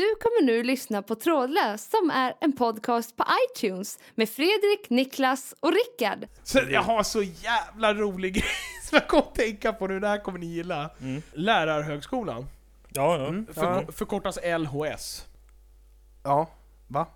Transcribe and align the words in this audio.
Du 0.00 0.14
kommer 0.20 0.42
nu 0.46 0.62
lyssna 0.62 1.02
på 1.02 1.14
Trådlös 1.14 1.90
som 1.90 2.10
är 2.10 2.34
en 2.40 2.52
podcast 2.52 3.16
på 3.16 3.24
iTunes 3.56 3.98
med 4.14 4.28
Fredrik, 4.28 4.90
Niklas 4.90 5.54
och 5.60 5.72
Rickard. 5.72 6.28
Så 6.42 6.58
jag 6.70 6.82
har 6.82 7.02
så 7.02 7.22
jävla 7.22 7.94
rolig 7.94 8.34
grej 8.34 8.44
som 8.88 8.96
jag 8.96 9.08
kom 9.08 9.18
att 9.18 9.34
tänka 9.34 9.72
på 9.72 9.86
nu, 9.86 10.00
det 10.00 10.08
här 10.08 10.18
kommer 10.18 10.38
ni 10.38 10.46
gilla. 10.46 10.90
Mm. 11.00 11.22
Lärarhögskolan. 11.32 12.46
Ja, 12.88 13.18
ja. 13.18 13.30
Förko- 13.30 13.92
Förkortas 13.92 14.38
LHS. 14.58 15.26
Ja, 16.22 16.50
va? 16.88 17.06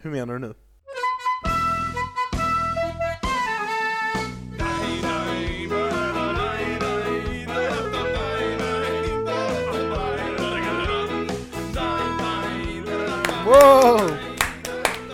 Hur 0.00 0.10
menar 0.10 0.32
du 0.34 0.38
nu? 0.40 0.54
Wow! 13.58 14.10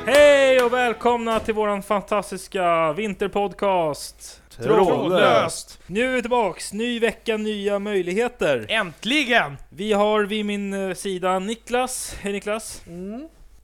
Hej 0.07 0.63
och 0.63 0.73
välkomna 0.73 1.41
till 1.41 1.55
våran 1.55 1.83
fantastiska 1.83 2.93
vinterpodcast! 2.93 4.43
Trådlöst! 4.63 5.81
Nu 5.87 6.09
är 6.11 6.15
vi 6.15 6.21
tillbaks, 6.21 6.73
ny 6.73 6.99
vecka, 7.01 7.37
nya 7.37 7.79
möjligheter. 7.79 8.67
Äntligen! 8.69 9.57
Vi 9.69 9.93
har 9.93 10.23
vid 10.23 10.47
min 10.47 10.73
eh, 10.73 10.95
sida 10.95 11.39
Niklas, 11.39 12.17
hej 12.21 12.33
Niklas. 12.33 12.83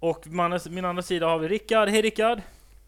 Och 0.00 0.26
man, 0.26 0.60
min 0.70 0.84
andra 0.84 1.02
sida 1.02 1.26
har 1.26 1.38
vi 1.38 1.48
Rickard, 1.48 1.88
hej 1.88 2.02
Rickard. 2.02 2.40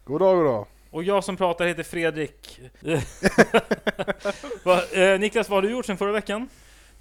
God 0.03 0.21
dag, 0.21 0.37
god 0.37 0.45
dag. 0.45 0.65
Och 0.91 1.03
jag 1.03 1.23
som 1.23 1.37
pratar 1.37 1.65
heter 1.65 1.83
Fredrik. 1.83 2.59
Va, 4.63 4.81
eh, 4.91 5.19
Niklas, 5.19 5.49
vad 5.49 5.57
har 5.57 5.61
du 5.61 5.71
gjort 5.71 5.85
sen 5.85 5.97
förra 5.97 6.11
veckan? 6.11 6.49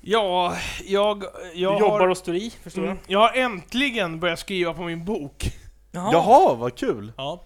Ja, 0.05 0.57
jag, 0.85 1.25
jag 1.55 1.75
du 1.75 1.81
jobbar 1.81 2.01
har... 2.01 2.09
och 2.09 2.17
står 2.17 2.35
i, 2.35 2.51
förstår 2.63 2.83
Mm, 2.83 2.97
jag. 3.07 3.13
jag 3.23 3.29
har 3.29 3.37
äntligen 3.43 4.21
börjat 4.21 4.39
skriva 4.39 4.75
på 4.75 4.83
min 4.83 5.05
bok. 5.05 5.45
Jaha, 5.93 6.55
vad 6.55 6.75
kul! 6.75 7.13
Ja. 7.17 7.43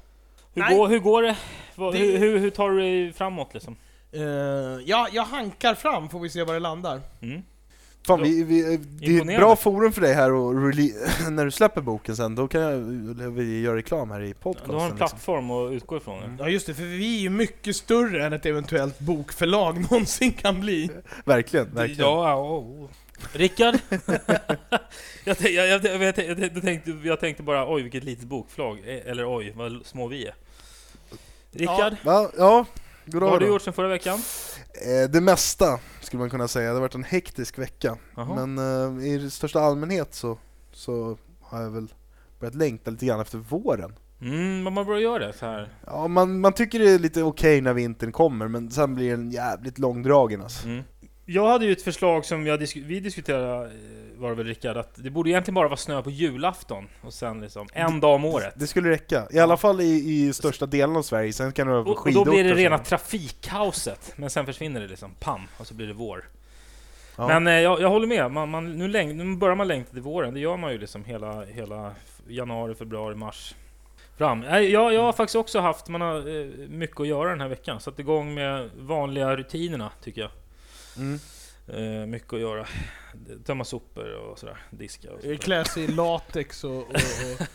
Hur, 0.55 0.63
Nej. 0.63 0.77
går, 0.77 0.89
hur 0.89 0.99
går 0.99 1.23
det? 1.23 1.37
Vad- 1.75 1.93
Det- 1.95 1.99
Hur, 1.99 2.19
hur, 2.19 2.39
hur 2.39 2.51
tar 2.51 2.71
du 2.71 2.81
dig 2.81 3.13
framåt 3.13 3.55
liksom? 3.55 3.77
Uh, 4.15 4.23
ja, 4.87 5.09
jag 5.13 5.23
hankar 5.23 5.75
fram, 5.75 6.09
får 6.09 6.21
vi 6.21 6.31
se 6.31 6.43
var 6.45 6.55
det 6.55 6.61
landar. 6.61 7.01
Mm. 7.23 7.43
Fan, 8.07 8.23
vi, 8.23 8.45
vi, 8.45 8.77
det 8.99 9.17
är 9.17 9.21
ett 9.21 9.39
bra 9.39 9.57
forum 9.57 9.93
för 9.93 10.01
dig 10.01 10.15
här 10.15 10.33
och 10.33 10.55
när 11.33 11.45
du 11.45 11.51
släpper 11.51 11.81
boken 11.81 12.17
sen, 12.17 12.35
då 12.35 12.49
kan 12.49 12.61
jag, 12.61 12.79
vi 13.31 13.61
göra 13.61 13.77
reklam 13.77 14.11
här 14.11 14.23
i 14.23 14.35
podcasten. 14.35 14.71
Du 14.71 14.77
har 14.77 14.85
en 14.85 14.91
liksom. 14.91 15.09
plattform 15.09 15.51
att 15.51 15.73
utgå 15.73 15.97
ifrån. 15.97 16.23
Mm. 16.23 16.37
Ja 16.39 16.49
just 16.49 16.67
det, 16.67 16.75
för 16.75 16.83
vi 16.83 17.17
är 17.17 17.21
ju 17.21 17.31
mycket 17.31 17.77
större 17.77 18.27
än 18.27 18.33
ett 18.33 18.47
eventuellt 18.47 18.99
bokförlag 18.99 19.81
någonsin 19.91 20.33
kan 20.33 20.61
bli. 20.61 20.91
Verkligen, 21.25 21.75
verkligen. 21.75 22.11
Ja, 22.11 22.29
ja, 22.29 22.37
oh. 22.37 22.89
Rickard? 23.33 23.75
jag, 25.25 25.39
tänkte, 25.39 25.49
jag, 25.49 25.69
jag, 25.69 25.85
jag, 25.85 26.03
jag, 26.03 26.15
tänkte, 26.63 26.91
jag, 27.05 27.21
tänkte, 27.21 27.43
bara 27.43 27.73
oj 27.75 27.83
vilket 27.83 28.05
litet 28.05 28.25
bokförlag, 28.25 28.79
Eh, 28.79 29.11
eller 29.11 29.37
oj 29.37 29.53
vad 29.57 29.87
små 29.87 30.07
vi 30.07 30.27
är. 30.27 30.35
Rickard, 31.53 31.97
Va? 32.05 32.31
Ja, 32.39 32.65
god 33.05 33.23
vad 33.23 33.31
har 33.31 33.41
du 33.41 33.47
gjort 33.47 33.63
sen 33.63 33.73
förra 33.73 33.89
veckan? 33.89 34.19
Eh, 34.83 35.11
Det 35.11 35.21
mesta, 35.21 35.79
skulle 36.01 36.21
man 36.21 36.31
kunna 36.31 36.49
säga. 36.49 36.69
Det 36.69 36.75
har 36.75 36.81
varit 36.81 36.95
en 36.95 37.05
hektisk 37.05 37.59
vecka. 37.59 37.97
Jaha. 38.17 38.47
Men 38.47 38.59
eh, 38.99 39.07
i 39.07 39.31
största 39.31 39.61
allmänhet 39.61 40.15
så, 40.15 40.39
så 40.73 41.19
har 41.41 41.63
jag 41.63 41.71
väl 41.71 41.95
börjat 42.41 42.55
längta 42.55 42.91
lite 42.91 43.07
grann 43.07 43.21
efter 43.21 43.39
våren. 43.39 43.95
Mm, 44.21 44.63
man 44.75 44.87
börjar 44.87 45.01
göra 45.01 45.27
det 45.27 45.33
så 45.33 45.47
här. 45.47 45.69
Ja, 45.87 46.09
man, 46.09 46.41
man 46.41 46.53
tycker 46.53 46.79
det 46.79 46.91
är 46.91 46.99
lite 46.99 47.23
okej 47.23 47.61
när 47.61 47.73
vintern 47.75 48.13
kommer, 48.13 48.49
men 48.49 48.71
sen 48.71 48.95
blir 48.95 49.11
den 49.11 49.31
jävligt 49.31 49.79
långdragen 49.79 50.43
alltså. 50.43 50.67
Mm. 50.67 50.83
Jag 51.29 51.49
hade 51.49 51.65
ju 51.67 51.73
ett 51.73 51.83
förslag 51.83 52.25
som 52.25 52.47
jag 52.47 52.61
disk 52.61 52.77
vi 52.77 53.01
diskuterade, 53.01 53.65
eh, 53.65 53.71
var 54.17 54.29
det 54.29 54.35
väl 54.35 54.47
Rickard, 54.47 54.77
att 54.77 54.95
det 54.95 55.11
borde 55.11 55.31
egentligen 55.31 55.55
bara 55.55 55.69
vara 55.69 55.77
snö 55.77 56.03
på 56.03 56.11
julafton 56.11 56.89
och 57.01 57.15
sen 57.15 57.41
liksom 57.41 57.69
en 57.73 58.01
dag 58.01 58.15
om 58.15 58.25
året. 58.25 58.55
Det 58.57 58.67
skulle 58.67 58.91
räcka. 58.91 59.27
I 59.31 59.39
alla 59.39 59.57
fall 59.57 59.81
i, 59.81 59.85
i 59.85 60.33
största 60.33 60.67
delen 60.67 60.97
av 60.97 61.03
Sverige, 61.03 61.33
sen 61.33 61.53
kan 61.53 61.67
det 61.67 61.73
vara 61.73 61.85
på 61.85 61.91
Och, 61.91 62.07
och 62.07 62.13
då 62.13 62.25
blir 62.25 62.45
det 62.45 62.55
rena 62.55 62.79
trafikkaoset, 62.79 64.13
men 64.17 64.31
sen 64.31 64.47
försvinner 64.47 64.81
det 64.81 64.87
liksom, 64.87 65.11
pam, 65.21 65.41
och 65.59 65.67
så 65.67 65.75
blir 65.75 65.87
det 65.87 65.93
vår. 65.93 66.25
Ja. 67.17 67.29
Men 67.29 67.47
eh, 67.47 67.53
jag, 67.53 67.81
jag 67.81 67.89
håller 67.89 68.07
med, 68.07 68.31
man, 68.31 68.51
man, 68.51 68.79
nu, 68.79 68.89
läng, 68.89 69.17
nu 69.17 69.37
börjar 69.37 69.57
man 69.57 69.69
längta 69.69 69.93
till 69.93 70.03
våren, 70.03 70.35
det 70.35 70.41
gör 70.41 70.57
man 70.57 70.73
ju 70.73 70.79
liksom 70.79 71.05
hela, 71.05 71.45
hela 71.45 71.95
januari, 72.29 72.75
februari, 72.75 73.15
mars. 73.15 73.55
Fram. 74.19 74.43
Jag, 74.43 74.95
jag 74.95 75.03
har 75.03 75.13
faktiskt 75.13 75.37
också 75.37 75.61
haft, 75.61 75.89
man 75.89 76.01
har 76.01 76.41
eh, 76.41 76.47
mycket 76.69 77.01
att 77.01 77.07
göra 77.07 77.31
den 77.31 77.41
här 77.41 77.49
veckan, 77.49 77.81
satt 77.81 77.99
igång 77.99 78.35
med 78.35 78.71
vanliga 78.79 79.37
rutinerna 79.37 79.91
tycker 80.03 80.21
jag. 80.21 80.31
Mm. 80.99 81.19
Eh, 81.69 82.07
mycket 82.07 82.33
att 82.33 82.41
göra. 82.41 82.67
Tömma 83.45 83.65
sopor 83.65 84.15
och 84.15 84.39
sådär, 84.39 84.57
diska 84.71 85.13
och 85.13 85.21
sådär. 85.21 85.37
Klä 85.37 85.65
sig 85.65 85.85
i 85.85 85.87
latex 85.87 86.65
och, 86.65 86.77
och, 86.77 86.83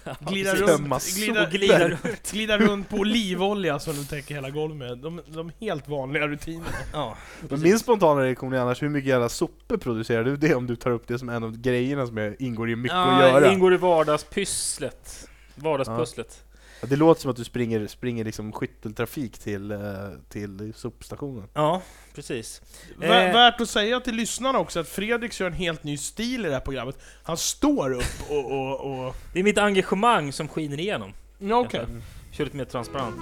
och 0.04 0.16
glida, 0.32 0.56
runt, 0.56 1.16
glida, 1.16 1.44
Och 1.44 1.52
glida 1.52 1.88
runt. 2.04 2.32
glida 2.32 2.58
runt 2.58 2.90
på 2.90 2.98
olivolja 2.98 3.80
som 3.80 3.94
du 3.94 4.04
täcker 4.04 4.36
hela 4.36 4.50
golvet 4.50 4.78
med. 4.78 4.98
De, 4.98 5.22
de 5.28 5.52
helt 5.60 5.88
vanliga 5.88 6.28
rutinerna. 6.28 6.66
Ja, 6.94 7.18
Men 7.50 7.62
min 7.62 7.80
spontana 7.80 8.22
reaktion 8.22 8.54
är 8.54 8.58
annars, 8.58 8.82
hur 8.82 8.90
mycket 8.90 9.10
jävla 9.10 9.30
sopor 9.30 9.78
producerar 9.78 10.24
du 10.24 10.38
det 10.38 10.56
om 10.56 10.68
du 10.68 10.76
tar 10.76 10.92
upp 10.92 11.08
det 11.08 11.20
som 11.20 11.30
en 11.30 11.44
av 11.44 11.58
grejerna 11.58 12.08
som 12.08 12.18
är, 12.18 12.36
ingår 12.40 12.70
i 12.70 12.76
mycket 12.76 12.96
att 12.96 13.22
ja, 13.22 13.28
göra? 13.28 13.40
det 13.40 13.54
ingår 13.54 13.74
i 13.74 13.78
vardagspysslet. 13.78 15.30
Vardagspusslet. 15.56 16.44
Ja, 16.44 16.51
det 16.90 16.96
låter 16.96 17.22
som 17.22 17.32
att 17.32 17.38
du 17.38 17.44
springer, 17.44 17.88
springer 17.88 18.26
liksom 18.26 18.52
skytteltrafik 18.52 19.38
till, 19.38 19.72
eh, 19.72 19.80
till 20.30 20.74
sopstationen. 20.76 21.48
Ja, 21.54 21.82
precis. 22.16 22.62
Eh. 23.02 23.10
Värt 23.10 23.62
att 23.62 23.70
säga 23.70 24.00
till 24.00 24.16
lyssnarna 24.16 24.60
också 24.60 24.80
att 24.80 24.88
Fredrik 24.88 25.34
kör 25.34 25.48
en 25.48 25.54
helt 25.54 25.84
ny 25.84 25.98
stil 25.98 26.46
i 26.46 26.50
det 26.50 26.54
här 26.54 26.62
programmet. 26.62 26.98
Han 27.24 27.38
står 27.38 27.94
upp 27.94 28.30
och... 28.30 28.52
och, 28.52 29.06
och... 29.08 29.16
Det 29.34 29.40
är 29.40 29.44
mitt 29.44 29.58
engagemang 29.58 30.34
som 30.34 30.48
skiner 30.48 30.80
igenom. 30.80 31.14
Ja, 31.40 31.60
okej. 31.60 31.86
Kör 32.32 32.44
lite 32.44 32.58
mer 32.58 32.66
transparent. 32.66 33.16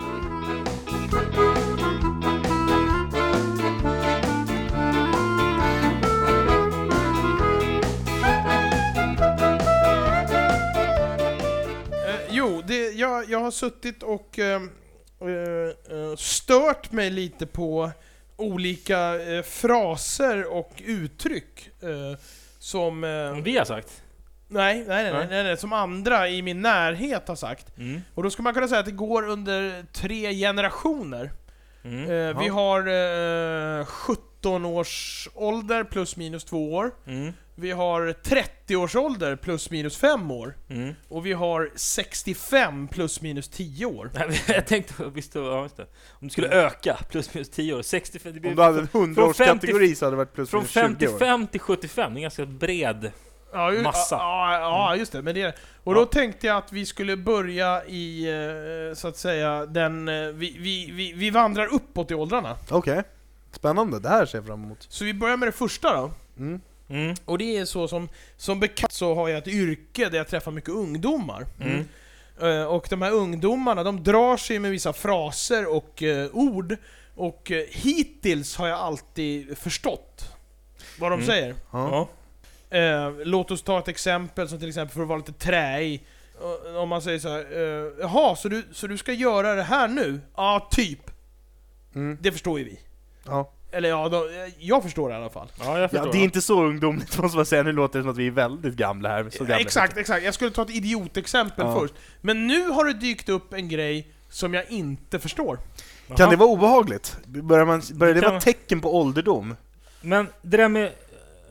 Har 13.50 13.70
suttit 13.70 14.04
och 14.04 14.40
eh, 14.40 14.62
eh, 15.22 15.98
eh, 15.98 16.16
stört 16.18 16.92
mig 16.92 17.10
lite 17.10 17.46
på 17.46 17.92
olika 18.38 19.22
eh, 19.22 19.44
fraser 19.44 20.54
och 20.54 20.72
uttryck 20.86 21.70
eh, 21.82 22.20
som... 22.60 23.04
Eh, 23.04 23.30
Som 23.34 23.44
vi 23.44 23.58
har 23.58 23.66
sagt. 23.66 24.04
nej, 24.48 24.86
nej, 24.88 25.04
nej, 25.04 25.14
nej, 25.14 25.28
Nej. 25.30 25.44
nej, 25.44 25.58
som 25.58 25.74
andra 25.74 26.30
i 26.30 26.42
min 26.42 26.62
närhet 26.62 27.28
har 27.28 27.36
sagt. 27.36 27.78
Mm. 27.78 28.02
Och 28.16 28.24
då 28.24 28.30
ska 28.30 28.44
man 28.44 28.54
kunna 28.54 28.68
säga 28.68 28.80
att 28.80 28.86
det 28.86 28.92
går 28.92 29.28
under 29.30 29.86
tre 29.94 30.34
generationer. 30.34 31.32
Mm. 31.84 32.04
Eh, 32.12 32.42
vi 32.42 32.48
har 32.48 32.80
eh, 33.80 33.86
17 34.42 34.66
års 34.66 35.28
ålder 35.36 35.84
plus 35.84 36.18
minus 36.18 36.44
2 36.44 36.74
år. 36.74 36.92
Mm. 37.08 37.34
Vi 37.56 37.72
har 37.72 38.14
30 38.24 38.76
års 38.76 38.96
ålder 38.96 39.36
plus 39.36 39.70
minus 39.72 39.98
5 39.98 40.32
år. 40.32 40.58
Mm. 40.70 40.94
Och 41.10 41.26
vi 41.26 41.34
har 41.34 41.70
65 41.76 42.88
plus 42.88 43.22
minus 43.22 43.50
10 43.50 43.86
år. 43.86 44.12
Nej, 44.14 44.42
Jag 44.48 44.68
tänkte, 44.68 44.94
visst, 45.14 45.36
ja, 45.36 45.70
det. 45.76 45.84
Om 46.10 46.28
det 46.28 46.30
skulle 46.30 46.48
öka, 46.50 46.98
plus 47.10 47.34
minus 47.34 47.50
10 47.50 47.74
år, 47.74 47.82
65, 47.82 48.34
det 48.34 48.40
blir 48.40 48.50
Om 48.50 48.56
du 48.56 48.62
hade 48.64 48.80
en 48.80 48.88
från 48.88 49.16
100-årskategori 49.16 49.96
så 49.96 50.06
hade 50.06 50.14
det 50.14 50.18
varit 50.18 50.34
plus 50.34 50.50
från 50.50 50.60
minus 50.60 50.72
20 50.74 50.82
år. 51.08 51.20
55 51.20 51.48
till 51.48 51.60
75, 51.60 52.14
det 52.14 52.16
är 52.16 52.18
en 52.18 52.22
ganska 52.22 52.46
bred. 52.46 53.12
Ja, 53.54 53.72
ju- 53.74 53.82
Massa. 53.82 54.16
Ja, 54.16 54.60
ja, 54.60 54.96
just 54.96 55.12
det. 55.12 55.22
Men 55.22 55.36
det 55.36 55.56
och 55.84 55.96
då 55.96 56.06
tänkte 56.06 56.48
jag 56.48 56.58
att 56.58 56.74
vi 56.74 56.86
skulle 56.86 57.18
börja 57.18 57.86
i, 57.86 58.30
eh, 58.90 58.96
så 58.96 59.08
att 59.08 59.18
säga, 59.18 59.66
den... 59.66 60.08
eh, 60.08 60.14
Vi, 60.28 60.58
vi, 60.60 60.92
vi, 60.92 61.14
vi 61.14 61.30
vandrar 61.30 61.74
uppåt 61.74 62.12
i 62.12 62.16
åldrarna. 62.16 62.56
Okej, 62.70 63.04
spännande. 63.56 64.00
Det 64.00 64.10
här 64.10 64.26
ser 64.26 64.38
jag 64.38 64.46
fram 64.48 64.64
emot. 64.64 64.86
Så 64.90 65.06
vi 65.06 65.14
börjar 65.14 65.38
med 65.38 65.48
det 65.48 65.52
första 65.52 65.94
då. 66.02 66.12
Mm. 66.38 66.62
Mm. 66.90 67.16
Och 67.26 67.38
det 67.38 67.58
är 67.58 67.66
så 67.66 67.88
som, 67.88 68.10
som 68.38 68.60
bekant 68.60 68.92
så 68.92 69.16
har 69.16 69.30
jag 69.30 69.38
ett 69.38 69.48
yrke 69.48 70.10
där 70.10 70.18
jag 70.18 70.28
träffar 70.28 70.52
mycket 70.52 70.70
ungdomar. 70.70 71.46
Mm. 71.62 71.86
Eh, 72.42 72.64
Och 72.66 72.88
de 72.90 73.02
här 73.02 73.12
ungdomarna, 73.12 73.84
de 73.84 74.04
drar 74.04 74.38
sig 74.38 74.60
med 74.60 74.72
vissa 74.72 74.94
fraser 74.94 75.76
och 75.76 76.04
eh, 76.04 76.30
ord. 76.34 76.76
Och 77.16 77.52
eh, 77.52 77.66
hittills 77.70 78.56
har 78.56 78.68
jag 78.68 78.80
alltid 78.80 79.58
förstått 79.58 80.26
vad 81.00 81.12
de 81.12 81.14
Mm. 81.14 81.26
säger. 81.28 81.56
Ja. 81.72 82.08
Låt 83.26 83.52
oss 83.52 83.62
ta 83.64 83.80
ett 83.80 83.88
exempel 83.88 84.50
som 84.50 84.60
till 84.60 84.68
exempel 84.68 84.94
för 84.94 85.02
att 85.02 85.08
vara 85.08 85.18
lite 85.18 85.34
träig. 85.34 86.06
Om 86.78 86.90
man 86.90 87.02
säger 87.02 87.20
så 87.20 87.30
här, 87.30 87.40
eh, 87.52 87.92
jaha, 88.00 88.36
så 88.36 88.50
du, 88.50 88.64
så 88.72 88.88
du 88.88 88.98
ska 88.98 89.14
göra 89.14 89.56
det 89.56 89.64
här 89.64 89.88
nu? 89.88 90.20
Ja, 90.36 90.68
typ. 90.72 91.12
Mm. 91.96 92.18
Det 92.22 92.32
förstår 92.32 92.60
ju 92.60 92.66
vi. 92.66 92.80
Ja. 93.30 93.52
Eller 93.72 93.90
ja, 93.90 94.10
då, 94.10 94.18
eh, 94.18 94.54
jag 94.60 94.84
förstår 94.84 95.10
det 95.10 95.16
i 95.16 95.18
alla 95.18 95.30
fall. 95.30 95.52
ja, 95.60 95.80
jag 95.80 95.90
förstår. 95.92 96.08
ja, 96.08 96.12
det 96.14 96.18
är 96.20 96.24
inte 96.24 96.42
så 96.42 96.64
ungdomligt 96.64 97.18
måste 97.22 97.36
man 97.38 97.46
säga. 97.46 97.64
Nu 97.64 97.72
låter 97.72 98.00
det 98.00 98.04
som 98.04 98.12
att 98.12 98.18
vi 98.18 98.28
är 98.28 98.32
väldigt 98.32 98.74
gamla 98.76 99.10
här. 99.10 99.30
Så 99.30 99.40
gamla 99.40 99.60
exakt, 99.60 99.98
exakt. 99.98 100.24
Jag 100.26 100.34
skulle 100.34 100.52
ta 100.52 100.62
ett 100.62 100.70
idiotexempel 100.70 101.66
Ja. 101.66 101.80
först. 101.80 101.94
Men 102.22 102.48
nu 102.48 102.68
har 102.70 102.86
det 102.86 102.94
dykt 102.94 103.30
upp 103.30 103.54
en 103.54 103.70
grej 103.70 104.08
som 104.30 104.54
jag 104.54 104.72
inte 104.72 105.20
förstår. 105.20 105.60
Jaha. 106.08 106.18
Kan 106.18 106.30
det 106.30 106.36
vara 106.36 106.50
obehagligt? 106.50 107.18
Börjar, 107.26 107.66
man, 107.66 107.82
börjar 107.94 108.14
det 108.14 108.20
Det 108.20 108.24
kan- 108.24 108.32
vara 108.34 108.42
tecken 108.42 108.82
på 108.82 108.96
ålderdom? 108.98 109.56
Men 110.02 110.28
det 110.42 110.58
där 110.58 110.70
med... 110.70 110.92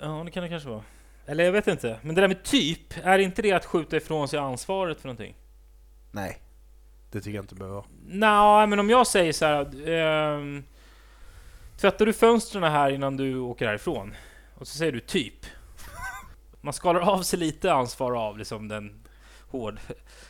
Ja, 0.01 0.23
det 0.25 0.31
kan 0.31 0.43
det 0.43 0.49
kanske 0.49 0.69
vara. 0.69 0.83
Eller 1.27 1.45
jag 1.45 1.53
vet 1.53 1.67
inte. 1.69 1.99
Men 2.03 2.15
det 2.15 2.21
där 2.21 2.29
med 2.29 2.43
typ, 2.43 2.95
är 3.03 3.19
inte 3.19 3.43
det 3.43 3.53
att 3.53 3.65
skjuta 3.65 3.97
ifrån 3.97 4.29
sig 4.29 4.39
ansvaret 4.39 5.01
för 5.01 5.09
någonting? 5.09 5.35
Nej. 6.11 6.39
Det 7.13 7.21
tycker 7.21 7.37
jag 7.37 7.43
inte 7.43 7.55
behöver 7.55 7.75
vara. 7.77 7.87
Nå, 8.09 8.67
men 8.67 8.79
om 8.79 8.91
jag 8.91 9.07
säger 9.07 9.33
så 9.33 9.45
här. 9.47 9.89
ehm, 9.91 10.65
tvättar 11.81 12.07
du 12.07 12.13
fönstren 12.13 12.63
här 12.63 12.91
innan 12.91 13.17
du 13.17 13.39
åker 13.39 13.67
härifrån? 13.67 14.15
Och 14.55 14.69
så 14.69 14.79
säger 14.79 14.93
du 14.93 15.01
typ. 15.01 15.35
Man 16.61 16.73
skalar 16.73 17.01
av 17.01 17.23
sig 17.23 17.39
lite 17.39 17.73
ansvar 17.73 18.27
av 18.27 18.39
liksom 18.39 18.69
den 18.69 19.01
hård... 19.51 19.81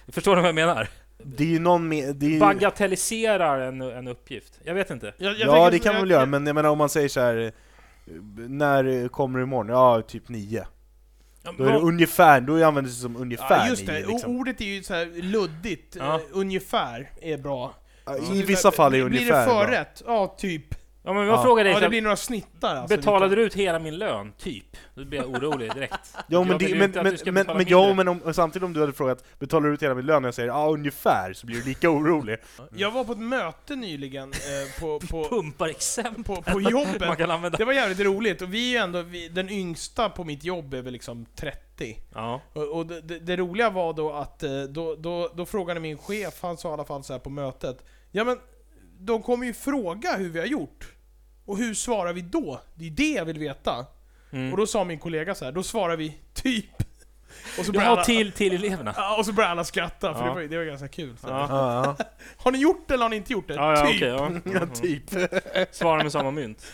Förstår 0.08 0.36
du 0.36 0.42
vad 0.42 0.48
jag 0.48 0.54
menar? 0.54 0.88
Det 1.22 1.44
är 1.44 1.48
ju 1.48 1.58
någon 1.58 1.88
med... 1.88 2.16
Det 2.16 2.26
är 2.26 2.30
ju... 2.30 2.38
Bagatelliserar 2.40 3.60
en, 3.60 3.80
en 3.80 4.08
uppgift. 4.08 4.60
Jag 4.64 4.74
vet 4.74 4.90
inte. 4.90 5.14
Jag, 5.18 5.38
jag 5.38 5.48
Ja, 5.58 5.70
det 5.70 5.78
kan 5.78 5.92
man 5.94 6.02
väl 6.02 6.10
göra, 6.10 6.26
men 6.26 6.46
jag 6.46 6.54
menar 6.54 6.68
om 6.70 6.78
man 6.78 6.88
säger 6.88 7.08
så 7.08 7.20
här. 7.20 7.52
När 8.48 9.08
kommer 9.08 9.38
du 9.38 9.42
imorgon? 9.44 9.68
Ja, 9.68 10.02
typ 10.02 10.28
nio. 10.28 10.66
Ja, 11.42 11.52
Då 11.58 11.64
är 11.64 11.72
det 11.72 11.78
ungefär, 11.78 12.40
då 12.40 12.64
används 12.64 12.94
det 12.94 13.00
som 13.02 13.16
ungefär 13.16 13.56
Ja, 13.58 13.68
just 13.68 13.86
det. 13.86 13.92
nio 13.92 14.06
liksom. 14.06 14.36
Ordet 14.36 14.60
är 14.60 14.64
ju 14.64 14.82
så 14.82 14.94
här 14.94 15.22
luddigt. 15.22 15.96
Ja. 15.96 16.20
Ungefär 16.32 17.10
är 17.22 17.36
bra. 17.38 17.74
I 18.32 18.42
vissa 18.42 18.70
fall 18.70 18.94
är 18.94 18.98
Blir- 18.98 19.08
Blir 19.08 19.20
ungefär 19.20 19.40
det 19.46 19.46
bra. 19.54 19.64
förrätt? 19.64 20.02
Ja, 20.06 20.36
typ. 20.38 20.74
Ja 21.08 21.14
men 21.14 21.26
jag 21.26 21.38
Ja. 21.38 21.42
frågar 21.42 21.64
dig, 21.64 21.70
Ja, 21.72 21.76
så 21.76 21.80
det 21.80 21.84
här, 21.84 21.90
blir 21.90 22.02
några 22.02 22.16
snittar 22.16 22.76
alltså. 22.76 22.96
betalade 22.96 23.36
du 23.36 23.42
ut 23.42 23.54
hela 23.54 23.78
min 23.78 23.98
lön? 23.98 24.32
Typ. 24.38 24.76
Då 24.94 25.04
blir 25.04 25.18
jag 25.18 25.28
orolig 25.30 25.74
direkt. 25.74 25.94
Ja 26.14 26.22
Jag 26.28 26.46
men, 26.46 26.58
vill 26.58 26.66
det, 26.68 26.72
ju 26.72 26.78
men, 26.78 26.84
inte 26.84 26.98
att 27.00 27.04
men, 27.04 27.12
du 27.12 27.18
ska 27.18 27.32
men, 27.32 27.42
betala 27.46 27.58
men, 27.58 27.66
ja, 27.68 27.86
mindre. 27.86 28.04
men 28.04 28.08
om, 28.24 28.34
samtidigt 28.34 28.66
om 28.66 28.72
du 28.72 28.80
hade 28.80 28.92
frågat 28.92 29.24
betalar 29.38 29.68
du 29.68 29.74
ut 29.74 29.82
hela 29.82 29.94
min 29.94 30.06
lön 30.06 30.24
och 30.24 30.28
jag 30.28 30.34
säger 30.34 30.48
ja 30.48 30.68
ungefär 30.68 31.32
så 31.32 31.46
blir 31.46 31.56
du 31.56 31.64
lika 31.64 31.90
orolig. 31.90 32.36
Jag 32.76 32.90
var 32.90 33.04
på 33.04 33.12
ett 33.12 33.18
möte 33.18 33.76
nyligen 33.76 34.32
eh, 34.32 34.80
på, 34.80 35.00
på, 35.10 35.24
Pumpar 35.28 35.68
exempel 35.68 36.24
på, 36.24 36.42
på 36.42 36.60
man 36.60 36.72
jobbet. 36.72 37.18
kan 37.18 37.30
använda. 37.30 37.58
Det 37.58 37.64
var 37.64 37.72
jävligt 37.72 38.00
roligt, 38.00 38.42
och 38.42 38.54
vi 38.54 38.66
är 38.68 38.78
ju 38.78 38.84
ändå, 38.84 39.02
vi, 39.02 39.28
den 39.28 39.50
yngsta 39.50 40.08
på 40.08 40.24
mitt 40.24 40.44
jobb 40.44 40.74
är 40.74 40.82
väl 40.82 40.92
liksom 40.92 41.26
30. 41.36 41.98
Ja. 42.14 42.40
Och, 42.52 42.76
och 42.76 42.86
det, 42.86 43.00
det, 43.00 43.18
det 43.18 43.36
roliga 43.36 43.70
var 43.70 43.92
då 43.92 44.12
att, 44.12 44.42
eh, 44.42 44.62
då, 44.62 44.94
då, 44.96 45.30
då 45.34 45.46
frågade 45.46 45.80
min 45.80 45.98
chef, 45.98 46.34
han 46.42 46.56
sa 46.56 46.70
i 46.70 46.72
alla 46.72 46.84
fall 46.84 47.04
så 47.04 47.12
här 47.12 47.20
på 47.20 47.30
mötet, 47.30 47.84
ja 48.10 48.24
men, 48.24 48.38
de 49.00 49.22
kommer 49.22 49.46
ju 49.46 49.54
fråga 49.54 50.16
hur 50.16 50.28
vi 50.28 50.38
har 50.38 50.46
gjort. 50.46 50.92
Och 51.48 51.58
hur 51.58 51.74
svarar 51.74 52.12
vi 52.12 52.20
då? 52.20 52.60
Det 52.74 52.86
är 52.86 52.90
det 52.90 53.10
jag 53.12 53.24
vill 53.24 53.38
veta. 53.38 53.86
Mm. 54.30 54.52
Och 54.52 54.58
då 54.58 54.66
sa 54.66 54.84
min 54.84 54.98
kollega 54.98 55.34
så 55.34 55.44
här, 55.44 55.52
då 55.52 55.62
svarar 55.62 55.96
vi 55.96 56.18
typ. 56.34 56.82
Och 57.58 57.64
så 57.64 57.72
började 57.72 57.90
Ja, 57.90 57.92
alla, 57.92 58.04
till, 58.04 58.32
till 58.32 58.54
eleverna. 58.54 58.94
Ja, 58.96 59.16
och 59.18 59.26
så 59.26 59.32
började 59.32 59.52
alla 59.52 59.64
skratta, 59.64 60.14
för 60.14 60.20
Ja. 60.20 60.28
det, 60.28 60.34
var, 60.34 60.42
det 60.42 60.56
var 60.58 60.64
ganska 60.64 60.88
kul. 60.88 61.16
Så. 61.16 61.28
Ja. 61.28 61.46
Ja, 61.98 62.04
Har 62.36 62.52
ni 62.52 62.58
gjort 62.58 62.84
det 62.88 62.94
eller 62.94 63.04
har 63.04 63.10
ni 63.10 63.16
inte 63.16 63.32
gjort 63.32 63.48
det? 63.48 63.54
Ja, 63.54 63.78
ja, 63.78 63.86
typ. 63.86 63.96
okej. 63.96 64.08
ja. 64.08 64.30
ja, 64.60 64.66
typ. 64.66 65.02
Svara 65.74 66.02
med 66.02 66.12
samma 66.12 66.30
mynt. 66.30 66.66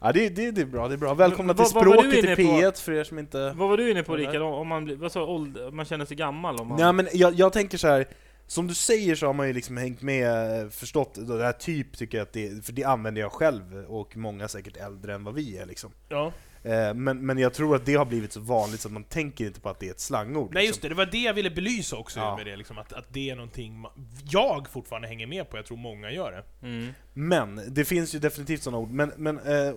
Ja 0.00 0.12
det, 0.12 0.28
det, 0.28 0.50
det 0.50 0.60
är 0.60 0.66
bra, 0.66 0.88
det 0.88 0.94
är 0.94 0.98
bra. 0.98 1.14
Välkomna 1.14 1.52
Vad- 1.52 1.66
till 1.66 1.74
vad 1.74 1.82
språket 1.84 2.14
i 2.14 2.18
inne 2.18 2.36
på? 2.36 2.42
P1 2.42 2.84
för 2.84 2.92
er 2.92 3.04
som 3.04 3.18
inte... 3.18 3.52
Vad 3.56 3.68
var 3.68 3.76
du 3.76 3.90
inne 3.90 4.02
på 4.02 4.16
Rickard? 4.16 4.42
Om 4.42 4.68
man, 4.68 4.84
blir, 4.84 4.96
vad 4.96 5.12
sa, 5.12 5.24
ålder, 5.24 5.70
man 5.70 5.84
känner 5.84 6.04
sig 6.04 6.16
gammal? 6.16 6.56
Om 6.56 6.68
man... 6.68 6.78
Ja 6.78 6.92
men 6.92 7.08
jag, 7.12 7.34
jag 7.34 7.52
tänker 7.52 7.78
så 7.78 7.88
här. 7.88 8.06
Som 8.46 8.66
du 8.66 8.74
säger 8.74 9.14
så 9.14 9.26
har 9.26 9.32
man 9.32 9.46
ju 9.46 9.52
liksom 9.52 9.76
hängt 9.76 10.02
med, 10.02 10.72
förstått 10.72 11.14
det 11.26 11.44
här 11.44 11.52
typ 11.52 11.96
tycker 11.96 12.18
jag 12.18 12.22
att 12.22 12.32
det, 12.32 12.64
för 12.64 12.72
det 12.72 12.84
använder 12.84 13.20
jag 13.20 13.32
själv 13.32 13.84
och 13.88 14.16
många 14.16 14.48
säkert 14.48 14.76
äldre 14.76 15.14
än 15.14 15.24
vad 15.24 15.34
vi 15.34 15.58
är 15.58 15.66
liksom. 15.66 15.90
Ja. 16.08 16.32
Eh, 16.62 16.94
Men, 16.94 17.26
men 17.26 17.38
jag 17.38 17.54
tror 17.54 17.76
att 17.76 17.86
det 17.86 17.94
har 17.94 18.04
blivit 18.04 18.32
så 18.32 18.40
vanligt 18.40 18.80
så 18.80 18.88
att 18.88 18.92
man 18.92 19.04
tänker 19.04 19.46
inte 19.46 19.60
på 19.60 19.68
att 19.68 19.80
det 19.80 19.86
är 19.86 19.90
ett 19.90 20.00
slangord. 20.00 20.54
Nej 20.54 20.62
liksom. 20.62 20.68
just 20.68 20.82
det, 20.82 20.88
det 20.88 20.94
var 20.94 21.06
det 21.06 21.18
jag 21.22 21.34
ville 21.34 21.50
belysa 21.50 21.96
också 21.96 22.20
Ja. 22.20 22.36
med 22.36 22.46
det, 22.46 22.56
liksom, 22.56 22.78
att, 22.78 22.92
att 22.92 23.06
det 23.08 23.30
är 23.30 23.36
någonting 23.36 23.84
jag 24.30 24.68
fortfarande 24.68 25.08
hänger 25.08 25.26
med 25.26 25.50
på, 25.50 25.56
jag 25.56 25.66
tror 25.66 25.76
många 25.76 26.10
gör 26.10 26.32
det. 26.32 26.66
Mm. 26.66 26.92
Men, 27.14 27.60
det 27.68 27.84
finns 27.84 28.14
ju 28.14 28.18
definitivt 28.18 28.62
sådana 28.62 28.78
ord, 28.78 28.90
men, 28.90 29.12
men 29.16 29.38
eh, 29.38 29.74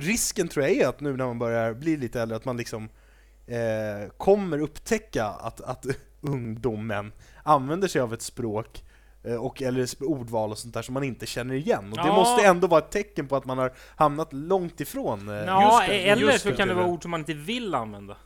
risken 0.00 0.48
tror 0.48 0.66
jag 0.66 0.76
är 0.76 0.88
att 0.88 1.00
nu 1.00 1.16
när 1.16 1.26
man 1.26 1.38
börjar 1.38 1.74
bli 1.74 1.96
lite 1.96 2.20
äldre, 2.22 2.36
att 2.36 2.44
man 2.44 2.56
liksom 2.56 2.88
eh, 3.46 4.10
kommer 4.16 4.58
upptäcka 4.60 5.24
att, 5.26 5.60
att 5.60 5.86
ungdomen 6.22 7.12
använder 7.42 7.88
sig 7.88 8.00
av 8.00 8.14
ett 8.14 8.22
språk 8.22 8.84
eh, 9.24 9.34
och 9.44 9.62
eller 9.62 9.88
ordval 10.02 10.50
och 10.50 10.58
sånt 10.58 10.74
där 10.74 10.82
som 10.82 10.94
man 10.94 11.04
inte 11.04 11.26
känner 11.26 11.54
igen. 11.54 11.90
Och 11.90 11.96
det 11.98 12.06
Ja. 12.06 12.16
måste 12.16 12.46
ändå 12.46 12.66
vara 12.66 12.80
ett 12.80 12.90
tecken 12.90 13.28
på 13.28 13.36
att 13.36 13.44
man 13.44 13.58
har 13.58 13.72
hamnat 13.96 14.32
långt 14.32 14.80
ifrån. 14.80 15.28
Eh, 15.28 15.34
Ja, 15.34 15.78
just 15.80 15.88
det, 15.88 16.08
eller 16.10 16.22
just 16.32 16.42
så 16.42 16.50
det. 16.50 16.56
kan 16.56 16.68
det 16.68 16.74
vara 16.74 16.86
ord 16.86 17.02
som 17.02 17.10
man 17.10 17.20
inte 17.20 17.34
vill 17.34 17.74
använda. 17.74 18.16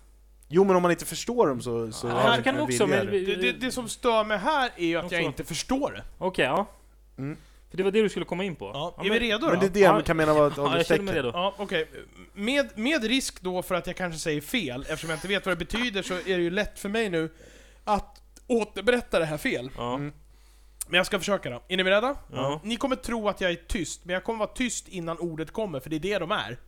Jo 0.49 0.65
men 0.65 0.77
om 0.77 0.83
man 0.83 0.91
inte 0.91 1.05
förstår 1.05 1.47
dem 1.47 1.61
så... 1.61 1.93
så 1.93 2.09
Ja, 2.09 2.33
är 2.33 2.37
det 2.37 2.43
kan 2.43 2.55
det 2.55 2.63
också, 2.63 2.87
men... 2.87 3.07
Det, 3.07 3.35
det, 3.37 3.53
det 3.53 3.71
som 3.73 3.89
stör 3.89 4.25
mig 4.25 4.39
här 4.39 4.71
är 4.77 4.87
ju 4.87 4.97
att 4.97 5.03
jag 5.13 5.19
Också. 5.21 5.27
inte 5.29 5.45
förstår 5.45 5.93
det. 5.93 6.03
Okej, 6.19 6.45
ja. 6.45 6.67
Mm. 7.19 7.37
För 7.71 7.77
det 7.77 7.83
var 7.83 7.91
det 7.91 8.03
du 8.03 8.09
skulle 8.09 8.25
komma 8.27 8.45
in 8.45 8.57
på. 8.57 8.71
Ja, 8.75 8.95
är 8.99 9.03
men, 9.03 9.13
vi 9.13 9.19
redo 9.21 9.39
då? 9.47 9.51
Men 9.51 9.61
det 9.61 9.67
är 9.67 9.71
det 9.71 9.81
Ja. 9.81 9.95
jag 9.97 10.05
kan 10.05 10.17
mena 10.17 10.35
var 10.35 10.47
ett 10.47 10.53
Ja, 10.57 10.63
jag 10.63 10.71
ålderstecken. 10.73 11.09
redo. 11.13 11.31
Ja, 11.35 11.55
okej. 11.59 11.89
Med, 12.35 12.79
med 12.79 13.05
risk 13.05 13.41
då 13.43 13.63
för 13.63 13.75
att 13.75 13.87
jag 13.87 13.97
kanske 13.97 14.21
säger 14.21 14.41
fel, 14.41 14.81
eftersom 14.81 15.11
jag 15.11 15.17
inte 15.17 15.29
vet 15.29 15.47
vad 15.47 15.53
det 15.59 15.65
betyder 15.65 16.03
så 16.03 16.15
är 16.15 16.25
det 16.25 16.43
ju 16.43 16.51
lätt 16.51 16.79
för 16.79 16.89
mig 16.89 17.09
nu 17.11 17.31
att 17.87 18.23
återberätta 18.47 19.19
det 19.19 19.25
här 19.25 19.37
fel. 19.37 19.71
Ja. 19.77 19.95
Mm. 19.95 20.13
Men 20.89 20.97
jag 20.97 21.07
ska 21.07 21.19
försöka 21.19 21.51
då. 21.51 21.63
Är 21.69 21.77
ni 21.77 21.85
beredda? 21.85 22.17
Ja. 22.33 22.61
Ni 22.65 22.77
kommer 22.77 22.97
tro 22.97 23.29
att 23.29 23.41
jag 23.41 23.51
är 23.51 23.55
tyst, 23.55 24.05
men 24.05 24.15
jag 24.15 24.25
kommer 24.25 24.39
vara 24.39 24.49
tyst 24.55 24.89
innan 24.89 25.19
ordet 25.19 25.53
kommer, 25.53 25.81
för 25.81 25.91
det 25.91 25.97
är 25.97 26.01
det 26.01 26.19
de 26.19 26.33
är. 26.33 26.59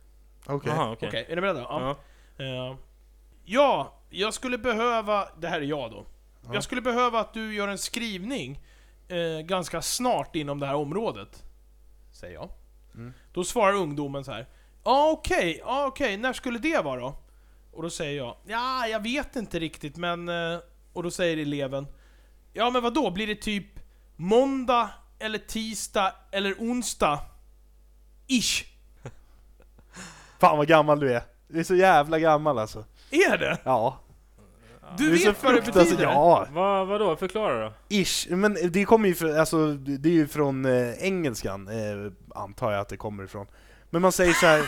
Okej. 0.45 0.71
Aha, 0.71 0.91
Okej, 0.91 1.07
okej. 1.09 1.25
är 1.29 1.35
ni 1.35 1.41
beredda? 1.41 1.59
Ja. 1.59 1.97
Ja. 2.37 2.43
Eh, 2.45 2.75
ja, 3.45 3.99
jag 4.09 4.33
skulle 4.33 4.57
behöva... 4.57 5.27
Det 5.39 5.47
här 5.47 5.61
är 5.61 5.65
jag 5.65 5.91
då. 5.91 6.05
Ja. 6.45 6.53
Jag 6.53 6.63
skulle 6.63 6.81
behöva 6.81 7.19
att 7.19 7.33
du 7.33 7.55
gör 7.55 7.67
en 7.67 7.77
skrivning 7.77 8.59
eh, 9.07 9.39
ganska 9.45 9.81
snart 9.81 10.35
inom 10.35 10.59
det 10.59 10.65
här 10.65 10.75
området. 10.75 11.43
Säger 12.11 12.33
jag. 12.33 12.49
Mm. 12.95 13.13
Då 13.33 13.43
svarar 13.43 13.73
ungdomen 13.73 14.23
så 14.23 14.31
här. 14.31 14.47
Ja 14.83 15.11
okej, 15.11 15.61
ja 15.65 15.85
okej, 15.87 16.17
när 16.17 16.33
skulle 16.33 16.59
det 16.59 16.83
vara 16.83 16.99
då? 17.01 17.15
Och 17.71 17.83
då 17.83 17.89
säger 17.89 18.17
jag, 18.17 18.35
ja 18.45 18.87
jag 18.87 19.03
vet 19.03 19.35
inte 19.35 19.59
riktigt 19.59 19.97
men... 19.97 20.29
Eh, 20.29 20.59
och 20.99 21.03
då 21.03 21.11
säger 21.11 21.37
eleven, 21.37 21.87
ja 22.53 22.69
men 22.69 22.83
vad 22.83 22.93
då 22.93 23.11
blir 23.11 23.27
det 23.27 23.35
typ 23.35 23.65
måndag, 24.15 24.89
eller 25.19 25.37
tisdag, 25.37 26.13
eller 26.31 26.53
onsdag? 26.53 27.19
Ish. 28.27 28.65
Fan 30.39 30.57
vad 30.57 30.67
gammal 30.67 30.99
du 30.99 31.13
är. 31.13 31.21
Du 31.47 31.59
är 31.59 31.63
så 31.63 31.75
jävla 31.75 32.19
gammal 32.19 32.59
alltså. 32.59 32.85
Är 33.11 33.37
det? 33.37 33.57
Ja. 33.63 33.99
Du 34.97 35.13
är 35.13 35.17
så 35.17 35.29
vet 35.29 35.43
vad 35.43 35.55
det 35.55 35.61
betyder? 35.61 36.03
Ja, 36.03 36.47
Vad, 36.51 36.87
vadå? 36.87 37.15
Förklara 37.15 37.65
då. 37.65 37.73
Ish, 37.89 38.27
men 38.29 38.57
det 38.71 38.85
kommer 38.85 39.07
ju 39.07 39.15
från, 39.15 39.39
alltså, 39.39 39.67
det 39.73 40.09
är 40.09 40.13
ju 40.13 40.27
från 40.27 40.65
eh, 40.65 40.93
engelskan, 40.93 41.67
eh, 41.67 42.11
antar 42.35 42.71
jag 42.71 42.81
att 42.81 42.89
det 42.89 42.97
kommer 42.97 43.23
ifrån. 43.23 43.47
Men 43.89 44.01
man 44.01 44.11
säger 44.11 44.33
så 44.33 44.45
här. 44.45 44.63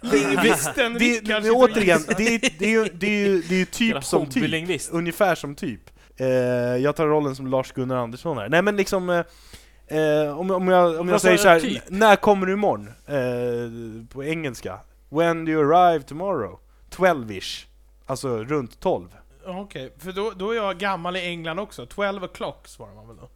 Lingvisten 0.00 0.94
det, 0.94 0.98
Rickard 0.98 1.42
det, 1.42 1.50
återigen, 1.50 2.00
det, 2.16 2.34
är- 2.34 2.38
det, 2.58 2.74
är 2.74 2.90
det 2.98 3.06
är 3.06 3.20
ju 3.24 3.42
det 3.48 3.54
är 3.54 3.58
ju 3.58 3.64
typ 3.64 4.04
som 4.04 4.26
typ. 4.26 4.80
Ungefär 4.90 5.34
som 5.34 5.54
typ. 5.54 5.80
Eh, 6.16 6.26
jag 6.76 6.96
tar 6.96 7.06
rollen 7.06 7.36
som 7.36 7.46
Lars-Gunnar 7.46 7.96
Andersson 7.96 8.38
här. 8.38 8.48
Nej 8.48 8.62
men 8.62 8.76
liksom, 8.76 9.10
eh, 9.10 9.98
eh, 9.98 10.38
om, 10.38 10.50
om 10.50 10.68
jag, 10.68 11.00
om 11.00 11.08
jag 11.08 11.20
säger 11.20 11.32
jag, 11.34 11.40
så 11.42 11.48
här, 11.48 11.60
typ? 11.60 11.82
när 11.88 12.16
kommer 12.16 12.46
du 12.46 12.52
imorgon? 12.52 12.88
Eh, 13.06 14.06
på 14.08 14.24
engelska. 14.24 14.78
When 15.08 15.44
do 15.44 15.52
you 15.52 15.74
arrive 15.74 16.04
tomorrow? 16.04 16.58
12ish. 16.90 17.66
Alltså 18.06 18.44
runt 18.44 18.80
12. 18.80 19.08
Ja, 19.44 19.60
Okej, 19.60 19.92
för 19.98 20.12
då, 20.12 20.32
då 20.36 20.50
är 20.50 20.56
jag 20.56 20.78
gammal 20.78 21.16
i 21.16 21.26
England 21.26 21.58
också. 21.58 21.86
12 21.86 22.24
o'clock 22.24 22.66
svarar 22.66 22.94
man 22.94 23.08
väl 23.08 23.16
då? 23.16 23.28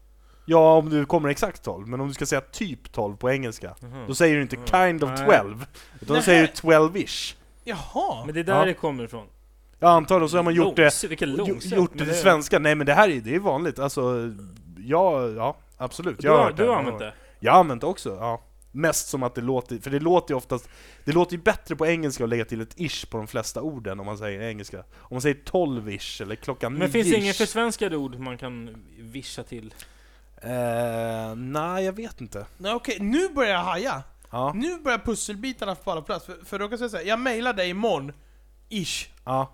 Ja, 0.44 0.74
om 0.76 0.90
du 0.90 1.04
kommer 1.06 1.28
exakt 1.28 1.62
12, 1.62 1.88
men 1.88 2.00
om 2.00 2.08
du 2.08 2.14
ska 2.14 2.26
säga 2.26 2.40
typ 2.40 2.92
12 2.92 3.16
på 3.16 3.30
engelska, 3.30 3.74
Mhm. 3.80 4.04
då 4.06 4.14
säger 4.14 4.36
du 4.36 4.42
inte 4.42 4.56
Mm. 4.56 4.66
kind 4.68 5.04
of 5.04 5.10
Nej. 5.10 5.26
12, 5.26 5.66
utan 5.94 6.06
då 6.08 6.14
Nej. 6.14 6.22
säger 6.22 6.40
du 6.42 6.46
12ish. 6.52 7.34
Jaha! 7.64 8.24
Men 8.26 8.34
det 8.34 8.40
är 8.40 8.44
där 8.44 8.58
Ja. 8.58 8.64
det 8.64 8.74
kommer 8.74 9.04
ifrån. 9.04 9.26
Jag 9.78 9.90
antar 9.90 10.20
då 10.20 10.28
så 10.28 10.36
har 10.36 10.44
man 10.44 10.54
gjort 10.54 10.76
det, 10.76 10.82
Långs- 10.88 11.04
Vilken 11.08 11.28
gjo- 11.28 11.36
långsökt. 11.36 11.76
gjort 11.76 11.90
det 11.92 11.98
men 11.98 12.06
till 12.06 12.16
svenska. 12.22 12.58
Nej 12.58 12.74
men 12.74 12.86
det 12.86 12.94
här 12.94 13.08
är, 13.08 13.20
det 13.20 13.34
är 13.34 13.38
vanligt, 13.38 13.78
alltså, 13.78 14.30
ja, 14.78 15.28
ja 15.28 15.56
absolut. 15.76 16.18
Du 16.18 16.26
Jag 16.28 16.36
har 16.36 16.44
hört 16.44 16.56
du 16.56 16.62
det 16.62 16.68
har 16.70 16.76
använt 16.76 16.98
det? 16.98 17.12
Jag 17.40 17.52
har 17.52 17.60
använt 17.60 17.80
det 17.80 17.86
också, 17.86 18.16
ja. 18.20 18.42
Mest 18.74 19.08
som 19.08 19.22
att 19.22 19.34
det 19.34 19.40
låter, 19.40 19.78
för 19.78 19.90
det 19.90 20.00
låter 20.00 20.32
ju 20.34 20.36
oftast, 20.36 20.68
det 21.04 21.12
låter 21.12 21.36
ju 21.36 21.42
bättre 21.42 21.76
på 21.76 21.86
engelska 21.86 22.24
att 22.24 22.30
lägga 22.30 22.44
till 22.44 22.60
ett 22.60 22.74
ish 22.80 23.06
på 23.10 23.16
de 23.18 23.26
flesta 23.26 23.62
orden 23.62 24.00
om 24.00 24.06
man 24.06 24.18
säger 24.18 24.40
engelska. 24.40 24.78
Om 24.78 25.08
man 25.10 25.20
säger 25.20 25.36
12ish 25.44 26.22
eller 26.22 26.34
klockan 26.34 26.74
Men 26.74 26.90
finns 26.90 27.06
det 27.10 27.16
9-ish. 27.16 27.22
inget 27.22 27.36
försvenskade 27.36 27.96
ord 27.96 28.18
man 28.18 28.38
kan 28.38 28.84
vischa 28.98 29.42
till? 29.42 29.74
Eh, 30.44 31.34
nej, 31.36 31.84
jag 31.84 31.92
vet 31.92 32.20
inte. 32.20 32.46
Nej, 32.58 32.72
Okej, 32.72 32.96
nu 33.00 33.28
börjar 33.28 33.50
jag 33.50 33.58
haja. 33.58 34.02
Ja, 34.30 34.52
Nu 34.54 34.78
börjar 34.78 34.98
pusselbitarna 34.98 35.74
falla 35.74 36.00
på 36.00 36.04
plats. 36.06 36.26
För, 36.26 36.44
för 36.44 36.58
då 36.58 36.64
kan 36.64 36.70
jag 36.70 36.78
säga 36.78 36.88
så 36.88 36.96
här, 36.96 37.04
jag 37.04 37.18
mailar 37.18 37.52
dig 37.52 37.68
imorgon. 37.70 38.12
Ish. 38.68 39.08
ja, 39.24 39.52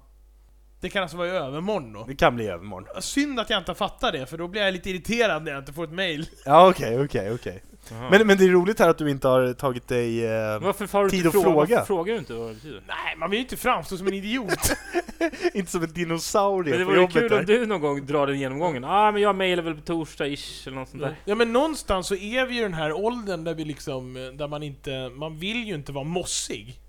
Det 0.80 0.88
kan 0.88 1.02
alltså 1.02 1.16
vara 1.16 1.28
i 1.28 1.30
övermorgon 1.30 1.92
då. 1.92 2.04
det 2.04 2.14
kan 2.14 2.36
bli 2.36 2.48
övermorgon. 2.48 3.02
Synd 3.02 3.40
att 3.40 3.50
jag 3.50 3.60
inte 3.60 3.74
fattar 3.74 4.12
det, 4.12 4.26
för 4.26 4.38
då 4.38 4.48
blir 4.48 4.62
jag 4.62 4.72
lite 4.72 4.90
irriterad 4.90 5.42
när 5.44 5.52
jag 5.52 5.60
inte 5.60 5.72
får 5.72 5.84
ett 5.84 5.92
mail. 5.92 6.28
Ja 6.44 6.68
okej, 6.68 7.00
okej, 7.04 7.32
okej. 7.32 7.62
Men, 8.10 8.26
men 8.26 8.38
det 8.38 8.44
är 8.44 8.48
roligt 8.48 8.78
här 8.78 8.88
att 8.88 8.98
du 8.98 9.10
inte 9.10 9.28
har 9.28 9.52
tagit 9.52 9.88
dig... 9.88 10.24
Eh, 10.24 10.60
varför 10.60 10.98
har 10.98 11.04
du 11.04 11.10
tid 11.10 11.26
att 11.26 11.32
fråga? 11.32 11.44
fråga. 11.44 11.76
Varför 11.76 11.86
frågar 11.86 12.12
du 12.14 12.18
inte 12.18 12.34
vad 12.34 12.48
det 12.48 12.54
betyder? 12.54 12.82
Nej, 12.86 13.16
man 13.16 13.30
vill 13.30 13.38
ju 13.38 13.42
inte 13.42 13.56
framstå 13.56 13.96
som 13.96 14.06
en 14.06 14.14
idiot. 14.14 14.76
inte 15.54 15.70
som 15.70 15.82
en 15.82 15.92
dinosaurie 15.92 16.70
Men 16.70 16.78
det 16.78 16.84
vore 16.84 17.06
kul 17.06 17.28
där. 17.28 17.38
om 17.38 17.46
du 17.46 17.66
någon 17.66 17.80
gång 17.80 18.06
drar 18.06 18.26
den 18.26 18.38
genomgången. 18.38 18.84
ah, 18.84 19.12
men 19.12 19.22
jag 19.22 19.36
mejlar 19.36 19.62
väl 19.62 19.74
på 19.74 19.80
torsdag 19.80 20.26
ish 20.26 20.66
eller 20.66 20.76
något 20.76 20.88
sånt 20.88 21.02
där. 21.02 21.16
ja 21.24 21.34
men 21.34 21.52
någonstans 21.52 22.06
så 22.06 22.14
är 22.14 22.46
vi 22.46 22.54
ju 22.54 22.62
den 22.62 22.74
här 22.74 22.92
åldern 22.92 23.44
där 23.44 23.54
vi 23.54 23.64
liksom, 23.64 24.14
där 24.14 24.48
man 24.48 24.62
inte, 24.62 25.08
man 25.08 25.38
vill 25.38 25.64
ju 25.64 25.74
inte 25.74 25.92
vara 25.92 26.04
mossig. 26.04 26.80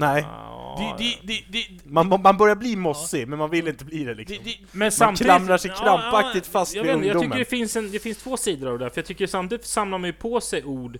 Nej, 0.00 0.22
Ja, 0.22 0.96
Det, 0.98 1.04
det, 1.04 1.18
det, 1.22 1.44
det, 1.48 1.90
man, 1.90 2.08
man 2.22 2.36
börjar 2.36 2.56
bli 2.56 2.76
mossig, 2.76 3.28
men 3.28 3.38
man 3.38 3.50
vill 3.50 3.68
inte 3.68 3.84
bli 3.84 4.04
det 4.04 4.14
det, 4.14 4.14
liksom. 4.14 4.44
det, 4.44 4.56
Men 4.72 4.92
samtidigt, 4.92 5.26
klamrar 5.26 5.58
sig 5.58 5.70
krampaktigt 5.70 6.46
fast 6.46 6.74
jag 6.74 6.82
vid 6.82 6.88
vet 6.88 6.96
inte, 6.96 7.08
Jag 7.08 7.16
ungdomen. 7.16 7.30
tycker 7.30 7.38
det 7.38 7.58
finns, 7.58 7.76
en, 7.76 7.90
det 7.90 7.98
finns 7.98 8.18
två 8.18 8.36
sidor 8.36 8.68
av 8.68 8.78
det 8.78 8.84
där, 8.84 8.90
för 8.90 8.98
jag 8.98 9.06
tycker 9.06 9.26
samtidigt 9.26 9.66
samlar 9.66 9.98
man 9.98 10.08
ju 10.08 10.12
på 10.12 10.40
sig 10.40 10.64
ord 10.64 10.98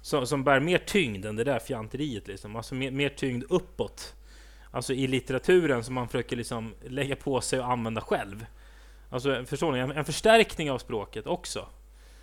som, 0.00 0.26
som 0.26 0.44
bär 0.44 0.60
mer 0.60 0.78
tyngd 0.78 1.24
än 1.24 1.36
det 1.36 1.44
där 1.44 1.58
fjanteriet 1.58 2.28
liksom. 2.28 2.56
Alltså 2.56 2.74
mer, 2.74 2.90
mer 2.90 3.08
tyngd 3.08 3.44
uppåt. 3.48 4.14
Alltså 4.70 4.92
i 4.92 5.06
litteraturen 5.06 5.84
som 5.84 5.94
man 5.94 6.08
försöker 6.08 6.36
liksom 6.36 6.74
lägga 6.88 7.16
på 7.16 7.40
sig 7.40 7.60
och 7.60 7.70
använda 7.70 8.00
själv. 8.00 8.46
Alltså 9.10 9.44
förstår 9.44 9.72
ni? 9.72 9.78
En, 9.78 9.90
en 9.92 10.04
förstärkning 10.04 10.70
av 10.70 10.78
språket 10.78 11.26
också. 11.26 11.66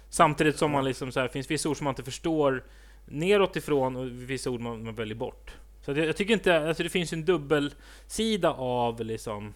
Samtidigt 0.09 0.57
som 0.57 0.71
man 0.71 0.85
liksom 0.85 1.11
så 1.11 1.19
här, 1.19 1.27
finns 1.27 1.51
vissa 1.51 1.69
ord 1.69 1.77
som 1.77 1.83
man 1.83 1.91
inte 1.91 2.03
förstår 2.03 2.63
neråt 3.05 3.55
ifrån 3.55 3.95
och 3.95 4.07
vissa 4.07 4.49
ord 4.49 4.59
man, 4.61 4.83
man 4.83 4.95
väljer 4.95 5.15
bort. 5.15 5.51
Så 5.93 5.99
jag, 5.99 6.07
jag 6.07 6.15
tycker 6.15 6.33
inte, 6.33 6.67
alltså 6.67 6.83
det 6.83 6.89
finns 6.89 7.13
ju 7.13 7.15
en 7.15 7.25
dubbelsida 7.25 8.51
av 8.53 9.01
liksom 9.01 9.53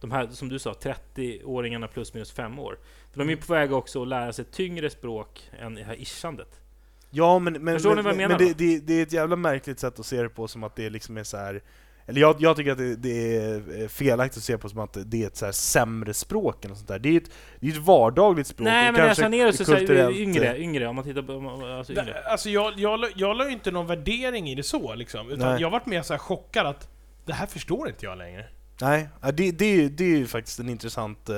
de 0.00 0.10
här, 0.10 0.26
som 0.26 0.48
du 0.48 0.58
sa, 0.58 0.72
30-åringarna 0.72 1.86
plus 1.86 2.14
minus 2.14 2.32
fem 2.32 2.58
år. 2.58 2.78
För 3.12 3.18
de 3.18 3.28
är 3.28 3.32
ju 3.32 3.36
på 3.36 3.52
väg 3.52 3.72
också 3.72 4.02
att 4.02 4.08
lära 4.08 4.32
sig 4.32 4.44
tyngre 4.44 4.90
språk 4.90 5.50
än 5.58 5.74
det 5.74 5.82
här 5.82 6.00
ischandet. 6.00 6.60
Ja 7.10 7.38
men, 7.38 7.52
men, 7.52 7.74
Förstår 7.74 7.90
ni 7.90 7.96
men, 7.96 8.04
vad 8.04 8.22
jag 8.22 8.28
men 8.28 8.38
det, 8.38 8.58
det, 8.58 8.78
det 8.78 8.94
är 8.94 9.02
ett 9.02 9.12
jävla 9.12 9.36
märkligt 9.36 9.78
sätt 9.78 10.00
att 10.00 10.06
se 10.06 10.22
det 10.22 10.28
på 10.28 10.48
som 10.48 10.64
att 10.64 10.76
det 10.76 10.90
liksom 10.90 11.16
är 11.16 11.24
så 11.24 11.36
här. 11.36 11.62
Eller 12.06 12.20
jag, 12.20 12.36
jag 12.38 12.56
tycker 12.56 12.72
att 12.72 12.78
det, 12.78 12.96
det 12.96 13.36
är 13.36 13.88
felaktigt 13.88 14.38
att 14.38 14.44
se 14.44 14.58
på 14.58 14.68
som 14.68 14.78
att 14.78 14.96
det 15.06 15.22
är 15.22 15.26
ett 15.26 15.36
så 15.36 15.44
här 15.44 15.52
sämre 15.52 16.14
språk 16.14 16.64
eller 16.64 16.74
sånt 16.74 16.88
där. 16.88 16.98
Det 16.98 17.08
är 17.08 17.12
ju 17.12 17.18
ett, 17.18 17.30
det 17.60 17.66
är 17.66 17.70
ett 17.70 17.76
vardagligt 17.76 18.46
språk. 18.46 18.64
Nej 18.64 18.88
och 18.88 18.92
men 18.92 19.00
jag 19.00 19.08
kanske 19.08 19.22
sa 19.22 19.28
ner 19.28 19.52
så, 19.52 19.64
så 19.64 19.72
här, 19.72 19.78
kulturellt, 19.78 20.16
yngre, 20.16 20.54
eh, 20.54 20.62
yngre, 20.62 20.86
om 20.88 20.96
man 20.96 21.04
tittar 21.04 21.22
på, 21.22 21.66
alltså 21.66 21.92
yngre. 21.92 22.04
det, 22.04 22.22
alltså 22.30 22.50
jag, 22.50 22.72
jag, 22.76 23.00
jag 23.16 23.36
la 23.36 23.46
ju 23.46 23.52
inte 23.52 23.70
någon 23.70 23.86
värdering 23.86 24.48
i 24.50 24.54
det 24.54 24.62
så 24.62 24.94
liksom. 24.94 25.30
Utan 25.30 25.52
Nej. 25.52 25.60
jag 25.60 25.70
varit 25.70 25.86
mer 25.86 26.02
så 26.02 26.12
här 26.14 26.18
chockad 26.18 26.66
att 26.66 26.88
det 27.24 27.32
här 27.32 27.46
förstår 27.46 27.88
inte 27.88 28.06
jag 28.06 28.18
längre. 28.18 28.44
Nej, 28.80 29.08
det, 29.34 29.50
det, 29.50 29.64
är 29.64 29.76
ju- 29.76 29.88
det 29.88 30.04
är 30.04 30.16
ju 30.16 30.26
faktiskt 30.26 30.58
en 30.58 30.68
intressant 30.68 31.30
uh, 31.30 31.36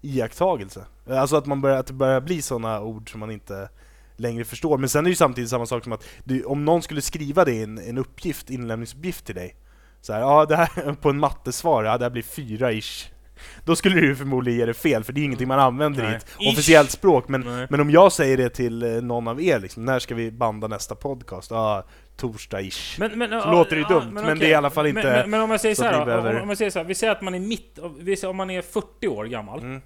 iakttagelse. 0.00 0.84
Alltså 1.10 1.36
att, 1.36 1.46
man 1.46 1.60
börjar, 1.60 1.76
att 1.76 1.86
det 1.86 1.92
börjar 1.92 2.20
bli 2.20 2.42
sådana 2.42 2.80
ord 2.80 3.10
som 3.10 3.20
man 3.20 3.30
inte 3.30 3.68
längre 4.16 4.44
förstår. 4.44 4.78
Men 4.78 4.88
sen 4.88 4.98
är 4.98 5.04
det 5.04 5.10
ju 5.10 5.16
samtidigt 5.16 5.50
samma 5.50 5.66
sak 5.66 5.84
som 5.84 5.92
att 5.92 6.04
du, 6.24 6.44
om 6.44 6.64
någon 6.64 6.82
skulle 6.82 7.00
skriva 7.00 7.44
det 7.44 7.52
i 7.52 7.62
en, 7.62 7.78
en 7.78 7.98
uppgift, 7.98 8.50
inlämningsuppgift 8.50 9.24
till 9.26 9.34
dig. 9.34 9.56
Så 10.02 10.12
här, 10.12 10.20
ja 10.20 10.44
det 10.46 10.56
här 10.56 10.92
på 11.00 11.10
en 11.10 11.18
mattesvar, 11.18 11.84
ja 11.84 11.98
det 11.98 12.04
här 12.04 12.10
blir 12.10 12.22
fyra 12.22 12.72
ish. 12.72 13.08
Då 13.64 13.76
skulle 13.76 14.00
du 14.00 14.16
förmodligen 14.16 14.58
ge 14.58 14.66
det 14.66 14.74
fel, 14.74 15.04
för 15.04 15.12
det 15.12 15.20
är 15.20 15.24
ingenting 15.24 15.48
man 15.48 15.58
använder 15.60 16.02
i 16.04 16.06
Nej. 16.06 16.16
ett 16.16 16.26
Ish. 16.40 16.52
officiellt 16.52 16.90
språk. 16.90 17.28
Men, 17.28 17.40
Nej. 17.40 17.66
men 17.70 17.80
om 17.80 17.90
jag 17.90 18.12
säger 18.12 18.36
det 18.36 18.48
till 18.50 18.82
eh, 18.82 18.88
någon 19.02 19.28
av 19.28 19.42
er, 19.42 19.58
liksom, 19.60 19.84
när 19.84 19.98
ska 19.98 20.14
vi 20.14 20.30
banda 20.30 20.68
nästa 20.68 20.94
podcast? 20.94 21.50
Ja, 21.50 21.84
torsdag 22.16 22.60
ish. 22.60 22.98
Men, 22.98 23.18
men, 23.18 23.42
Så 23.42 23.50
låter 23.52 23.76
det 23.76 23.88
dumt, 23.88 24.10
men 24.12 24.38
det 24.38 24.46
är 24.46 24.50
i 24.50 24.54
alla 24.54 24.70
fall 24.70 24.86
inte 24.86 25.02
Men, 25.02 25.12
men, 25.12 25.30
men 25.30 25.40
om 25.40 25.50
jag 25.50 25.60
säger 25.60 25.74
så 25.74 25.82
så 25.82 25.88
här, 25.88 26.04
behöver- 26.04 26.40
om, 26.40 26.48
jag 26.48 26.58
säger 26.58 26.70
så 26.70 26.78
här, 26.78 26.86
vi 26.86 26.94
säger 26.94 27.12
att 27.12 27.22
man 27.22 27.34
är 27.34 27.40
mitt, 27.40 27.78
om 28.24 28.36
man 28.36 28.50
är 28.50 28.62
40 28.62 29.08
år 29.08 29.24
gammal. 29.24 29.58
Mm. 29.60 29.80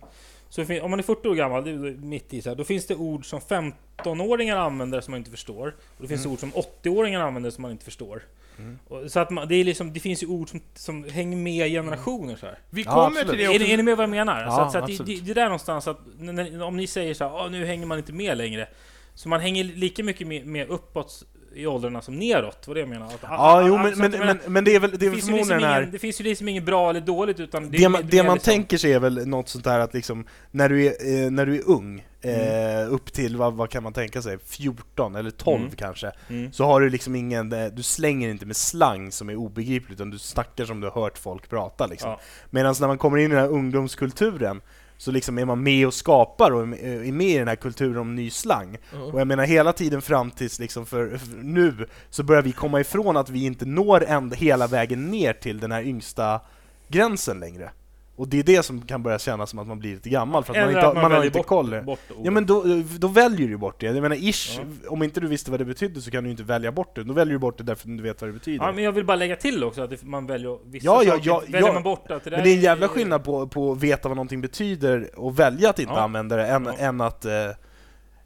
Så 0.49 0.63
om 0.83 0.91
man 0.91 0.99
är 0.99 1.03
40 1.03 1.29
år 1.29 1.35
gammal, 1.35 1.65
det 1.65 1.71
är 1.71 1.97
mitt 1.97 2.35
i 2.35 2.43
så 2.43 2.49
här, 2.49 2.57
då 2.57 2.65
finns 2.65 2.87
det 2.87 2.95
ord 2.95 3.27
som 3.31 3.41
15-åringar 3.41 4.57
använder 4.57 5.01
som 5.01 5.11
man 5.13 5.19
inte 5.19 5.31
förstår. 5.31 5.67
Och 5.97 6.03
det 6.03 6.09
finns 6.09 6.21
Mm. 6.25 6.33
ord 6.33 6.39
som 6.41 6.53
80-åringar 6.53 7.21
använder 7.21 7.51
som 7.51 7.63
man 7.63 7.71
inte 7.71 7.85
förstår. 7.85 8.23
Mm. 8.59 8.79
Och, 8.89 9.11
så 9.13 9.21
att 9.21 9.31
man, 9.31 9.49
det, 9.49 9.55
är 9.55 9.65
liksom, 9.65 9.93
det 9.93 10.01
finns 10.01 10.23
ju 10.23 10.27
ord 10.27 10.51
som, 10.51 10.61
som 10.75 11.05
hänger 11.05 11.37
med 11.37 11.69
generationer 11.71 12.37
så 12.37 12.47
här. 12.47 12.59
Vi 12.71 12.83
Ja, 12.83 12.91
kommer 12.91 13.07
absolut. 13.07 13.29
till 13.29 13.39
det 13.39 13.45
Är, 13.45 13.49
också. 13.49 13.63
ni- 13.63 13.73
är 13.73 13.77
ni 13.77 13.83
med 13.83 13.97
vad 13.97 14.03
jag 14.03 14.11
menar? 14.11 14.43
Ja, 14.43 14.51
så 14.51 14.61
att, 14.61 14.73
så 14.73 14.79
att 14.79 14.87
det, 14.87 15.05
det, 15.05 15.21
det 15.25 15.31
är 15.31 15.35
där 15.35 15.45
någonstans 15.45 15.89
att, 15.89 15.99
när- 16.19 16.33
när, 16.33 16.63
om 16.63 16.77
ni 16.77 16.87
säger 16.87 17.15
så 17.15 17.25
här, 17.29 17.37
"Ah, 17.45 17.49
nu 17.49 17.67
hänger 17.67 17.87
man 17.87 17.99
inte 17.99 18.13
med 18.13 18.39
längre. 18.39 18.69
Så 19.15 19.29
man 19.29 19.41
hänger 19.41 19.65
lika 19.65 20.05
mycket 20.05 20.27
med, 20.27 20.47
med 20.47 20.69
uppåt 20.69 21.25
i 21.57 21.67
åldrarna 21.67 22.03
som 22.03 22.15
neråt, 22.19 22.65
vad 22.67 22.77
det 22.77 22.81
jag 22.81 22.89
menar. 22.89 23.07
Att, 23.07 23.19
Ja, 23.23 23.63
jo, 23.67 23.77
men, 23.77 23.87
alltså, 23.87 24.01
men, 24.03 24.11
men, 24.11 24.39
men 24.47 24.65
det 24.65 24.75
är 24.75 24.81
väl, 24.81 24.91
det 24.91 25.07
är 25.07 25.11
det 25.11 25.17
finns, 25.17 25.29
ju 25.29 25.33
liksom 25.33 25.47
förmodligen 25.49 25.63
här... 25.73 25.81
ingen, 25.81 25.93
det 25.93 25.99
finns 25.99 26.21
ju 26.21 26.25
liksom 26.25 26.49
inget 26.49 26.65
bra 26.65 26.91
eller 26.91 27.01
dåligt 27.01 27.41
utan 27.41 27.71
Det, 27.71 27.89
man, 27.89 28.01
är- 28.03 28.07
det 28.11 28.23
man 28.23 28.35
liksom- 28.35 28.53
tänker 28.53 28.77
sig 28.79 28.93
är 28.93 29.01
väl 29.01 29.27
något 29.29 29.49
sånt 29.49 29.65
där 29.65 29.79
att 29.79 29.95
liksom, 29.95 30.27
när 30.51 30.69
du 30.69 30.87
är, 30.87 31.25
eh, 31.25 31.31
när 31.31 31.47
du 31.47 31.57
är 31.57 31.63
ung, 31.71 32.05
eh, 32.21 32.93
upp 32.93 33.13
till, 33.13 33.37
vad, 33.37 33.55
vad 33.55 33.71
kan 33.71 33.83
man 33.83 33.93
tänka 33.93 34.23
sig, 34.23 34.39
14 34.39 35.15
eller 35.17 35.31
12 35.31 35.61
Mm. 35.61 35.71
kanske, 35.77 36.13
Mm. 36.29 36.53
så 36.53 36.65
har 36.65 36.81
du 36.81 36.91
liksom 36.91 37.15
ingen, 37.17 37.53
eh, 37.53 37.67
du 37.67 37.83
slänger 37.83 38.29
inte 38.29 38.47
med 38.47 38.57
slang 38.57 39.13
som 39.13 39.29
är 39.31 39.37
obegriplig, 39.37 39.95
utan 39.95 40.11
du 40.11 40.19
snackar 40.19 40.65
som 40.65 40.81
du 40.81 40.89
har 40.89 41.01
hört 41.03 41.19
folk 41.19 41.49
prata 41.49 41.87
liksom. 41.87 42.11
Ja. 42.11 42.21
Medan 42.51 42.75
när 42.81 42.89
man 42.89 42.99
kommer 42.99 43.19
in 43.19 43.25
i 43.25 43.29
den 43.35 43.39
här 43.39 43.49
ungdomskulturen, 43.51 44.61
så 44.99 45.11
liksom 45.11 45.39
är 45.39 45.45
man 45.45 45.63
med 45.63 45.87
och 45.87 45.95
skapar 45.95 46.51
och 46.51 46.63
är 46.63 47.13
med- 47.13 47.27
i 47.29 47.39
den 47.39 47.49
här 47.49 47.57
kulturen 47.57 47.97
om 47.97 48.15
ny 48.15 48.31
slang. 48.31 48.79
Och 49.13 49.21
jag 49.21 49.27
menar 49.27 49.45
hela 49.45 49.73
tiden 49.73 50.03
fram 50.03 50.31
tills 50.31 50.59
liksom 50.59 50.87
för, 50.87 51.17
för 51.19 51.37
nu, 51.43 51.87
så 52.11 52.23
börjar 52.23 52.43
vi 52.43 52.53
komma 52.53 52.81
ifrån 52.81 53.17
att 53.17 53.31
vi 53.31 53.45
inte 53.45 53.67
når 53.67 54.05
ända 54.05 54.37
hela 54.37 54.67
vägen 54.67 55.11
ner 55.11 55.33
till 55.33 55.61
den 55.61 55.73
här 55.73 55.83
yngsta 55.83 56.41
gränsen 56.89 57.41
längre. 57.41 57.71
Och 58.17 58.29
det 58.29 58.39
är 58.39 58.43
det 58.43 58.63
som 58.63 58.83
kan 58.83 59.03
börja 59.03 59.19
kännas 59.19 59.51
som 59.51 59.59
att 59.59 59.67
man 59.67 59.79
blir 59.79 59.95
lite 59.95 60.09
gammal, 60.09 60.45
för 60.45 60.53
att 60.53 60.57
man, 60.57 60.63
Eller 60.69 60.79
inte, 60.79 60.89
att 60.89 60.95
man, 60.95 61.03
man 61.03 61.13
har 61.13 61.19
väljer 61.19 61.27
inte 61.27 61.39
bort, 61.39 61.47
koll. 61.47 61.83
Bort 61.83 61.99
Ja 62.25 62.31
men 62.31 62.47
då, 62.47 62.65
då 62.99 63.09
väljer 63.09 63.49
du 63.49 63.57
bort 63.57 63.81
det. 63.81 63.87
Jag 63.87 64.03
menar 64.03 64.17
ish, 64.17 64.59
Ja. 64.59 64.91
om 64.91 65.03
inte 65.03 65.21
du 65.21 65.27
visste 65.27 65.51
vad 65.51 65.61
det 65.61 65.65
betydde 65.65 66.01
så 66.01 66.11
kan 66.11 66.25
du 66.25 66.31
inte 66.31 66.43
välja 66.43 66.73
bort 66.73 66.97
det. 66.97 67.05
Då 67.05 67.13
väljer 67.13 67.33
du 67.33 67.39
bort 67.39 67.59
det 67.59 67.65
därför 67.65 67.89
att 67.91 67.97
du 67.97 68.03
vet 68.03 68.21
vad 68.21 68.29
det 68.31 68.35
betyder. 68.35 68.65
Ja, 68.67 68.73
men 68.73 68.85
jag 68.85 68.93
vill 68.93 69.05
bara 69.05 69.17
lägga 69.17 69.37
till 69.37 69.65
också 69.65 69.83
att 69.83 69.91
det- 69.91 70.03
man 70.03 70.27
väljer 70.27 70.59
vissa 70.65 70.87
Ja, 70.87 71.03
ja, 71.05 71.11
saker, 71.13 71.27
ja, 71.29 71.43
väljer 71.49 71.69
ja. 71.69 71.73
man 71.73 71.83
bort 71.83 72.11
att 72.11 72.25
det 72.25 72.31
där 72.31 72.37
Men 72.37 72.45
det 72.45 72.51
är 72.51 72.55
en 72.57 72.61
jävla 72.63 72.89
skillnad 72.89 73.25
på, 73.25 73.47
på 73.49 73.73
att 73.73 73.79
veta 73.83 74.09
vad 74.09 74.17
någonting 74.17 74.41
betyder 74.41 75.11
och 75.17 75.39
välja 75.39 75.71
att 75.71 75.79
inte 75.79 75.93
Ja. 75.93 76.01
använda 76.01 76.37
det, 76.37 76.47
än, 76.47 76.65
Ja. 76.65 76.73
än, 76.79 77.01
att, 77.01 77.25
eh, 77.25 77.33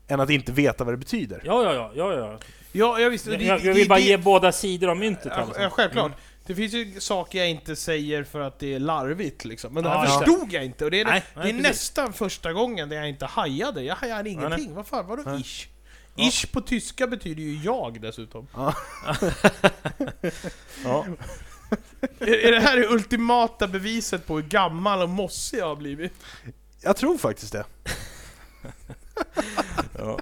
än 0.09 0.21
att 0.21 0.31
inte 0.31 0.53
veta 0.53 0.85
vad 0.85 0.93
det 0.95 0.99
betyder. 0.99 1.43
Ja, 1.45 1.65
ja, 1.65 1.73
ja, 1.75 1.91
ja, 1.95 2.15
ja. 2.19 2.39
Ja, 2.73 2.99
jag 3.01 3.11
visste. 3.11 3.31
Jag, 3.31 3.39
det- 3.41 3.45
jag 3.67 3.75
vill 3.75 3.89
bara 3.89 3.99
det- 3.99 4.05
ge 4.05 4.17
båda 4.17 4.53
sidor 4.53 4.89
av 4.91 4.97
myntet 4.97 5.33
Ja, 5.37 5.45
ja, 5.63 5.71
självklart. 5.71 6.07
Mm. 6.07 6.19
Det 6.51 6.57
finns 6.57 6.75
ju 6.75 7.01
saker 7.01 7.39
jag 7.39 7.51
inte 7.51 7.77
säger 7.77 8.25
för 8.25 8.41
att 8.41 8.59
det 8.59 8.75
är 8.75 8.79
larvigt 8.79 9.45
liksom. 9.45 9.75
Men 9.75 9.83
det 9.85 9.89
Ja, 9.91 9.97
här 9.99 10.05
exakt. 10.05 10.25
förstod 10.25 10.53
jag 10.53 10.65
inte. 10.65 10.85
Och 10.85 10.91
det 10.91 11.01
är, 11.01 11.05
Nej, 11.05 11.25
det 11.35 11.41
är 11.41 11.45
nej, 11.45 11.53
precis. 11.53 11.69
nästan 11.69 12.13
första 12.13 12.53
gången 12.53 12.89
där 12.89 12.97
jag 12.97 13.09
inte 13.09 13.27
hajade. 13.27 13.83
Jag 13.83 13.95
hajade 13.97 14.31
ingenting. 14.31 14.75
Vad 14.75 14.87
fan, 14.87 15.07
vadå 15.07 15.23
Nej. 15.27 15.41
ish? 15.41 15.69
Ja. 16.15 16.29
Ish 16.29 16.53
på 16.53 16.61
tyska 16.61 17.07
betyder 17.07 17.43
ju 17.43 17.57
jag 17.65 18.01
dessutom. 18.01 18.47
Ja. 18.55 18.75
Ja. 20.85 21.07
är, 22.19 22.47
är 22.47 22.53
det 22.53 22.61
här 22.61 22.77
det 22.77 22.89
ultimata 22.89 23.67
beviset 23.67 24.27
på 24.27 24.37
hur 24.37 24.43
gammal 24.43 25.03
och 25.03 25.09
mossig 25.09 25.59
jag 25.59 25.67
har 25.69 25.77
blivit? 25.77 26.13
Jag 26.83 26.97
tror 26.97 27.19
faktiskt 27.19 27.53
det. 27.53 27.65
Ja. 29.99 30.19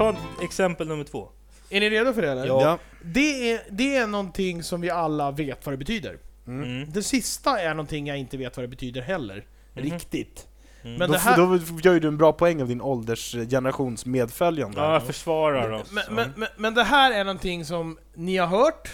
Ta 0.00 0.16
exempel 0.42 0.88
nummer 0.88 1.04
två. 1.04 1.28
Är 1.70 1.80
ni 1.80 1.90
redo 1.90 2.12
för 2.12 2.22
det 2.22 2.30
eller? 2.30 2.46
Ja. 2.46 2.78
Det, 3.04 3.52
är, 3.52 3.60
det 3.70 3.96
är 3.96 4.06
någonting 4.06 4.62
som 4.62 4.80
vi 4.80 4.90
alla 4.90 5.30
vet 5.30 5.66
vad 5.66 5.72
det 5.72 5.76
betyder. 5.78 6.18
Mm. 6.46 6.64
Mm. 6.76 6.90
Det 6.92 7.02
sista 7.02 7.60
är 7.60 7.68
någonting 7.74 8.06
jag 8.06 8.18
inte 8.18 8.36
vet 8.36 8.56
vad 8.56 8.64
det 8.64 8.68
betyder 8.68 9.00
heller. 9.02 9.46
Mhm. 9.74 9.84
Riktigt. 9.84 10.46
Mm. 10.82 10.96
Men 10.96 11.08
Då, 11.08 11.12
det 11.12 11.18
här- 11.20 11.36
då 11.36 11.56
gör 11.82 11.92
ju 11.94 12.00
du 12.00 12.08
en 12.08 12.16
bra 12.18 12.32
poäng 12.32 12.62
av 12.62 12.68
din 12.68 12.80
åldersgenerations 12.80 14.06
medföljande. 14.06 14.80
Ja, 14.80 14.92
jag 14.92 15.06
försvarar 15.06 15.70
oss. 15.70 15.92
Men, 15.92 16.04
men, 16.14 16.30
men, 16.36 16.48
men 16.56 16.74
det 16.74 16.84
här 16.84 17.12
är 17.12 17.24
någonting 17.24 17.64
som 17.64 17.98
ni 18.14 18.36
har 18.36 18.46
hört, 18.46 18.90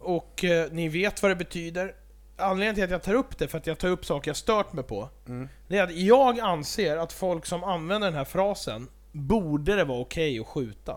och 0.00 0.44
eh, 0.44 0.72
ni 0.72 0.88
vet 0.88 1.22
vad 1.22 1.30
det 1.30 1.36
betyder. 1.36 1.94
Anledningen 2.36 2.74
till 2.74 2.84
att 2.84 2.90
jag 2.90 3.02
tar 3.02 3.14
upp 3.14 3.38
det, 3.38 3.48
för 3.48 3.58
att 3.58 3.66
jag 3.66 3.78
tar 3.78 3.88
upp 3.88 4.04
saker 4.04 4.28
jag 4.30 4.36
stört 4.36 4.72
mig 4.72 4.84
på, 4.84 5.08
Mm. 5.26 5.48
det 5.68 5.78
är 5.78 5.82
att 5.82 5.94
jag 5.96 6.40
anser 6.40 6.96
att 6.96 7.12
folk 7.12 7.46
som 7.46 7.64
använder 7.64 8.08
den 8.08 8.16
här 8.16 8.24
frasen, 8.24 8.88
borde 9.12 9.76
det 9.76 9.84
vara 9.84 9.98
okej 9.98 10.40
att 10.40 10.46
skjuta. 10.46 10.96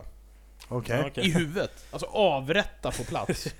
Okej. 0.67 0.97
Ja, 0.97 1.07
okej. 1.07 1.25
I 1.27 1.31
huvudet. 1.31 1.85
Alltså 1.91 2.05
avrätta 2.07 2.91
på 2.91 3.03
plats. 3.03 3.47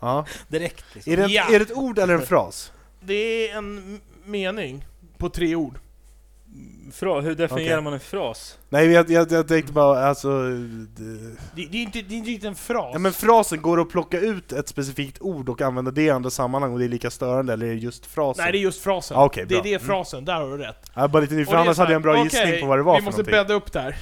Ja. 0.00 0.26
Direkt 0.48 0.84
liksom. 0.94 1.12
Är, 1.12 1.16
det 1.16 1.22
ett, 1.24 1.30
Ja. 1.30 1.44
är 1.54 1.58
det 1.58 1.64
ett 1.64 1.76
ord 1.76 1.98
eller 1.98 2.14
en 2.14 2.26
fras? 2.26 2.72
Det 3.00 3.48
är 3.50 3.56
en 3.58 4.00
mening 4.24 4.84
på 5.18 5.28
tre 5.30 5.54
ord. 5.54 5.78
Fra, 6.92 7.20
hur 7.20 7.34
definierar 7.34 7.74
Okej. 7.76 7.82
man 7.84 7.92
en 7.92 8.00
fras? 8.00 8.58
Nej, 8.68 8.86
jag, 8.90 9.10
jag, 9.10 9.32
jag 9.32 9.48
tänkte 9.48 9.72
bara 9.72 10.06
alltså... 10.06 10.28
Det, 10.40 11.36
Det, 11.54 11.66
det, 11.66 11.78
är, 11.78 11.82
inte, 11.82 12.02
det 12.02 12.14
är 12.14 12.18
inte 12.18 12.30
riktigt 12.30 12.48
en 12.48 12.54
fras. 12.54 12.90
ja, 12.92 12.98
men 12.98 13.12
frasen, 13.12 13.62
går 13.62 13.76
det 13.76 13.82
att 13.82 13.88
plocka 13.90 14.20
ut 14.20 14.52
ett 14.52 14.68
specifikt 14.68 15.20
ord 15.20 15.48
och 15.48 15.60
använda 15.62 15.90
det 15.90 16.02
i 16.02 16.10
andra 16.10 16.30
sammanhang 16.30 16.72
och 16.72 16.78
det 16.78 16.84
är 16.84 16.88
lika 16.88 17.10
störande, 17.10 17.52
eller 17.52 17.66
är 17.66 17.70
det 17.70 17.76
just 17.80 18.06
frasen? 18.06 18.42
Nej, 18.44 18.52
det 18.52 18.58
är 18.58 18.60
just 18.60 18.80
frasen. 18.82 19.16
Ah, 19.16 19.28
det 19.34 19.40
är 19.40 19.46
bra. 19.46 19.60
det 19.62 19.74
Mm. 19.74 19.86
frasen, 19.86 20.24
där 20.24 20.34
har 20.34 20.50
du 20.50 20.56
rätt. 20.64 20.90
Är 20.94 21.08
bara 21.08 21.20
lite 21.22 21.34
nyfiken, 21.34 21.54
det 21.54 21.58
är 21.60 21.64
annars 21.64 21.76
så 21.76 21.82
hade 21.82 21.92
jag 21.92 21.96
en 21.98 22.02
bra 22.02 22.14
här, 22.16 22.24
gissning 22.24 22.60
på 22.60 22.66
vad 22.66 22.78
det 22.78 22.82
var 22.82 22.94
Vi 22.94 23.00
för 23.00 23.04
måste 23.04 23.20
någonting. 23.22 23.32
bädda 23.32 23.54
upp 23.54 23.72
det 23.72 23.80
här. 23.80 23.96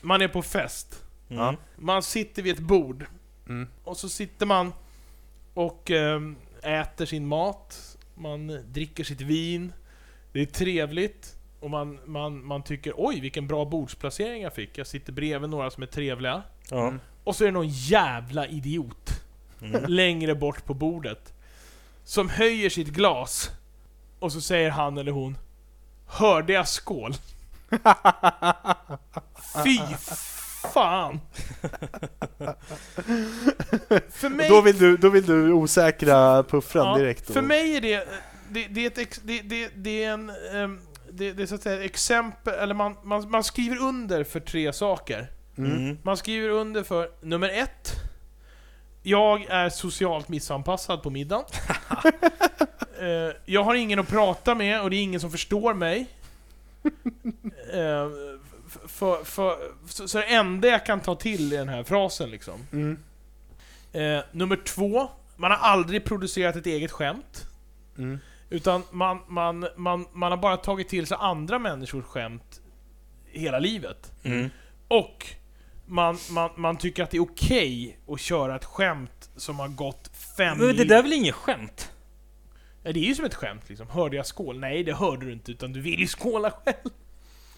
Man 0.00 0.22
är 0.22 0.28
på 0.28 0.42
fest. 0.42 1.02
Mm. 1.30 1.42
Ja. 1.42 1.56
Man 1.76 2.02
sitter 2.02 2.42
vid 2.42 2.54
ett 2.54 2.60
bord. 2.60 3.06
Mm. 3.48 3.68
Och 3.84 3.96
så 3.96 4.08
sitter 4.08 4.46
man 4.46 4.72
och 5.54 5.90
ehm, 5.90 6.36
äter 6.62 7.06
sin 7.06 7.26
mat. 7.26 7.96
Man 8.14 8.58
dricker 8.72 9.04
sitt 9.04 9.20
vin. 9.20 9.72
Det 10.32 10.40
är 10.40 10.46
trevligt. 10.46 11.34
Och 11.64 11.70
man, 11.70 11.98
man, 12.04 12.44
man 12.46 12.62
tycker 12.62 12.92
oj 12.96 13.20
vilken 13.20 13.46
bra 13.46 13.64
bordsplacering 13.64 14.42
jag 14.42 14.54
fick. 14.54 14.78
Jag 14.78 14.86
sitter 14.86 15.12
bredvid 15.12 15.50
några 15.50 15.70
som 15.70 15.82
är 15.82 15.86
trevliga. 15.86 16.42
Ja. 16.70 16.82
Mm. 16.88 17.00
Och 17.24 17.36
så 17.36 17.44
är 17.44 17.48
det 17.48 17.52
någon 17.52 17.68
jävla 17.68 18.46
idiot 18.46 19.10
Mm. 19.62 19.84
längre 19.86 20.34
bort 20.34 20.64
på 20.64 20.74
bordet. 20.74 21.32
Som 22.04 22.28
höjer 22.28 22.70
sitt 22.70 22.88
glas. 22.88 23.50
Och 24.18 24.32
så 24.32 24.40
säger 24.40 24.70
han 24.70 24.98
eller 24.98 25.12
hon 25.12 25.38
Hörde 26.06 26.52
jag 26.52 26.68
skål? 26.68 27.14
Fy 29.64 29.78
fan! 30.72 31.20
För 34.10 34.28
mig, 34.28 34.48
Då 34.48 34.60
vill 34.60 34.78
du, 34.78 34.96
då 34.96 35.08
vill 35.08 35.26
du 35.26 35.52
osäkra 35.52 36.42
puffran 36.42 36.86
ja, 36.86 36.98
direkt. 36.98 37.26
för 37.32 37.38
och- 37.40 37.44
mig 37.46 37.76
är 37.76 37.80
det, 37.80 38.08
det, 38.48 38.66
det, 38.66 38.80
är 38.82 38.86
ett, 38.86 38.98
ex- 38.98 39.20
det, 39.24 39.40
det, 39.42 39.70
det 39.74 40.04
är 40.04 40.10
en, 40.12 40.30
ehm, 40.54 40.80
det, 41.16 41.32
det 41.32 41.42
är 41.42 41.46
så 41.46 41.54
att 41.54 41.62
säga 41.62 41.84
exempel, 41.84 42.54
eller 42.54 42.74
man, 42.74 42.96
man, 43.02 43.30
man 43.30 43.44
skriver 43.44 43.76
under 43.82 44.24
för 44.24 44.40
tre 44.40 44.72
saker. 44.72 45.26
Mm. 45.58 45.98
Man 46.02 46.16
skriver 46.16 46.48
under 46.48 46.82
för 46.82 47.10
nummer 47.20 47.48
ett. 47.48 47.92
Jag 49.02 49.44
är 49.44 49.68
socialt 49.70 50.28
missanpassad 50.28 51.02
på 51.02 51.10
middagen. 51.10 51.44
Eh, 53.00 53.34
jag 53.44 53.62
har 53.64 53.74
ingen 53.74 53.98
att 53.98 54.08
prata 54.08 54.54
med 54.54 54.80
och 54.82 54.90
det 54.90 54.96
är 54.96 55.02
ingen 55.02 55.20
som 55.20 55.30
förstår 55.30 55.74
mig. 55.74 56.06
Eh, 57.72 58.08
f- 58.66 58.78
för, 58.86 59.24
för, 59.24 59.56
så, 59.88 60.08
så 60.08 60.18
det 60.18 60.24
enda 60.24 60.68
jag 60.68 60.86
kan 60.86 61.00
ta 61.00 61.14
till 61.14 61.52
i 61.52 61.56
den 61.56 61.68
här 61.68 61.82
frasen 61.84 62.30
liksom. 62.30 62.54
Mm. 62.72 62.98
Eh, 63.92 64.24
nummer 64.32 64.56
två. 64.56 65.10
Man 65.36 65.50
har 65.50 65.58
aldrig 65.58 66.04
producerat 66.04 66.56
ett 66.56 66.66
eget 66.66 66.92
skämt. 66.92 67.44
Mm. 67.98 68.18
Utan 68.50 68.82
man, 68.90 69.20
man, 69.28 69.66
man, 69.76 70.06
man 70.12 70.32
har 70.32 70.36
bara 70.36 70.56
tagit 70.56 70.88
till 70.88 71.06
sig 71.06 71.16
andra 71.20 71.58
människors 71.58 72.04
skämt 72.04 72.60
hela 73.26 73.58
livet. 73.58 74.12
Mm. 74.22 74.50
Och 74.88 75.26
man, 75.86 76.18
man, 76.30 76.50
man 76.56 76.76
tycker 76.76 77.02
att 77.02 77.10
det 77.10 77.16
är 77.16 77.22
okej 77.22 77.98
att 78.08 78.20
köra 78.20 78.56
ett 78.56 78.64
skämt 78.64 79.30
som 79.36 79.58
har 79.58 79.68
gått 79.68 80.10
fem 80.36 80.58
Men 80.58 80.76
det 80.76 80.84
där 80.84 80.98
är 80.98 81.02
väl 81.02 81.12
inget 81.12 81.34
skämt? 81.34 81.90
Ja, 82.82 82.92
det 82.92 83.00
är 83.00 83.04
ju 83.04 83.14
som 83.14 83.24
ett 83.24 83.34
skämt 83.34 83.68
liksom. 83.68 83.88
Hörde 83.88 84.16
jag 84.16 84.26
skål? 84.26 84.58
Nej, 84.58 84.84
det 84.84 84.92
hörde 84.92 85.26
du 85.26 85.32
inte, 85.32 85.52
utan 85.52 85.72
du 85.72 85.80
vill 85.80 86.00
ju 86.00 86.06
skåla 86.06 86.50
själv. 86.50 86.90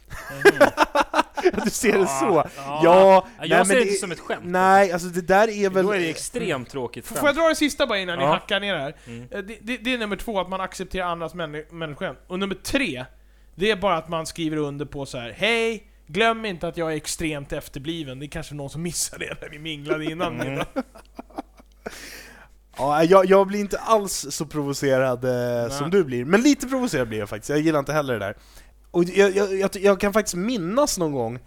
Du 1.64 1.70
ser 1.70 1.98
det 1.98 2.06
så? 2.06 2.44
Ja. 2.56 2.80
Ja, 2.84 3.26
jag 3.40 3.48
nej, 3.48 3.66
ser 3.66 3.74
men 3.74 3.76
det 3.76 3.82
inte 3.82 4.00
som 4.00 4.12
ett 4.12 4.20
skämt. 4.20 4.42
Nej, 4.44 4.92
alltså 4.92 5.08
det 5.08 5.20
där 5.20 5.48
är 5.48 5.70
väl... 5.70 5.86
Då 5.86 5.92
är 5.92 5.98
det 5.98 6.10
extremt 6.10 6.70
tråkigt 6.70 7.06
Får 7.06 7.16
jag 7.16 7.24
skämt. 7.26 7.36
dra 7.38 7.48
det 7.48 7.54
sista 7.56 7.86
bara 7.86 7.98
innan 7.98 8.18
ni 8.18 8.24
Ja. 8.24 8.30
hackar 8.30 8.60
ner 8.60 8.74
det 8.74 8.80
här? 8.80 8.94
Mm. 9.06 9.22
Eh, 9.22 9.38
Det, 9.38 9.58
det, 9.60 9.76
det 9.76 9.94
är 9.94 9.98
nummer 9.98 10.16
två, 10.16 10.40
att 10.40 10.48
man 10.48 10.60
accepterar 10.60 11.06
andras 11.06 11.34
männi- 11.34 11.72
människoskämt. 11.72 12.18
Och 12.26 12.38
nummer 12.38 12.54
tre, 12.54 13.04
det 13.54 13.70
är 13.70 13.76
bara 13.76 13.96
att 13.96 14.08
man 14.08 14.26
skriver 14.26 14.56
under 14.56 14.84
på 14.86 15.06
så 15.06 15.18
här: 15.18 15.34
Hej! 15.36 15.86
Glöm 16.08 16.44
inte 16.44 16.68
att 16.68 16.76
jag 16.76 16.92
är 16.92 16.96
extremt 16.96 17.52
efterbliven. 17.52 18.18
Det 18.18 18.26
är 18.26 18.28
kanske 18.28 18.54
någon 18.54 18.70
som 18.70 18.82
missade 18.82 19.26
det 19.26 19.36
när 19.42 19.48
vi 19.48 19.58
minglade 19.58 20.04
innan 20.04 20.40
Mm. 20.40 20.64
Ja, 22.78 23.04
jag, 23.04 23.26
jag 23.26 23.46
blir 23.46 23.60
inte 23.60 23.78
alls 23.78 24.26
så 24.30 24.46
provocerad 24.46 25.24
eh, 25.24 25.30
Nej. 25.30 25.70
som 25.70 25.90
du 25.90 26.04
blir, 26.04 26.24
men 26.24 26.40
lite 26.42 26.66
provocerad 26.66 27.08
blir 27.08 27.18
jag 27.18 27.28
faktiskt. 27.28 27.50
Jag 27.50 27.58
gillar 27.58 27.78
inte 27.78 27.92
heller 27.92 28.12
det 28.12 28.18
där. 28.26 28.36
Och 28.90 29.04
jag, 29.04 29.36
jag, 29.36 29.54
jag, 29.54 29.70
jag 29.76 30.00
kan 30.00 30.12
faktiskt 30.12 30.34
minnas 30.36 30.98
någon 30.98 31.12
gång, 31.12 31.38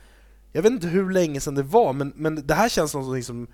jag 0.52 0.62
vet 0.62 0.72
inte 0.72 0.88
hur 0.88 1.10
länge 1.12 1.40
sedan 1.40 1.56
det 1.56 1.64
var, 1.64 1.94
men, 1.94 2.14
men 2.16 2.48
det 2.48 2.54
här 2.54 2.70
känns 2.70 2.92
som 2.92 3.02
någonting 3.02 3.24
som 3.24 3.48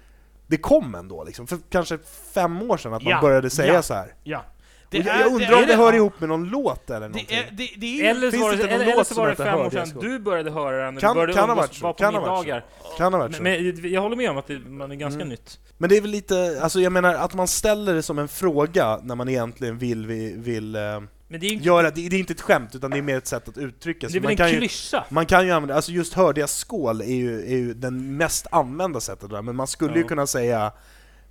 det 0.48 0.58
kom 0.58 0.96
ändå, 0.96 1.24
liksom, 1.24 1.48
för 1.48 1.58
kanske 1.70 1.98
fem 2.34 2.62
år 2.72 2.78
sedan, 2.78 2.94
att 2.94 3.04
man 3.04 3.12
Ja, 3.12 3.22
började 3.22 3.50
säga 3.50 3.74
ja. 3.74 3.82
så 3.82 3.94
här. 3.94 4.14
Ja. 4.24 4.46
Och 4.88 4.96
jag, 4.96 5.20
jag 5.20 5.34
undrar 5.34 5.54
om 5.62 5.68
det 5.68 5.76
hör 5.76 5.94
ihop 5.94 6.20
med 6.20 6.30
någon 6.30 6.50
låt 6.50 6.90
eller 6.90 7.00
någonting. 7.00 7.26
Det 7.30 7.36
är, 7.36 7.52
det, 7.52 7.70
det 7.78 8.08
är. 8.08 8.12
Eller 8.12 8.32
så 8.32 8.38
var 8.40 8.52
det 8.52 8.58
det, 8.58 8.70
eller, 8.70 8.86
eller 8.86 9.04
så 9.04 9.16
var 9.16 9.28
det 9.28 9.36
fem 9.36 9.60
år 9.60 9.70
sedan 9.70 9.98
du 10.02 10.20
började 10.20 10.52
höra 10.52 10.86
den, 10.86 10.94
när 10.94 11.02
Kan- 11.02 11.10
du 11.10 11.16
började 11.16 11.34
kan 11.34 11.50
ha 11.50 11.56
umgås, 11.56 11.68
varit 11.68 11.76
så, 11.76 11.84
vara 11.84 11.94
på 11.94 11.98
kan 12.00 12.14
ha 12.16 12.22
varit 12.22 12.46
middagar. 12.46 12.66
Kan 12.98 13.14
ha 13.14 13.20
varit 13.20 13.36
så. 13.36 13.44
Men, 13.44 13.76
men 13.82 13.92
jag 13.92 14.02
håller 14.02 14.16
med 14.16 14.30
om 14.30 14.38
att 14.38 14.48
det, 14.48 14.60
man 14.60 14.92
är 14.92 14.96
ganska 14.96 15.16
Mm. 15.22 15.30
nytt. 15.30 15.60
Men 15.78 15.90
det 15.90 15.98
är 15.98 16.02
väl 16.02 16.12
lite, 16.12 16.60
alltså 16.62 16.80
jag 16.80 16.92
menar 16.92 17.14
att 17.14 17.34
man 17.34 17.48
ställer 17.48 17.94
det 17.94 18.02
som 18.04 18.20
en 18.20 18.28
fråga 18.28 19.00
när 19.04 19.16
man 19.16 19.30
egentligen 19.30 19.78
vill, 19.78 20.06
vill, 20.08 20.34
vill 20.38 20.76
eh, 20.76 21.02
Men 21.28 21.40
det 21.40 21.46
är 21.48 21.52
ju 21.52 21.58
göra, 21.58 21.92
det, 21.92 22.10
det 22.10 22.16
är 22.16 22.20
inte 22.20 22.34
ett 22.34 22.42
skämt 22.42 22.76
utan 22.76 22.92
det 22.92 22.98
är 22.98 23.02
mer 23.02 23.18
ett 23.18 23.28
sätt 23.28 23.48
att 23.50 23.58
uttrycka 23.58 24.00
det 24.00 24.06
är 24.06 24.10
sig. 24.12 24.20
väl 24.20 24.24
Man 24.24 24.32
en 24.32 24.38
kan, 24.38 24.50
ju, 24.52 24.58
klyscha? 24.58 25.06
man 25.10 25.26
kan 25.26 25.46
ju 25.46 25.52
använda, 25.52 25.76
alltså 25.76 25.92
just 25.92 26.14
hörde 26.14 26.40
jag 26.40 26.50
skål 26.50 27.02
är 27.02 27.06
ju, 27.06 27.42
är 27.46 27.58
ju 27.58 27.74
den 27.74 28.18
mest 28.18 28.48
använda 28.52 29.00
sättet 29.00 29.30
där, 29.30 29.42
men 29.42 29.56
man 29.56 29.68
skulle 29.68 29.94
ju 29.96 30.02
Ja. 30.02 30.08
kunna 30.08 30.28
säga 30.28 30.72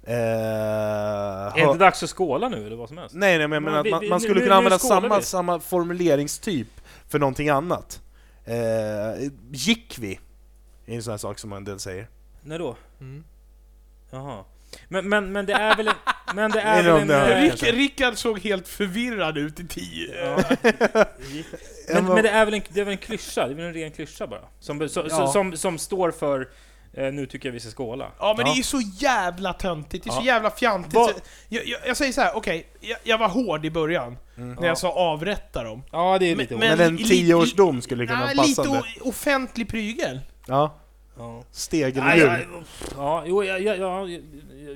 eh, 0.02 0.14
Är 0.14 1.54
det 1.54 1.61
inte 1.62 1.78
dags 1.78 2.02
att 2.02 2.11
skåla 2.11 2.48
nu 2.48 2.66
eller 2.66 2.76
vad 2.76 2.88
som 2.88 2.98
helst? 2.98 3.14
Nej, 3.14 3.38
nej 3.38 3.48
men 3.48 3.54
jag 3.57 3.62
menar 3.62 3.78
att 3.80 3.90
man, 3.90 4.00
vi- 4.00 4.09
man 4.11 4.20
skulle 4.20 4.35
nu- 4.35 4.40
kunna 4.40 4.54
nu 4.54 4.59
använda 4.59 4.78
samma, 4.78 5.18
vi. 5.18 5.24
samma 5.24 5.61
formuleringstyp 5.61 6.68
för 7.09 7.18
någonting 7.18 7.48
annat. 7.48 8.00
Eh, 8.44 9.30
gick 9.50 9.96
vi? 10.00 10.20
är 10.87 10.94
en 10.94 11.02
sån 11.02 11.11
här 11.11 11.18
sak 11.18 11.38
som 11.38 11.52
en 11.52 11.64
del 11.64 11.78
säger. 11.78 12.09
När 12.42 12.59
då? 12.59 12.76
Mm. 13.00 13.24
Jaha. 14.11 14.44
Men, 14.88 15.08
men, 15.08 15.32
men 15.32 15.46
det 15.46 15.52
är 15.52 15.76
väl 15.76 15.88
en... 15.88 15.94
Men 16.34 16.50
det 16.50 16.60
är 16.60 16.82
väl 16.82 17.10
en... 17.10 17.42
Rick, 17.50 17.62
Rickard 17.62 18.16
såg 18.18 18.40
helt 18.40 18.68
förvirrad 18.68 19.38
ut 19.38 19.60
i 19.60 19.66
tio. 19.68 20.14
Ja. 20.24 21.04
Men, 21.94 22.04
men 22.06 22.22
det 22.22 22.28
är 22.30 22.44
väl 22.44 22.54
en, 22.54 22.62
det 22.68 22.80
är 22.80 22.84
väl 22.84 22.92
en 22.92 22.98
klyscha? 22.98 23.46
Det 23.46 23.52
är 23.52 23.56
väl 23.56 23.64
en 23.64 23.74
ren 23.74 23.90
klyscha 23.90 24.26
bara? 24.26 24.40
Som, 24.60 24.88
så, 24.88 25.06
Ja. 25.10 25.26
som, 25.32 25.56
som 25.56 25.78
står 25.78 26.10
för 26.10 26.48
eh, 26.92 27.12
nu 27.12 27.26
tycker 27.26 27.48
jag 27.48 27.52
vi 27.52 27.60
ska 27.60 27.70
skåla. 27.70 28.08
Ja 28.18 28.34
men 28.38 28.46
Ja. 28.46 28.52
det 28.52 28.58
är 28.60 28.62
så 28.62 28.80
jävla 28.80 29.52
töntigt, 29.52 30.04
det 30.04 30.10
är 30.10 30.12
så 30.12 30.20
Ja. 30.20 30.26
jävla 30.26 30.50
fjantigt. 30.50 31.22
Jag, 31.48 31.66
jag, 31.66 31.80
jag 31.87 31.96
säger 31.96 32.12
så 32.12 32.20
här: 32.20 32.37
okej, 32.37 32.66
jag, 32.80 32.98
jag 33.02 33.18
var 33.18 33.28
hård 33.28 33.64
i 33.66 33.70
början, 33.70 34.16
Mm. 34.37 34.54
när 34.60 34.66
jag 34.68 34.78
sa 34.78 34.92
avrätta 34.92 35.64
dem. 35.64 35.82
Ja, 35.92 36.16
det 36.18 36.26
är 36.26 36.30
Men- 36.37 36.38
lite 36.38 36.56
men- 36.56 36.78
Men 36.78 36.87
en 36.88 36.96
tioårsdom 37.04 37.82
skulle 37.82 38.06
kunna 38.06 38.26
Nej, 38.26 38.37
vara 38.37 38.46
lite 38.46 38.82
offentlig 39.00 39.68
prygel. 39.68 40.20
Ja, 40.46 40.74
Ja. 41.18 41.44
Ja, 41.70 42.14
ja, 42.16 42.38
ja, 42.96 43.22
jo, 43.26 43.44
ja, 43.44 43.58
ja, 43.58 43.74
ja, 43.74 44.06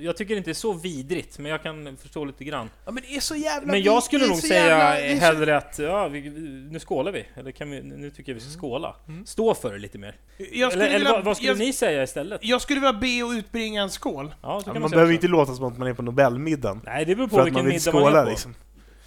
jag, 0.01 0.16
tycker 0.16 0.37
inte 0.37 0.48
det 0.51 0.53
är 0.53 0.55
så 0.55 0.72
vidrigt, 0.72 1.38
men 1.38 1.51
jag 1.51 1.62
kan 1.62 1.96
förstå 1.96 2.24
lite 2.24 2.44
grann. 2.44 2.70
Ja 2.85 2.90
men 2.92 3.03
det 3.09 3.16
är 3.16 3.20
så 3.20 3.37
jävla 3.37 3.72
Men 3.72 3.83
jag 3.83 4.03
skulle 4.03 4.27
nog 4.27 4.37
säga 4.37 4.66
jävla- 4.66 5.20
hellre 5.27 5.57
att 5.57 5.79
ja, 5.79 6.09
vi, 6.09 6.31
nu 6.70 6.81
skålar 6.81 7.12
vi. 7.12 7.27
Eller 7.35 7.51
kan 7.51 7.70
vi, 7.70 7.83
nu 7.83 8.11
tycker 8.11 8.33
jag 8.33 8.35
vi 8.35 8.40
ska 8.40 8.61
skåla. 8.61 8.96
Mm. 9.09 9.27
Stå 9.27 9.55
för 9.55 9.72
det 9.72 9.79
lite 9.79 9.98
mer. 9.98 10.16
Eller 10.38 10.70
eller 10.77 10.92
vilja, 10.98 11.12
vad, 11.12 11.24
vad 11.24 11.37
skulle 11.37 11.51
jag, 11.51 11.59
ni 11.59 11.72
säga 11.72 12.03
istället? 12.03 12.40
jag 12.44 12.62
skulle 12.62 12.81
vilja 12.81 12.92
be 12.92 13.22
och 13.22 13.31
utbringa 13.31 13.83
en 13.83 13.90
skål. 13.90 14.35
Ja, 14.42 14.61
så 14.61 14.64
kan 14.64 14.74
Ja, 14.74 14.81
man, 14.81 14.83
man 14.83 14.90
behöver 14.90 15.12
inte 15.12 15.29
låta 15.29 15.55
som 15.55 15.64
att 15.64 15.79
man 15.79 15.88
är 15.88 15.94
på 15.94 16.03
Nobelmiddagen. 16.03 16.81
Nej, 16.85 17.05
det 17.05 17.14
beror 17.14 17.29
på 17.29 17.37
vilken 17.44 17.55
man 17.55 17.72
middag 17.72 17.92
man 17.92 18.03
skåla 18.03 18.20
är 18.20 18.24
på. 18.24 18.31
liksom. 18.31 18.55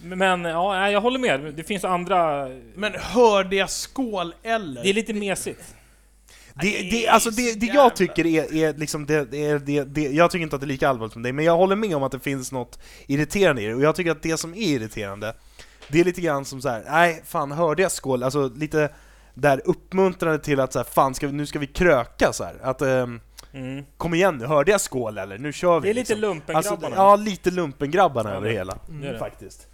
Men 0.04 0.46
ja, 0.46 0.90
jag 0.90 1.02
håller 1.02 1.20
med. 1.20 1.54
Det 1.56 1.64
finns 1.64 1.84
andra... 1.86 2.50
Men 2.76 2.94
hörde 2.96 3.56
jag 3.56 3.70
skål 3.70 4.34
eller? 4.44 4.84
Det 4.84 4.90
är 4.90 4.94
lite 4.94 5.14
mesigt. 5.14 5.76
Det, 6.62 6.90
det 6.92 7.08
alltså 7.08 7.32
så 7.32 7.36
det, 7.42 7.60
det 7.60 7.66
jag 7.66 7.96
tycker 7.96 8.26
är, 8.26 8.54
är 8.56 8.74
liksom 8.74 9.06
det, 9.06 9.32
det, 9.32 9.84
det, 9.84 10.02
jag 10.02 10.32
tycker 10.32 10.44
inte 10.44 10.56
att 10.56 10.62
det 10.62 10.66
är 10.66 10.68
lika 10.68 10.90
allvarligt 10.90 11.14
som 11.14 11.24
dig, 11.24 11.32
men 11.34 11.46
jag 11.46 11.58
håller 11.58 11.76
med 11.76 11.96
om 11.96 12.04
att 12.04 12.12
det 12.12 12.20
finns 12.20 12.52
något 12.52 12.80
irriterande 13.08 13.62
i 13.62 13.66
det, 13.68 13.76
och 13.76 13.82
jag 13.82 13.96
tycker 13.96 14.12
att 14.12 14.24
det 14.24 14.38
som 14.38 14.54
är 14.54 14.58
irriterande, 14.58 15.36
det 15.88 16.00
är 16.00 16.04
lite 16.04 16.22
grann 16.22 16.46
som 16.46 16.62
så 16.62 16.70
här: 16.70 16.84
nej 16.90 17.22
fan 17.26 17.52
hörde 17.52 17.82
jag 17.82 17.92
skål? 17.92 18.24
Alltså 18.24 18.52
lite 18.56 18.90
där 19.34 19.62
uppmuntrande 19.66 20.40
till 20.40 20.60
att 20.60 20.74
så 20.74 20.80
här, 20.80 20.84
fan 20.84 21.16
ska 21.16 21.28
vi, 21.28 21.34
nu 21.34 21.46
ska 21.46 21.60
vi 21.60 21.68
kröka 21.68 22.34
så 22.34 22.44
här. 22.44 22.56
att 22.62 22.82
ehm, 22.82 23.20
Mm. 23.54 23.84
kom 23.98 24.14
igen 24.14 24.38
nu, 24.38 24.46
hörde 24.46 24.72
jag 24.72 24.82
skål 24.82 25.18
eller? 25.18 25.38
Nu 25.38 25.54
kör 25.54 25.80
vi! 25.80 25.88
Det 25.88 25.92
är 25.92 25.94
lite 25.94 26.14
liksom. 26.14 26.22
lumpengrabbarna. 26.30 26.86
Alltså, 26.88 27.02
ja, 27.02 27.16
lite 27.16 27.52
lumpengrabbarna 27.52 28.30
Ja, 28.30 28.36
över 28.36 28.50
hela. 28.50 28.78
det. 29.02 29.20
Faktiskt. 29.20 29.68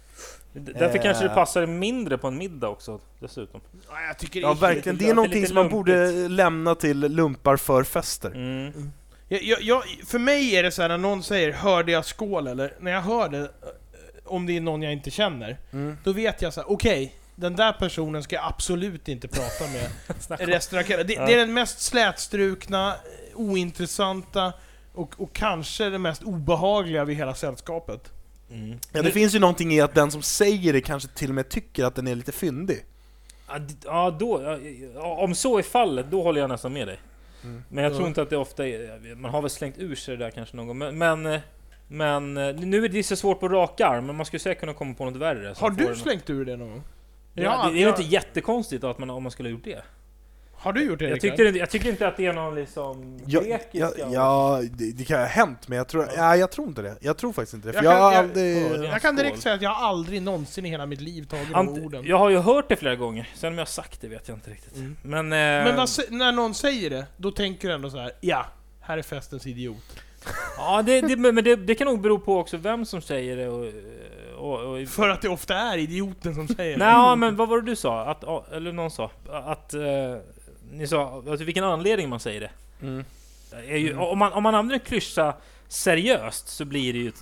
Därför 0.58 0.98
kanske 0.98 1.24
det 1.24 1.30
Eh. 1.30 1.34
passar 1.34 1.66
mindre 1.66 2.18
på 2.18 2.28
en 2.28 2.38
middag 2.38 2.68
också, 2.68 3.00
dessutom. 3.20 3.60
Ja, 3.90 4.00
jag 4.06 4.18
tycker 4.18 4.40
det 4.40 4.46
Ja 4.46 4.50
är 4.50 4.54
verkligen, 4.54 4.96
lite- 4.96 5.04
det 5.06 5.10
är 5.10 5.14
någonting 5.14 5.46
som 5.46 5.54
man 5.54 5.62
lumpigt. 5.64 5.76
borde 5.76 6.28
lämna 6.28 6.74
till 6.74 6.98
lumpar 7.00 7.56
för 7.56 7.84
fester. 7.84 8.30
Mm. 8.30 8.92
Jag, 9.28 9.42
jag, 9.42 9.62
jag, 9.62 9.82
för 10.06 10.18
mig 10.18 10.56
är 10.56 10.62
det 10.62 10.70
så 10.70 10.82
här 10.82 10.88
när 10.88 10.98
någon 10.98 11.22
säger 11.22 11.52
'Hörde 11.52 11.92
jag 11.92 12.04
skål 12.04 12.46
eller?' 12.46 12.72
När 12.80 12.90
jag 12.92 13.02
hör 13.02 13.28
det, 13.28 13.38
eh, 13.38 13.46
om 14.24 14.46
det 14.46 14.56
är 14.56 14.60
någon 14.60 14.82
jag 14.82 14.92
inte 14.92 15.10
känner, 15.10 15.58
Mm. 15.72 15.96
då 16.04 16.12
vet 16.12 16.42
jag 16.42 16.52
så 16.54 16.60
här: 16.60 16.70
okej, 16.72 17.14
den 17.34 17.56
där 17.56 17.72
personen 17.72 18.22
ska 18.22 18.36
jag 18.36 18.44
absolut 18.46 19.08
inte 19.08 19.28
prata 19.28 19.64
med 19.72 19.90
resten 20.48 20.78
av 20.78 20.82
kvällen. 20.82 21.06
Det, 21.06 21.12
Ja. 21.14 21.26
det 21.26 21.34
är 21.34 21.38
den 21.38 21.54
mest 21.54 21.80
slätstrukna, 21.80 22.88
eh, 22.88 23.40
ointressanta 23.40 24.52
och, 24.94 25.14
och 25.20 25.32
kanske 25.32 25.90
det 25.90 25.98
mest 25.98 26.22
obehagliga 26.22 27.04
vid 27.04 27.16
hela 27.16 27.34
sällskapet. 27.34 28.12
Mm. 28.50 28.78
Ja, 28.92 29.02
det 29.02 29.10
finns 29.10 29.34
ju 29.34 29.38
någonting 29.38 29.72
i 29.72 29.80
att 29.80 29.94
den 29.94 30.10
som 30.10 30.22
säger 30.22 30.72
det 30.72 30.80
kanske 30.80 31.08
till 31.08 31.28
och 31.28 31.34
med 31.34 31.48
tycker 31.48 31.84
att 31.84 31.94
den 31.94 32.06
är 32.06 32.14
lite 32.14 32.32
fyndig. 32.32 32.84
Ja, 33.84 34.10
då, 34.10 34.58
om 35.00 35.34
så 35.34 35.58
är 35.58 35.62
fallet, 35.62 36.06
då 36.10 36.22
håller 36.22 36.40
jag 36.40 36.48
nästan 36.50 36.72
med 36.72 36.88
dig. 36.88 36.98
Mm. 37.44 37.62
Men 37.68 37.84
jag 37.84 37.92
tror 37.92 38.02
Ja. 38.04 38.08
inte 38.08 38.22
att 38.22 38.30
det 38.30 38.36
ofta 38.36 38.66
är... 38.68 39.14
Man 39.14 39.30
har 39.30 39.40
väl 39.42 39.50
slängt 39.50 39.78
ur 39.78 39.94
sig 39.94 40.16
det 40.16 40.24
där 40.24 40.30
kanske 40.30 40.56
någon 40.56 40.66
gång. 40.66 40.78
Men, 40.78 40.98
men, 40.98 41.26
eh, 41.26 41.40
men 41.88 42.36
eh, 42.36 42.54
nu 42.54 42.84
är 42.84 42.88
det 42.88 43.02
så 43.02 43.16
svårt 43.16 43.40
på 43.40 43.48
rak 43.48 43.80
arm, 43.80 44.06
men 44.06 44.16
man 44.16 44.26
skulle 44.26 44.40
säkert 44.40 44.60
kunna 44.60 44.74
komma 44.74 44.94
på 44.94 45.04
något 45.04 45.16
värre. 45.16 45.54
Har 45.58 45.70
du 45.70 45.94
slängt 45.96 46.30
ur 46.30 46.44
det 46.44 46.56
någon 46.56 46.70
gång? 46.70 46.82
Ja, 47.34 47.42
Ja, 47.42 47.62
det, 47.66 47.70
det 47.72 47.76
är 47.76 47.80
ju 47.80 47.84
jag- 47.86 47.90
inte 48.00 48.02
jättekonstigt 48.02 48.84
att 48.84 48.98
man, 48.98 49.10
om 49.10 49.22
man 49.22 49.32
skulle 49.32 49.48
ha 49.48 49.50
gjort 49.52 49.64
det. 49.64 49.82
Har 50.60 50.72
du 50.72 50.82
gjort 50.84 50.98
det 50.98 51.08
Jag 51.08 51.24
inte- 51.24 51.58
jag 51.58 51.70
tycker 51.70 51.88
inte 51.90 52.08
att 52.08 52.16
det 52.16 52.26
är 52.26 52.32
någon 52.32 52.54
liksom 52.54 53.18
Ja, 53.26 53.40
grekiska... 53.40 53.68
ja, 53.98 54.06
ja 54.12 54.60
det, 54.72 54.92
det 54.92 55.04
kan 55.04 55.18
ha 55.20 55.26
hänt, 55.26 55.68
men 55.68 55.78
jag 55.78 55.88
tror, 55.88 56.08
ja, 56.16 56.36
jag 56.36 56.50
tror 56.50 56.68
inte 56.68 56.82
det. 56.82 56.96
Jag 57.00 57.16
tror 57.16 57.32
faktiskt 57.32 57.54
inte 57.54 57.68
det. 57.68 57.72
För 57.72 57.84
Jag 57.84 57.92
jag, 57.94 58.00
kan- 58.00 58.12
jag- 58.12 58.24
aldrig... 58.24 58.84
Jag 58.92 59.02
kan 59.02 59.16
direkt 59.16 59.40
säga 59.42 59.54
att 59.54 59.62
jag 59.62 59.70
har 59.70 59.88
aldrig 59.88 60.22
någonsin 60.22 60.66
i 60.66 60.68
hela 60.68 60.86
mitt 60.86 61.00
liv 61.00 61.24
tagit 61.24 61.48
de 61.48 61.54
Ant, 61.54 61.78
orden. 61.78 62.04
jag 62.06 62.18
har 62.18 62.30
ju 62.30 62.38
hört 62.38 62.68
det 62.68 62.76
flera 62.76 62.96
gånger, 62.96 63.28
sen 63.34 63.48
om 63.52 63.54
jag 63.58 63.60
har 63.60 63.66
sagt 63.66 64.00
det 64.00 64.08
vet 64.08 64.28
jag 64.28 64.36
inte 64.36 64.50
riktigt. 64.50 64.76
Mm. 64.76 64.96
Men... 65.02 65.18
Eh, 65.24 65.28
Men 65.64 65.76
vad, 65.76 65.86
sä- 65.88 66.10
när 66.10 66.32
någon 66.32 66.54
säger 66.54 66.90
det, 66.90 67.06
då 67.16 67.30
tänker 67.30 67.68
du 67.68 67.74
ändå 67.74 67.90
så 67.90 67.98
här: 67.98 68.12
ja, 68.20 68.46
här 68.80 68.98
är 68.98 69.02
festens 69.02 69.46
idiot. 69.46 69.76
Ja, 70.56 70.82
det, 70.82 71.00
det, 71.00 71.16
men 71.16 71.44
det, 71.44 71.56
det 71.56 71.74
kan 71.74 71.86
nog 71.86 72.00
bero 72.00 72.18
på 72.18 72.38
också 72.38 72.56
vem 72.56 72.84
som 72.84 73.02
säger 73.02 73.36
det 73.36 73.48
och, 73.48 73.66
och, 74.38 74.60
och, 74.82 74.88
För 74.88 75.08
att 75.08 75.22
det 75.22 75.28
ofta 75.28 75.54
är 75.54 75.78
idioten 75.78 76.34
som 76.34 76.48
säger 76.48 76.78
det. 76.78 76.84
Nej, 76.84 77.16
men 77.16 77.36
vad 77.36 77.48
var 77.48 77.56
det 77.60 77.66
du 77.70 77.76
sa? 77.76 78.04
Att, 78.06 78.52
eller 78.52 78.72
någon 78.72 78.90
sa? 78.90 79.10
Att... 79.32 79.74
eh, 79.74 79.80
ni 80.72 80.86
sa, 80.86 81.24
alltså 81.28 81.44
vilken 81.44 81.64
anledning 81.64 82.08
man 82.08 82.20
säger 82.20 82.40
det. 82.40 82.50
Mm. 82.86 83.04
Är 83.68 83.76
ju, 83.76 83.90
Mm. 83.90 84.02
om, 84.02 84.18
man, 84.18 84.32
om 84.32 84.42
man 84.42 84.54
använder 84.54 84.74
en 84.74 84.80
klyscha 84.80 85.34
seriöst 85.68 86.48
så 86.48 86.64
blir 86.64 86.92
det 86.92 86.98
ju 86.98 87.06
eh, 87.08 87.12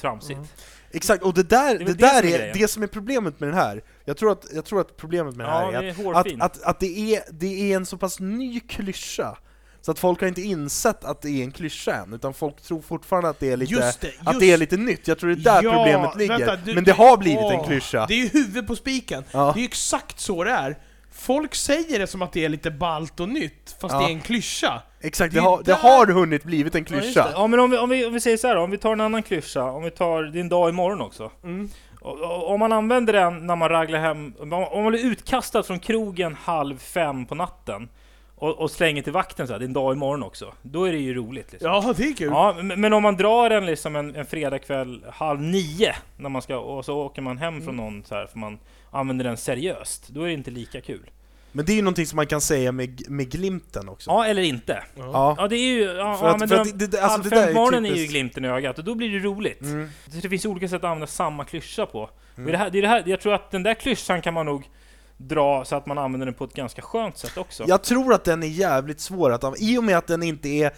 tramsigt. 0.00 0.36
Mm. 0.36 0.46
Exakt, 0.92 1.22
och 1.22 1.34
det 1.34 1.42
där, 1.50 1.78
Det 1.78 1.84
det 1.84 1.92
där 1.94 2.20
som 2.22 2.28
är 2.28 2.38
är 2.38 2.54
det 2.54 2.68
som 2.68 2.82
är 2.82 2.86
problemet 2.86 3.40
med 3.40 3.48
den 3.48 3.56
här. 3.56 3.82
Jag 4.04 4.16
tror 4.16 4.32
att, 4.32 4.46
jag 4.54 4.64
tror 4.64 4.80
att 4.80 4.96
problemet 4.96 5.36
med 5.36 5.46
den 5.46 5.52
här 5.54 5.62
Ja, 5.62 5.72
är 5.72 5.76
att, 5.76 5.84
är 5.84 5.88
att, 5.90 5.96
hårfint. 5.96 6.42
att, 6.42 6.62
att 6.62 6.80
det, 6.80 7.14
är, 7.16 7.22
det 7.30 7.72
är 7.72 7.76
en 7.76 7.86
så 7.86 7.96
pass 7.98 8.20
ny 8.20 8.60
klyscha, 8.60 9.36
så 9.80 9.90
att 9.90 9.98
folk 9.98 10.20
har 10.20 10.28
inte 10.28 10.40
insett 10.42 11.04
att 11.04 11.22
det 11.22 11.30
är 11.30 11.44
en 11.44 11.52
klyscha 11.52 11.92
än, 11.94 12.12
utan 12.14 12.34
folk 12.34 12.60
tror 12.60 12.80
fortfarande 12.82 13.28
att 13.28 13.40
det 13.40 13.50
är 13.52 13.56
lite, 13.56 13.72
Just 13.74 14.00
det, 14.00 14.08
att 14.08 14.26
just 14.26 14.40
det 14.40 14.52
är 14.52 14.56
lite 14.56 14.76
nytt. 14.76 15.08
Jag 15.08 15.18
tror 15.18 15.30
det 15.30 15.40
är 15.50 15.54
där 15.54 15.62
Ja, 15.62 15.72
problemet 15.76 16.16
ligger. 16.16 16.38
vänta, 16.38 16.56
du- 16.56 16.74
Men 16.74 16.84
det 16.84 16.92
har 16.92 17.16
blivit 17.16 17.38
Åh, 17.42 17.54
en 17.54 17.64
klyscha. 17.64 18.06
Det 18.06 18.14
är 18.14 18.18
ju 18.18 18.28
huvudet 18.28 18.66
på 18.66 18.76
spiken. 18.76 19.24
Ja. 19.32 19.52
Det 19.54 19.58
är 19.58 19.60
ju 19.60 19.66
exakt 19.68 20.20
så 20.20 20.44
det 20.44 20.50
är. 20.50 20.78
Folk 21.12 21.54
säger 21.54 21.98
det 21.98 22.06
som 22.06 22.22
att 22.22 22.32
det 22.32 22.44
är 22.44 22.48
lite 22.48 22.70
balt 22.70 23.20
och 23.20 23.28
nytt, 23.28 23.76
fast 23.80 23.94
Ja. 23.94 23.98
det 24.00 24.04
är 24.06 24.10
en 24.10 24.20
klyscha. 24.20 24.82
Exakt, 25.00 25.34
det 25.34 25.40
det, 25.40 25.44
har, 25.44 25.58
det 25.58 25.64
där- 25.64 25.74
har 25.74 26.06
hunnit 26.06 26.44
blivit 26.44 26.74
en 26.74 26.84
klyscha. 26.84 27.28
Ja, 27.34 27.46
men 27.46 27.60
om 27.60 27.70
vi, 27.70 27.78
om, 27.78 27.88
vi, 27.88 28.06
om 28.06 28.12
vi 28.12 28.20
säger 28.20 28.36
så 28.36 28.48
här 28.48 28.54
då, 28.54 28.62
om 28.62 28.70
vi 28.70 28.78
tar 28.78 28.92
en 28.92 29.00
annan 29.00 29.22
klyscha, 29.22 29.62
om 29.64 29.82
vi 29.82 29.90
tar 29.90 30.22
din 30.22 30.48
dag 30.48 30.68
imorgon 30.68 31.00
också. 31.00 31.30
Mm. 31.44 31.68
Och- 32.00 32.20
och- 32.20 32.50
Om 32.50 32.60
man 32.60 32.72
använder 32.72 33.12
den 33.12 33.46
när 33.46 33.56
man 33.56 33.68
raglar 33.68 33.98
hem, 33.98 34.34
om 34.40 34.52
om 34.52 34.82
man 34.82 34.92
blir 34.92 35.04
utkastad 35.04 35.62
från 35.62 35.78
krogen 35.80 36.34
halv 36.42 36.78
fem 36.78 37.26
på 37.26 37.34
natten 37.34 37.88
och, 38.36 38.58
och 38.58 38.70
slänger 38.70 39.02
till 39.02 39.12
vakten 39.12 39.46
så 39.46 39.52
här, 39.52 39.60
din 39.60 39.72
dag 39.72 39.92
imorgon 39.94 40.22
också. 40.22 40.52
Då 40.62 40.84
är 40.84 40.92
det 40.92 40.98
ju 40.98 41.14
roligt 41.14 41.52
liksom. 41.52 41.70
Ja, 41.70 41.94
det 41.96 42.04
är 42.04 42.14
kul. 42.16 42.28
Ja, 42.32 42.56
men 42.62 42.80
men 42.80 42.92
om 42.92 43.02
man 43.02 43.16
drar 43.16 43.48
den 43.50 43.66
liksom 43.66 43.96
en, 43.96 44.16
en 44.16 44.26
fredagkväll 44.26 45.04
halv 45.12 45.40
nio, 45.42 45.94
när 46.16 46.28
man 46.28 46.42
ska, 46.42 46.56
och 46.58 46.84
så 46.84 46.96
åker 46.98 47.22
man 47.22 47.38
hem 47.38 47.62
från 47.62 47.76
någon 47.76 48.04
så 48.04 48.14
här, 48.14 48.26
för 48.26 48.38
man 48.38 48.58
använder 48.90 49.24
den 49.24 49.36
seriöst, 49.36 50.08
då 50.08 50.22
är 50.22 50.26
det 50.26 50.32
inte 50.32 50.50
lika 50.50 50.80
kul. 50.80 51.10
Men 51.52 51.64
det 51.64 51.72
är 51.72 51.74
ju 51.74 51.82
någonting 51.82 52.06
som 52.06 52.16
man 52.16 52.26
kan 52.26 52.40
säga 52.40 52.72
med, 52.72 53.10
med 53.10 53.30
glimten 53.30 53.88
också. 53.88 54.10
Ja, 54.10 54.26
eller 54.26 54.42
inte. 54.42 54.82
Ja. 54.96 55.34
Ja, 55.38 55.48
det 55.48 55.56
är 55.56 55.72
ju... 55.74 55.82
Ja, 55.82 56.16
För 56.16 56.26
ja, 56.26 56.32
att- 56.32 56.40
men 56.40 56.48
för 56.48 56.56
de, 56.56 56.62
att 56.62 56.78
det- 56.78 56.86
det- 56.86 57.00
alltså 57.02 57.10
halv 57.18 57.30
det 57.30 57.36
där 57.36 57.90
är 57.92 57.96
ju 57.96 58.06
glimten 58.06 58.44
i 58.44 58.48
ögat, 58.48 58.78
och 58.78 58.84
då 58.84 58.94
blir 58.94 59.08
det 59.08 59.18
roligt. 59.18 59.60
Mm. 59.62 59.88
Det 60.22 60.28
finns 60.28 60.46
olika 60.46 60.68
sätt 60.68 60.76
att 60.76 60.84
använda 60.84 61.06
samma 61.06 61.44
klyscha 61.44 61.86
på. 61.86 62.10
Mm. 62.36 62.52
Det 62.52 62.58
här, 62.58 62.70
det 62.70 62.78
är 62.78 62.82
det 62.82 62.88
här, 62.88 63.02
jag 63.06 63.20
tror 63.20 63.34
att 63.34 63.50
den 63.50 63.62
där 63.62 63.74
klyschan 63.74 64.22
kan 64.22 64.34
man 64.34 64.46
nog 64.46 64.68
dra 65.16 65.64
så 65.64 65.76
att 65.76 65.86
man 65.86 65.98
använder 65.98 66.26
den 66.26 66.34
på 66.34 66.44
ett 66.44 66.54
ganska 66.54 66.82
skönt 66.82 67.18
sätt 67.18 67.36
också. 67.36 67.64
Jag 67.68 67.82
tror 67.82 68.14
att 68.14 68.24
den 68.24 68.42
är 68.42 68.46
jävligt 68.46 69.00
svår 69.00 69.32
att 69.32 69.44
använda, 69.44 69.66
i 69.66 69.78
och 69.78 69.84
med 69.84 69.98
att 69.98 70.06
den 70.06 70.22
inte 70.22 70.48
är... 70.48 70.72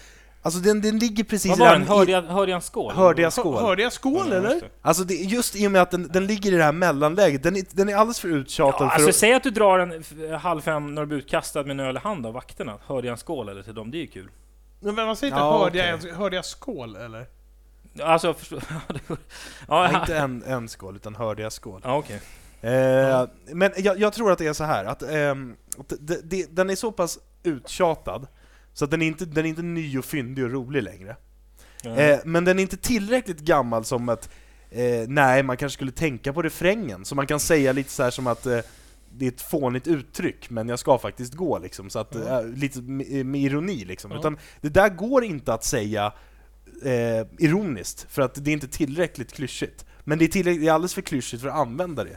Alltså 0.44 0.60
den, 0.60 0.80
den 0.80 0.98
ligger 0.98 1.24
precis 1.24 1.50
Vad 1.50 1.58
var 1.58 1.72
den? 1.72 1.82
här- 1.82 1.96
Hörde 1.96 2.12
jag, 2.12 2.22
hörde 2.22 2.50
jag 2.50 2.56
en 2.56 2.62
skål? 2.62 2.92
Hörde 2.94 3.22
jag 3.22 3.26
Hör- 3.26 3.30
skål? 3.30 3.62
Hörde 3.62 3.82
jag 3.82 3.92
skål 3.92 4.26
Ja, 4.30 4.36
eller? 4.36 4.70
Alltså 4.82 5.04
det, 5.04 5.14
just 5.14 5.56
i 5.56 5.66
och 5.66 5.72
med 5.72 5.82
att 5.82 5.90
den, 5.90 6.08
den 6.08 6.26
ligger 6.26 6.52
i 6.52 6.56
det 6.56 6.64
här 6.64 6.72
mellanläget, 6.72 7.42
den 7.42 7.56
är, 7.56 7.64
den 7.70 7.88
är 7.88 7.94
alldeles 7.96 8.20
för 8.20 8.28
uttjatad 8.28 8.74
Ja, 8.86 8.90
för 8.90 8.94
alltså 8.94 9.08
att... 9.08 9.14
säg 9.16 9.32
att 9.34 9.42
du 9.42 9.50
drar 9.50 9.78
en 9.78 10.04
halv 10.40 10.60
fem 10.60 10.94
när 10.94 11.02
du 11.02 11.06
blir 11.06 11.18
utkastad 11.18 11.62
med 11.62 11.70
en 11.70 11.80
öl 11.80 11.96
i 11.96 12.00
hand 12.00 12.26
av 12.26 12.32
vakterna. 12.32 12.78
Hörde 12.86 13.06
jag 13.06 13.12
en 13.12 13.18
skål 13.18 13.48
eller 13.48 13.62
till 13.62 13.74
dem? 13.74 13.90
Det 13.90 13.96
är 13.96 14.00
ju 14.00 14.06
kul. 14.06 14.28
Men 14.80 14.94
man 14.94 15.16
säger 15.16 15.32
inte 15.32 15.40
Ja, 15.44 15.58
hörde, 15.58 15.94
okej. 15.98 16.08
jag, 16.10 16.16
hörde 16.16 16.36
jag 16.36 16.44
skål 16.44 16.96
eller? 16.96 17.26
Alltså, 18.02 18.34
förstå... 18.34 18.58
ja, 18.88 18.94
det- 18.94 19.16
Ja, 19.68 19.88
ja, 19.92 20.00
inte 20.00 20.16
en, 20.16 20.42
en 20.42 20.68
skål, 20.68 20.96
utan 20.96 21.14
hörde 21.14 21.42
jag 21.42 21.52
skål. 21.52 21.80
ja, 21.84 21.96
okej. 21.96 22.20
Eh, 22.60 23.24
men 23.54 23.72
jag, 23.76 23.98
jag 24.00 24.12
tror 24.12 24.32
att 24.32 24.38
det 24.38 24.46
är 24.46 24.52
så 24.52 24.64
här 24.64 24.84
att, 24.84 25.02
ehm, 25.02 25.56
att 25.78 25.92
det, 26.00 26.20
det, 26.30 26.46
den 26.56 26.70
är 26.70 26.76
så 26.76 26.92
pass 26.92 27.18
uttjatad, 27.42 28.26
så 28.72 28.84
att 28.84 28.90
den 28.90 29.02
är 29.02 29.06
inte, 29.06 29.24
den 29.24 29.44
är 29.44 29.48
inte 29.48 29.62
ny 29.62 29.98
och 29.98 30.04
fyndig 30.04 30.44
och 30.44 30.50
rolig 30.50 30.82
längre. 30.82 31.16
Eh, 31.84 32.18
men 32.24 32.44
den 32.44 32.58
är 32.58 32.62
inte 32.62 32.76
tillräckligt 32.76 33.40
gammal 33.40 33.84
som 33.84 34.08
att, 34.08 34.30
eh, 34.70 35.08
nej, 35.08 35.42
man 35.42 35.56
kanske 35.56 35.74
skulle 35.76 35.92
tänka 35.92 36.32
på 36.32 36.42
refrängen, 36.42 37.04
så 37.04 37.14
man 37.14 37.26
kan 37.26 37.40
säga 37.40 37.72
lite 37.72 37.90
så 37.90 38.02
här 38.02 38.10
som 38.10 38.26
att 38.26 38.46
eh, 38.46 38.58
det 39.14 39.24
är 39.24 39.28
ett 39.28 39.40
fånigt 39.40 39.86
uttryck, 39.86 40.50
men 40.50 40.68
jag 40.68 40.78
ska 40.78 40.98
faktiskt 40.98 41.34
gå 41.34 41.58
liksom, 41.58 41.90
så 41.90 41.98
att, 41.98 42.14
eh, 42.14 42.44
lite 42.44 42.82
med, 42.82 43.26
med 43.26 43.40
ironi 43.40 43.84
liksom. 43.84 44.10
Ja. 44.10 44.18
Utan 44.18 44.38
det 44.60 44.68
där 44.68 44.88
går 44.88 45.24
inte 45.24 45.54
att 45.54 45.64
säga 45.64 46.12
eh, 46.84 47.26
ironiskt, 47.38 48.06
för 48.08 48.22
att 48.22 48.44
det 48.44 48.50
är 48.50 48.52
inte 48.52 48.68
tillräckligt 48.68 49.32
klyschigt. 49.32 49.86
Men 50.04 50.18
det 50.18 50.24
är, 50.24 50.28
tillräckligt, 50.28 50.62
det 50.62 50.68
är 50.68 50.72
alldeles 50.72 50.94
för 50.94 51.02
klyschigt 51.02 51.42
för 51.42 51.48
att 51.48 51.56
använda 51.56 52.04
det. 52.04 52.16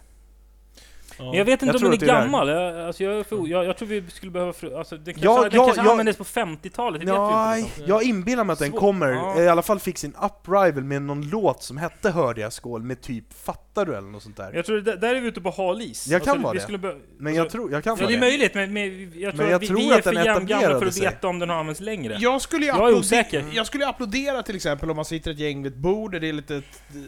Men 1.17 1.33
jag 1.33 1.45
vet 1.45 1.61
inte 1.61 1.65
Jag 1.65 1.75
om 1.75 1.81
den 1.81 1.93
är 1.93 1.97
det 1.97 2.05
är 2.05 2.13
där. 2.13 2.21
gammal. 2.21 2.47
Jag, 2.49 2.79
alltså 2.87 3.03
jag, 3.03 3.19
är 3.19 3.23
för, 3.23 3.47
jag, 3.47 3.65
jag 3.65 3.77
tror 3.77 3.87
vi 3.87 4.03
skulle 4.09 4.31
behöva... 4.31 4.51
fr- 4.51 4.77
Alltså, 4.77 4.97
den 4.97 5.13
kanske, 5.13 5.25
Ja, 5.25 5.41
den 5.43 5.51
ja, 5.53 5.65
kanske 5.65 5.83
ja. 5.83 5.91
användes 5.91 6.17
på 6.17 6.23
50-talet, 6.23 7.01
det 7.01 7.05
vet 7.11 7.15
Nej, 7.19 7.53
vi 7.55 7.59
inte. 7.61 7.69
Liksom. 7.77 7.89
jag 7.95 8.03
inbillar 8.03 8.43
mig 8.43 8.53
att 8.53 8.59
den 8.59 8.71
Svår- 8.71 8.79
kommer, 8.79 9.07
ja. 9.11 9.41
i 9.41 9.47
alla 9.49 9.61
fall 9.61 9.79
fick 9.79 9.97
sin 9.97 10.15
uprival 10.23 10.83
med 10.83 11.01
någon 11.01 11.29
låt 11.29 11.63
som 11.63 11.77
hette 11.77 12.09
Hörde 12.11 12.41
jag 12.41 12.53
skål 12.53 12.83
med 12.83 13.01
typ 13.01 13.25
Fattar 13.45 13.85
du 13.85 13.95
eller 13.95 14.07
något 14.07 14.23
sånt 14.23 14.37
där. 14.37 14.53
Jag 14.53 14.65
tror 14.65 14.81
det, 14.81 14.95
där 14.95 15.15
är 15.15 15.21
vi 15.21 15.27
ute 15.27 15.41
på 15.41 15.49
hal 15.51 15.81
is. 15.81 16.07
Jag 16.07 16.23
kan 16.23 16.41
vara 16.41 16.53
vi 16.53 16.57
det. 16.57 16.63
Skulle 16.63 16.77
be- 16.77 16.95
Men 17.17 17.33
jag 17.35 17.41
alltså, 17.43 17.57
tror, 17.57 17.71
jag 17.71 17.83
kan 17.83 17.91
Ja, 17.91 17.95
vara 17.95 18.07
det 18.07 18.13
är 18.13 18.15
det. 18.15 18.19
möjligt, 18.21 18.53
men, 18.53 18.73
men 18.73 19.11
jag 19.21 19.33
tror, 19.35 19.43
Men 19.43 19.51
jag 19.51 19.59
vi, 19.59 19.67
tror 19.67 19.77
vi 19.77 19.89
är 19.91 19.97
att 19.97 20.03
för 20.03 20.13
den 20.13 20.25
jäm- 20.25 20.45
gamla 20.45 20.79
för 20.79 20.85
att 20.85 20.93
sig. 20.93 21.03
veta 21.05 21.27
om 21.27 21.39
den 21.39 21.49
har 21.49 21.55
använts 21.55 21.81
längre. 21.81 22.17
Jag 22.19 22.41
skulle, 22.41 22.65
ju 22.65 22.71
Jag 22.71 22.89
är 22.89 22.95
osäker. 22.97 23.45
jag 23.53 23.67
skulle 23.67 23.87
applådera 23.87 24.43
till 24.43 24.55
exempel 24.55 24.89
om 24.89 24.95
man 24.95 25.05
sitter 25.05 25.31
ett 25.31 25.39
gäng 25.39 25.63
vid 25.63 25.71
ett 25.71 25.77
bord 25.77 26.11
det 26.21 26.27
är 26.29 26.33
lite 26.33 26.61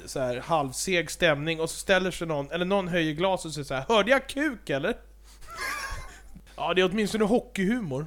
så 0.06 0.20
här 0.20 0.42
halvseg 0.46 1.12
stämning 1.12 1.60
och 1.62 1.70
så 1.70 1.78
ställer 1.78 2.12
sig 2.12 2.28
någon, 2.28 2.52
eller 2.52 2.66
någon 2.66 2.88
höjer 2.88 3.14
glas 3.14 3.46
och 3.46 3.52
säger 3.54 3.66
så 3.66 3.74
här: 3.74 3.84
Hörde 3.98 4.12
jag 4.12 4.28
kuk 4.28 4.70
eller? 4.70 4.94
ja, 6.56 6.74
det 6.74 6.82
är 6.82 6.90
åtminstone 6.92 7.24
hockeyhumor. 7.26 8.06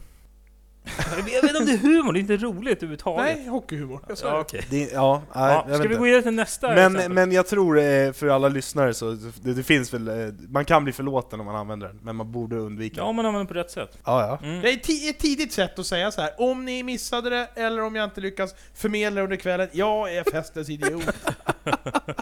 Jag 1.17 1.23
vet 1.25 1.43
inte 1.45 1.59
om 1.59 1.67
det 1.67 1.73
är 1.73 1.77
humor, 1.79 2.13
det 2.13 2.19
är 2.19 2.21
inte 2.21 2.37
roligt 2.37 2.77
överhuvudtaget. 2.77 3.37
Nej, 3.37 3.47
hockeyhumor. 3.49 4.01
Jag 4.09 4.19
sa 4.19 4.27
Ja, 4.29 4.35
det. 4.35 4.41
okej. 4.41 4.65
det 4.71 4.91
ja, 4.93 5.23
nej, 5.35 5.45
Ja, 5.53 5.65
jag 5.69 5.79
ska 5.79 5.89
vi 5.89 5.95
gå 5.95 6.03
vidare 6.05 6.23
till 6.23 6.33
nästa 6.33 6.69
men, 6.69 6.79
exempel? 6.97 7.13
men 7.13 7.33
jag 7.33 7.47
tror 7.47 7.79
eh, 7.79 8.13
för 8.13 8.29
alla 8.29 8.49
lyssnare 8.49 8.95
så, 8.95 9.11
det, 9.43 9.55
det 9.55 9.63
finns 9.63 9.95
väl, 9.95 10.09
eh, 10.09 10.15
man 10.49 10.65
kan 10.65 10.85
bli 10.85 10.93
förlåten 10.93 11.41
om 11.41 11.47
man 11.47 11.57
använder 11.57 11.87
den, 11.87 11.99
men 12.03 12.17
man 12.17 12.33
borde 12.33 12.57
undvika 12.57 13.01
Ja, 13.01 13.07
den. 13.07 13.17
man 13.17 13.27
använder 13.27 13.39
den 13.39 13.47
på 13.47 13.55
rätt 13.55 13.71
sätt. 13.71 13.99
Ja, 14.05 14.27
ja. 14.43 14.47
Mm. 14.49 14.61
Det 14.61 14.71
är 14.71 15.11
ett 15.11 15.19
tidigt 15.19 15.53
sätt 15.53 15.79
att 15.79 15.87
säga 15.87 16.11
så 16.11 16.21
här. 16.21 16.31
om 16.39 16.65
ni 16.65 16.83
missade 16.83 17.31
det, 17.31 17.49
eller 17.55 17.83
om 17.83 17.95
jag 17.97 18.05
inte 18.05 18.21
lyckas 18.21 18.55
förmedla 18.75 19.21
under 19.23 19.37
kvällen, 19.37 19.69
jag 19.73 20.15
är 20.15 20.25
festens 20.31 20.71
idiot. 20.71 21.05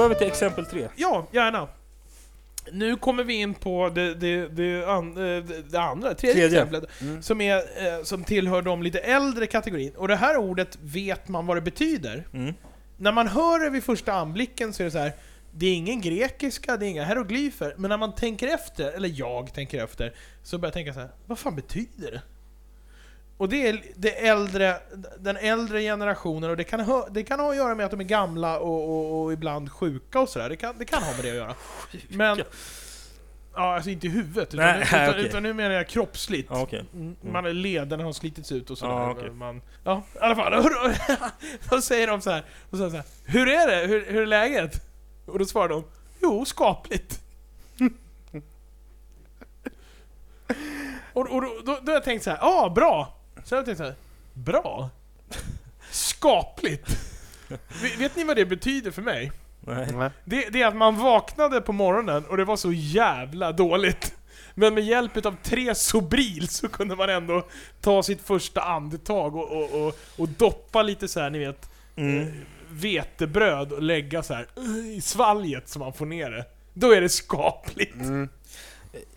Gå 0.00 0.04
över 0.04 0.14
till 0.14 0.26
exempel 0.26 0.66
tre. 0.66 0.88
Ja, 0.96 1.26
gärna. 1.32 1.68
Nu 2.72 2.96
kommer 2.96 3.24
vi 3.24 3.34
in 3.34 3.54
på 3.54 3.88
det, 3.94 4.14
det, 4.14 4.48
det, 4.48 4.84
an, 4.84 5.08
eh, 5.16 5.44
det, 5.44 5.62
det 5.70 5.80
andra, 5.80 6.14
tredje, 6.14 6.34
Tredje. 6.34 6.58
exemplet, 6.62 6.84
Mm. 7.02 7.22
som, 7.22 7.40
är, 7.40 7.56
eh, 7.56 8.02
som 8.04 8.24
tillhör 8.24 8.62
de 8.62 8.82
lite 8.82 8.98
äldre 8.98 9.46
kategorin. 9.46 9.92
Och 9.96 10.08
det 10.08 10.16
här 10.16 10.36
ordet 10.36 10.78
vet 10.82 11.28
man 11.28 11.46
vad 11.46 11.56
det 11.56 11.60
betyder. 11.60 12.26
Mm. 12.32 12.54
När 12.96 13.12
man 13.12 13.28
hör 13.28 13.58
det 13.64 13.70
vid 13.70 13.84
första 13.84 14.12
anblicken 14.12 14.72
så 14.72 14.82
är 14.82 14.84
det 14.84 14.90
så 14.90 14.98
här. 14.98 15.12
Det 15.52 15.66
är 15.66 15.74
ingen 15.74 16.00
grekiska, 16.00 16.76
det 16.76 16.86
är 16.86 16.88
inga 16.90 17.04
hieroglyfer, 17.04 17.74
men 17.78 17.88
när 17.88 17.96
man 17.96 18.14
tänker 18.14 18.48
efter, 18.48 18.92
eller 18.92 19.08
jag 19.14 19.54
tänker 19.54 19.84
efter, 19.84 20.14
så 20.42 20.58
börjar 20.58 20.68
jag 20.68 20.74
tänka 20.74 20.92
så 20.94 21.00
här. 21.00 21.08
vad 21.26 21.38
fan 21.38 21.56
betyder 21.56 22.10
det? 22.10 22.22
Och 23.40 23.48
det 23.48 23.68
är 23.68 23.82
det 23.96 24.26
äldre, 24.26 24.76
den 25.18 25.36
äldre 25.36 25.82
generationen, 25.82 26.50
och 26.50 26.56
det 26.56 26.64
kan, 26.64 26.80
ha, 26.80 27.08
det 27.10 27.22
kan 27.22 27.40
ha 27.40 27.50
att 27.50 27.56
göra 27.56 27.74
med 27.74 27.86
att 27.86 27.90
de 27.90 28.00
är 28.00 28.04
gamla 28.04 28.58
och, 28.58 28.88
och, 28.88 29.22
och 29.22 29.32
ibland 29.32 29.72
sjuka 29.72 30.20
och 30.20 30.28
sådär. 30.28 30.48
Det 30.48 30.56
kan, 30.56 30.74
det 30.78 30.84
kan 30.84 31.02
ha 31.02 31.12
med 31.12 31.24
det 31.24 31.30
att 31.30 31.36
göra. 31.36 31.54
Men... 32.08 32.42
Ja, 33.54 33.74
alltså 33.74 33.90
inte 33.90 34.06
i 34.06 34.10
huvudet, 34.10 34.54
utan, 34.54 34.66
Nej, 34.66 34.78
nu, 34.78 34.82
utan, 34.82 35.10
okej. 35.10 35.24
utan 35.26 35.42
nu 35.42 35.54
menar 35.54 35.74
jag 35.74 35.88
kroppsligt. 35.88 36.48
Ja, 36.50 36.62
okej. 36.62 36.84
Mm, 36.94 37.16
Man 37.20 37.46
är 37.46 37.52
lederna 37.52 38.04
har 38.04 38.12
slitits 38.12 38.52
ut 38.52 38.70
och 38.70 38.78
sådär. 38.78 38.92
Ja, 38.92 39.10
okej. 39.10 39.30
Man, 39.30 39.62
ja, 39.84 40.02
i 40.14 40.18
alla 40.18 40.36
fall. 40.36 40.52
Då 41.70 41.80
säger 41.80 42.06
de 42.06 42.20
så 42.20 42.30
här, 42.30 42.44
och 42.70 42.78
så 42.78 42.88
här 42.88 43.02
Hur 43.24 43.48
är 43.48 43.66
det? 43.66 43.86
Hur, 43.86 44.06
hur 44.06 44.22
är 44.22 44.26
läget? 44.26 44.82
Och 45.26 45.38
då 45.38 45.44
svarar 45.44 45.68
de 45.68 45.84
Jo, 46.22 46.44
skapligt. 46.44 47.20
och 51.12 51.30
och 51.30 51.42
då, 51.42 51.60
då, 51.64 51.78
då 51.82 51.92
har 51.92 51.92
jag 51.92 52.04
tänkt 52.04 52.24
så 52.24 52.30
här, 52.30 52.38
ja, 52.40 52.64
ah, 52.64 52.70
bra. 52.70 53.19
Så 53.44 53.54
jag 53.54 53.64
tänkt 53.64 53.78
så 53.78 53.84
här, 53.84 53.94
bra? 54.34 54.90
Skapligt? 55.90 56.98
Vet- 57.98 58.16
ni 58.16 58.24
vad 58.24 58.36
det 58.36 58.46
betyder 58.46 58.90
för 58.90 59.02
mig? 59.02 59.32
Nej. 59.60 60.10
Det, 60.24 60.48
det 60.48 60.62
är 60.62 60.66
att 60.66 60.76
man 60.76 60.96
vaknade 60.96 61.60
på 61.60 61.72
morgonen 61.72 62.24
och 62.24 62.36
det 62.36 62.44
var 62.44 62.56
så 62.56 62.72
jävla 62.72 63.52
dåligt. 63.52 64.14
Men 64.54 64.74
med 64.74 64.84
hjälp 64.84 65.26
av 65.26 65.36
tre 65.42 65.74
Sobril 65.74 66.48
så 66.48 66.68
kunde 66.68 66.96
man 66.96 67.10
ändå 67.10 67.46
ta 67.80 68.02
sitt 68.02 68.22
första 68.22 68.60
andetag 68.60 69.36
och, 69.36 69.52
och, 69.52 69.86
och, 69.86 69.98
och 70.16 70.28
doppa 70.28 70.82
lite 70.82 71.08
så 71.08 71.20
här, 71.20 71.30
ni 71.30 71.38
vet, 71.38 71.70
Mm. 71.96 72.32
vetebröd 72.70 73.72
och 73.72 73.82
lägga 73.82 74.22
så 74.22 74.34
här 74.34 74.46
uh, 74.58 74.88
i 74.96 75.00
svalget 75.00 75.68
så 75.68 75.78
man 75.78 75.92
får 75.92 76.06
ner 76.06 76.30
det. 76.30 76.44
Då 76.74 76.92
är 76.92 77.00
det 77.00 77.08
skapligt. 77.08 77.94
Mm. 77.94 78.28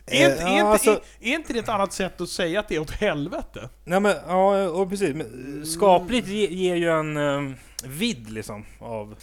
Är, 0.05 0.31
inte, 0.31 0.41
ja, 0.41 0.47
är, 0.47 0.53
inte, 0.53 0.63
alltså- 0.63 0.91
är, 0.91 1.01
är 1.19 1.35
inte 1.35 1.53
det 1.53 1.59
ett 1.59 1.69
annat 1.69 1.93
sätt 1.93 2.21
att 2.21 2.29
säga 2.29 2.59
att 2.59 2.67
det 2.67 2.75
är 2.75 2.79
åt 2.79 2.91
helvete? 2.91 3.69
Nej 3.83 3.99
men, 3.99 4.15
ja, 4.27 4.69
och 4.69 4.89
precis. 4.89 5.15
Men, 5.15 5.59
eh, 5.61 5.65
skapligt 5.65 6.27
ge, 6.27 6.47
ger 6.47 6.75
ju 6.75 6.89
en 6.89 7.17
um, 7.17 7.55
vidd 7.83 8.29
liksom 8.29 8.65
av... 8.79 9.15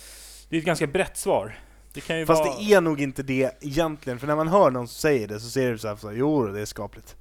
Det 0.48 0.56
är 0.56 0.58
ett 0.58 0.66
ganska 0.66 0.86
brett 0.86 1.16
svar. 1.16 1.58
Det 1.92 2.00
kan 2.00 2.18
ju 2.18 2.26
Fast 2.26 2.44
vara... 2.44 2.58
det 2.58 2.72
är 2.72 2.80
nog 2.80 3.00
inte 3.00 3.22
det 3.22 3.50
egentligen, 3.60 4.18
för 4.18 4.26
när 4.26 4.36
man 4.36 4.48
hör 4.48 4.70
någon 4.70 4.88
som 4.88 5.00
säger 5.00 5.28
det 5.28 5.40
så 5.40 5.50
ser 5.50 5.72
det 5.72 5.78
så 5.78 5.88
här, 5.88 5.96
så 5.96 6.08
här 6.08 6.16
jo 6.16 6.46
det 6.46 6.60
är 6.60 6.64
skapligt. 6.64 7.16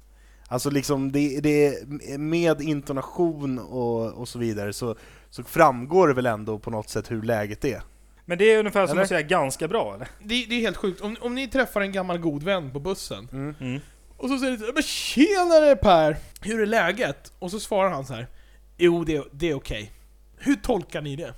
Alltså 0.48 0.70
liksom, 0.70 1.12
det, 1.12 1.40
det 1.40 1.88
med 2.18 2.60
intonation 2.60 3.58
och, 3.58 4.12
och 4.12 4.28
så 4.28 4.38
vidare 4.38 4.72
så, 4.72 4.96
så 5.30 5.42
framgår 5.42 6.08
det 6.08 6.14
väl 6.14 6.26
ändå 6.26 6.58
på 6.58 6.70
något 6.70 6.88
sätt 6.88 7.10
hur 7.10 7.22
läget 7.22 7.64
är. 7.64 7.82
Men 8.30 8.38
det 8.38 8.44
är 8.52 8.58
ungefär 8.58 8.86
som 8.86 8.92
Eller? 8.92 9.02
att 9.02 9.08
säga 9.08 9.22
ganska 9.22 9.68
bra, 9.68 9.94
eller? 9.94 10.08
Det, 10.18 10.44
det 10.48 10.54
är 10.54 10.60
helt 10.60 10.76
sjukt. 10.76 11.00
Om, 11.00 11.16
om 11.20 11.34
ni 11.34 11.48
träffar 11.48 11.80
en 11.80 11.92
gammal 11.92 12.18
god 12.18 12.42
vän 12.42 12.70
på 12.70 12.80
bussen, 12.80 13.28
Mm. 13.32 13.54
Mm. 13.60 13.80
och 14.16 14.28
så 14.28 14.38
säger 14.38 14.56
så, 14.56 14.70
Men 14.74 14.82
tjenare 14.82 15.76
Per! 15.76 16.16
Hur 16.42 16.60
är 16.62 16.66
läget? 16.66 17.32
Och 17.38 17.50
så 17.50 17.60
svarar 17.60 17.90
han 17.90 18.06
så 18.06 18.14
här. 18.14 18.26
Jo, 18.76 19.04
det, 19.04 19.22
det 19.32 19.50
är 19.50 19.54
okej. 19.54 19.92
Hur 20.38 20.54
tolkar 20.56 21.00
ni 21.00 21.16
det? 21.16 21.34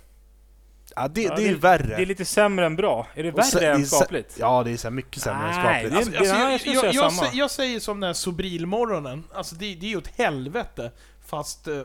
Ja, 0.96 1.08
det, 1.08 1.22
Ja, 1.22 1.36
det 1.36 1.44
är 1.44 1.48
det- 1.48 1.54
värre. 1.54 1.96
Det 1.96 2.02
är 2.02 2.06
lite 2.06 2.24
sämre 2.24 2.66
än 2.66 2.76
bra. 2.76 3.06
Är 3.14 3.22
det 3.22 3.44
så- 3.44 3.58
värre 3.58 3.66
är 3.70 3.74
än 3.74 3.86
skapligt? 3.86 4.36
Ja, 4.40 4.62
det 4.64 4.70
är 4.70 4.76
så 4.76 4.90
mycket 4.90 5.22
sämre 5.22 5.48
än 5.48 5.54
skapligt. 5.54 5.94
Alltså, 5.96 6.18
alltså, 6.18 6.34
ja, 6.34 6.40
jag, 6.50 6.60
jag 6.84 6.94
jag, 6.94 7.12
säga 7.12 7.30
jag 7.34 7.50
säger 7.50 7.80
som 7.80 8.00
den 8.00 8.06
här 8.08 8.14
Sobrilmorgonen, 8.14 9.24
alltså 9.34 9.54
det, 9.54 9.74
det 9.74 9.86
är 9.86 9.90
ju 9.90 9.96
åt 9.96 10.06
helvete. 10.18 10.90
Fast 11.26 11.68
eh, 11.68 11.80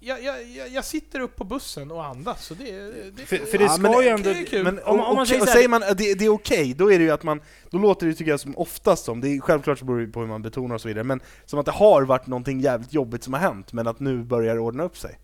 jag, 0.00 0.22
jag, 0.24 0.68
jag, 0.68 0.84
sitter 0.84 1.20
upp 1.20 1.36
på 1.36 1.44
bussen 1.44 1.90
och 1.90 2.04
andas, 2.04 2.44
så 2.46 2.54
det, 2.54 2.70
det, 3.10 3.22
För, 3.26 3.36
för 3.36 3.58
det 3.58 3.64
Ja, 3.64 3.70
ska 3.70 3.82
men- 3.82 4.02
ju 4.02 4.08
ändå... 4.08 4.30
det 4.32 4.44
kul. 4.44 4.64
Men 4.64 4.78
Om- 4.84 5.00
om 5.00 5.16
man 5.16 5.26
säger 5.26 5.42
och 5.42 5.48
säger 5.48 5.68
man 5.68 5.82
att 5.82 5.98
det, 5.98 6.14
det 6.14 6.24
är 6.24 6.28
okej, 6.28 6.74
då 6.74 6.92
är 6.92 6.98
det 6.98 7.04
ju 7.04 7.10
att 7.10 7.22
man, 7.22 7.40
då 7.70 7.78
låter 7.78 8.06
det 8.06 8.14
tycker 8.14 8.30
jag 8.30 8.40
som 8.40 8.58
oftast 8.58 9.04
som, 9.04 9.20
det 9.20 9.28
är 9.28 9.40
självklart 9.40 9.78
så 9.78 9.84
beror 9.84 10.00
det 10.00 10.06
på 10.12 10.20
hur 10.20 10.26
man 10.26 10.42
betonar 10.42 10.74
och 10.74 10.80
så 10.80 10.88
vidare, 10.88 11.04
men 11.04 11.20
som 11.46 11.58
att 11.58 11.66
det 11.66 11.72
har 11.72 12.02
varit 12.02 12.26
någonting 12.26 12.60
jävligt 12.60 12.92
jobbigt 12.92 13.24
som 13.24 13.32
har 13.32 13.40
hänt, 13.40 13.72
men 13.72 13.86
att 13.86 14.00
nu 14.00 14.22
börjar 14.22 14.54
det 14.54 14.60
ordna 14.60 14.82
upp 14.82 14.96
sig. 14.98 15.18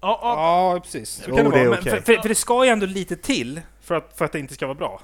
Ja, 0.00 0.18
ja, 0.22 0.72
Ja, 0.74 0.80
precis. 0.80 1.10
Så 1.10 1.24
kan 1.24 1.36
det 1.36 1.42
det 1.42 1.48
är 1.48 1.52
vara. 1.52 1.62
Men 1.70 1.78
okej. 1.78 1.92
för, 1.92 2.00
för, 2.00 2.22
för 2.22 2.28
det 2.28 2.34
ska 2.34 2.64
ju 2.64 2.70
ändå 2.70 2.86
lite 2.86 3.16
till 3.16 3.60
för 3.82 3.94
att, 3.94 4.12
för 4.16 4.24
att 4.24 4.32
det 4.32 4.38
inte 4.38 4.54
ska 4.54 4.66
vara 4.66 4.74
bra. 4.78 5.00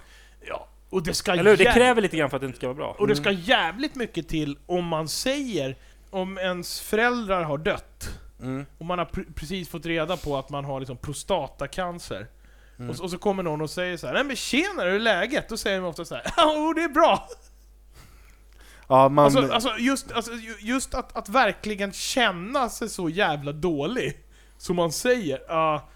ja. 0.49 0.67
Och 0.91 1.03
det 1.03 1.15
ska 1.15 1.33
Eller? 1.33 1.57
Det 1.57 1.65
kräver 1.65 2.03
lite 2.03 2.17
grann 2.17 2.31
för 2.31 2.37
att 2.37 2.41
det 2.41 2.47
inte 2.47 2.59
ska 2.59 2.67
vara 2.67 2.77
bra. 2.77 2.97
Och 2.99 3.09
det 3.09 3.17
ska 3.17 3.31
jävligt 3.31 3.95
mycket 3.95 4.29
till 4.29 4.59
om 4.67 4.85
man 4.85 5.09
säger, 5.09 5.77
om 6.11 6.39
ens 6.39 6.81
föräldrar 6.81 7.43
har 7.43 7.59
dött, 7.59 8.11
Mm. 8.43 8.67
och 8.79 8.87
man 8.87 8.99
har 8.99 9.07
pr- 9.07 9.33
precis 9.35 9.69
fått 9.69 9.87
reda 9.87 10.17
på 10.17 10.37
att 10.39 10.51
man 10.51 10.65
har 10.65 10.81
liksom 10.81 10.97
prostatacancer. 10.97 12.27
Mm. 12.79 12.91
Och, 12.91 12.97
så, 12.97 13.03
och 13.03 13.11
så 13.11 13.19
kommer 13.19 13.43
någon 13.43 13.61
och 13.61 13.71
säger 13.71 13.97
så 13.97 14.07
här, 14.07 14.15
Nej 14.15 14.25
men 14.25 14.37
tjena, 14.37 14.83
hur 14.83 14.93
är 14.95 14.99
läget? 14.99 15.49
Då 15.49 15.57
säger 15.57 15.81
man 15.81 15.91
ofta 15.91 16.05
så 16.05 16.15
här, 16.15 16.23
oh, 16.37 16.75
det 16.75 16.83
är 16.83 16.89
bra! 16.89 17.29
Ja, 18.89 19.09
man, 19.09 19.25
Alltså, 19.25 19.53
alltså, 19.53 19.71
just, 19.79 20.13
alltså 20.13 20.33
ju- 20.33 20.57
just 20.61 20.95
att, 20.95 21.17
att 21.17 21.29
verkligen 21.29 21.93
känna 21.93 22.69
sig 22.69 22.89
så 22.89 23.09
jävla 23.09 23.53
dålig, 23.53 24.19
som 24.59 24.77
man 24.77 24.93
säger, 24.93 25.43
ja, 25.49 25.89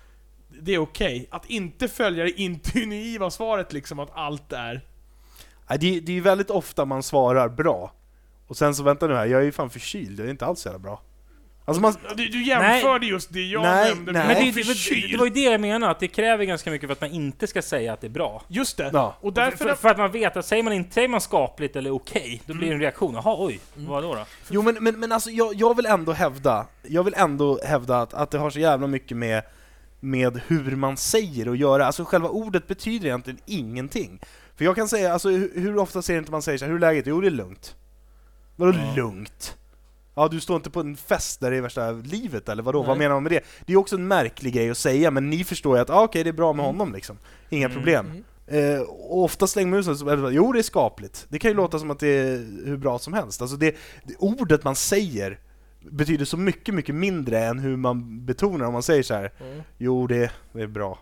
det 0.48 0.74
är 0.74 0.78
okej. 0.78 1.28
Att 1.30 1.46
inte 1.46 1.88
följa 1.88 2.24
det 2.24 2.40
intuitiva 2.40 3.30
svaret 3.30 3.72
liksom, 3.72 3.98
att 3.98 4.10
allt 4.14 4.52
är... 4.52 4.80
Det, 5.68 5.76
det 6.00 6.12
är 6.12 6.14
ju 6.14 6.20
väldigt 6.20 6.50
ofta 6.50 6.84
man 6.84 7.02
svarar 7.02 7.48
bra, 7.48 7.92
och 8.46 8.56
sen 8.56 8.74
så 8.74 8.82
vänta 8.82 9.06
nu 9.06 9.14
här, 9.14 9.26
jag 9.26 9.40
är 9.40 9.44
ju 9.44 9.52
fan 9.52 9.70
förkyld, 9.70 10.18
jag 10.20 10.26
är 10.26 10.30
inte 10.30 10.46
alls 10.46 10.60
så 10.60 10.68
jävla 10.68 10.78
bra. 10.78 11.00
Alltså 11.66 11.80
man, 11.82 11.94
Du, 12.16 12.28
du 12.28 12.42
jämförde 12.44 13.06
just 13.06 13.32
det 13.32 13.40
jag 13.42 13.62
Nej, 13.62 13.88
nämnde 13.88 14.12
nej. 14.12 14.26
Men 14.26 14.36
det, 14.54 14.62
det, 14.62 14.90
det, 14.90 15.06
det 15.10 15.16
var 15.16 15.24
ju 15.24 15.30
det 15.32 15.40
jag 15.40 15.60
menade, 15.60 15.92
att 15.92 16.00
det 16.00 16.08
kräver 16.08 16.44
ganska 16.44 16.70
mycket 16.70 16.88
för 16.88 16.92
att 16.92 17.00
man 17.00 17.10
inte 17.10 17.46
ska 17.46 17.62
säga 17.62 17.92
att 17.92 18.00
det 18.00 18.06
är 18.06 18.10
bra. 18.10 18.42
Just 18.48 18.76
det. 18.76 18.90
ja. 18.92 19.16
Och 19.20 19.34
För, 19.34 19.40
därför... 19.42 19.64
för, 19.64 19.74
för 19.74 19.88
att 19.88 19.98
man 19.98 20.12
vet 20.12 20.36
att 20.36 20.46
säger 20.46 20.62
man, 20.62 20.72
inte, 20.72 20.94
säger 20.94 21.08
man 21.08 21.20
skapligt 21.20 21.76
eller 21.76 21.90
okej, 21.94 22.42
då 22.46 22.54
blir 22.54 22.68
det 22.68 22.74
en 22.74 22.80
reaktion. 22.80 23.14
Jaha, 23.14 23.36
oj, 23.38 23.60
vad 23.74 24.02
då? 24.02 24.14
då? 24.14 24.24
Jo 24.50 24.62
men, 24.62 24.76
men, 24.80 25.00
men 25.00 25.12
alltså 25.12 25.30
jag, 25.30 25.54
jag 25.54 25.76
vill 25.76 25.86
ändå 25.86 26.12
hävda, 26.12 26.66
jag 26.82 27.04
vill 27.04 27.14
ändå 27.16 27.60
hävda 27.64 28.00
att, 28.00 28.14
att 28.14 28.30
det 28.30 28.38
har 28.38 28.50
så 28.50 28.58
jävla 28.58 28.86
mycket 28.86 29.16
med, 29.16 29.42
med 30.00 30.40
hur 30.46 30.76
man 30.76 30.96
säger 30.96 31.48
och 31.48 31.56
göra, 31.56 31.86
alltså 31.86 32.04
själva 32.04 32.28
ordet 32.28 32.66
betyder 32.66 33.06
egentligen 33.06 33.40
ingenting. 33.46 34.20
För 34.56 34.64
jag 34.64 34.76
kan 34.76 34.88
säga, 34.88 35.12
alltså 35.12 35.28
hur, 35.28 35.52
hur 35.54 35.78
ofta 35.78 36.02
säger 36.02 36.18
inte 36.18 36.30
man 36.30 36.42
säger 36.42 36.58
så 36.58 36.64
här, 36.64 36.72
hur 36.72 36.76
är 36.76 36.80
läget? 36.80 37.06
Jo 37.06 37.20
det 37.20 37.26
är 37.26 37.30
lugnt. 37.30 37.76
Vadå 38.56 38.78
Ja. 38.78 38.94
lugnt? 38.96 39.56
Ja 40.14 40.28
du 40.28 40.40
står 40.40 40.56
inte 40.56 40.70
på 40.70 40.80
en 40.80 40.96
fest 40.96 41.40
där 41.40 41.50
det 41.50 41.56
är 41.56 41.60
värsta 41.60 41.90
livet 41.90 42.48
eller 42.48 42.62
vadå? 42.62 42.78
Nej. 42.78 42.88
Vad 42.88 42.98
menar 42.98 43.14
man 43.14 43.22
med 43.22 43.32
det? 43.32 43.44
Det 43.66 43.72
är 43.72 43.76
också 43.76 43.96
en 43.96 44.08
märklig 44.08 44.54
grej 44.54 44.70
att 44.70 44.78
säga, 44.78 45.10
men 45.10 45.30
ni 45.30 45.44
förstår 45.44 45.76
ju 45.76 45.82
att 45.82 45.90
ah, 45.90 46.02
okej 46.04 46.24
det 46.24 46.30
är 46.30 46.34
bra 46.34 46.52
med 46.52 46.66
honom 46.66 46.92
liksom. 46.92 47.18
Inga 47.48 47.66
Mm. 47.66 47.76
problem. 47.76 48.06
Mm. 48.06 48.24
Eh, 48.76 48.80
och 48.80 49.22
ofta 49.24 49.46
slänger 49.46 49.70
man 49.70 49.78
ut 49.78 49.98
så 49.98 50.30
jo 50.32 50.52
det 50.52 50.58
är 50.58 50.62
skapligt. 50.62 51.26
Det 51.28 51.38
kan 51.38 51.50
ju 51.50 51.54
låta 51.56 51.78
som 51.78 51.90
att 51.90 51.98
det 51.98 52.08
är 52.08 52.36
hur 52.66 52.76
bra 52.76 52.98
som 52.98 53.12
helst. 53.12 53.42
Alltså 53.42 53.56
det, 53.56 53.76
det, 54.04 54.14
ordet 54.18 54.64
man 54.64 54.76
säger 54.76 55.38
betyder 55.90 56.24
så 56.24 56.36
mycket, 56.36 56.74
mycket 56.74 56.94
mindre 56.94 57.38
än 57.44 57.58
hur 57.58 57.76
man 57.76 58.26
betonar 58.26 58.66
om 58.66 58.72
man 58.72 58.82
säger 58.82 59.02
så 59.02 59.14
här. 59.14 59.32
Mm. 59.40 59.62
jo 59.78 60.06
det, 60.06 60.30
det 60.52 60.62
är 60.62 60.66
bra. 60.66 60.98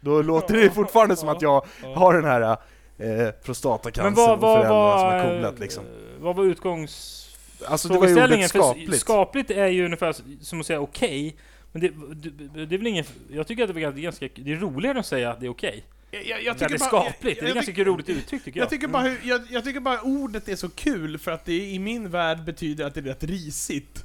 Då 0.00 0.22
låter 0.22 0.54
det 0.54 0.70
fortfarande 0.70 1.16
som 1.16 1.28
att 1.28 1.42
jag 1.42 1.66
har 1.94 2.14
den 2.14 2.24
här 2.24 2.56
eh, 2.98 3.30
prostatacancer 3.44 4.02
Men 4.04 4.14
vad, 4.14 4.32
och 4.34 4.40
vad, 4.40 4.58
föräldrar 4.58 4.98
som 4.98 5.06
vad, 5.08 5.20
har 5.20 5.34
coolat 5.34 5.58
liksom. 5.58 5.84
vad 6.20 6.36
var 6.36 6.44
utgångs... 6.44 7.18
Alltså 7.66 7.88
det 7.88 7.98
var 7.98 8.08
ju 8.08 8.24
ordet 8.24 8.48
skapligt. 8.48 9.00
skapligt 9.00 9.50
är 9.50 9.66
ju 9.66 9.84
ungefär 9.84 10.14
som 10.40 10.60
att 10.60 10.66
säga 10.66 10.80
okej, 10.80 11.36
men 11.72 11.82
det, 11.82 11.88
det, 12.54 12.66
det 12.66 12.74
är 12.74 12.78
väl 12.78 12.86
ingen... 12.86 13.04
Jag 13.30 13.46
tycker 13.46 13.64
att 13.68 13.74
det 13.74 13.82
är 13.82 13.90
ganska... 13.90 14.28
Det 14.34 14.52
är 14.52 14.56
roligare 14.56 14.98
att 14.98 15.06
säga 15.06 15.30
att 15.30 15.40
det 15.40 15.46
är 15.46 15.50
okej. 15.50 15.84
Jag, 16.10 16.26
jag, 16.26 16.28
jag 16.28 16.40
Ja, 16.46 16.54
det 16.58 16.64
är 16.64 16.68
tycker 16.68 16.78
bara- 16.78 16.88
skapligt, 17.02 17.36
jag- 17.36 17.46
det 17.46 17.50
är 17.50 17.54
ganska 17.54 17.72
tycker- 17.72 17.84
roligt 17.84 18.08
uttryck 18.08 18.44
tycker 18.44 18.60
jag. 18.60 18.64
Jag 18.64 18.70
tycker, 18.70 18.88
bara, 18.88 19.02
hur- 19.02 19.20
jag, 19.24 19.40
jag 19.50 19.64
tycker 19.64 19.80
bara 19.80 20.00
ordet 20.00 20.48
är 20.48 20.56
så 20.56 20.68
kul 20.70 21.18
för 21.18 21.30
att 21.30 21.44
det 21.44 21.70
i 21.70 21.78
min 21.78 22.10
värld 22.10 22.44
betyder 22.44 22.84
att 22.86 22.94
det 22.94 23.00
är 23.00 23.04
rätt 23.04 23.24
risigt. 23.24 24.04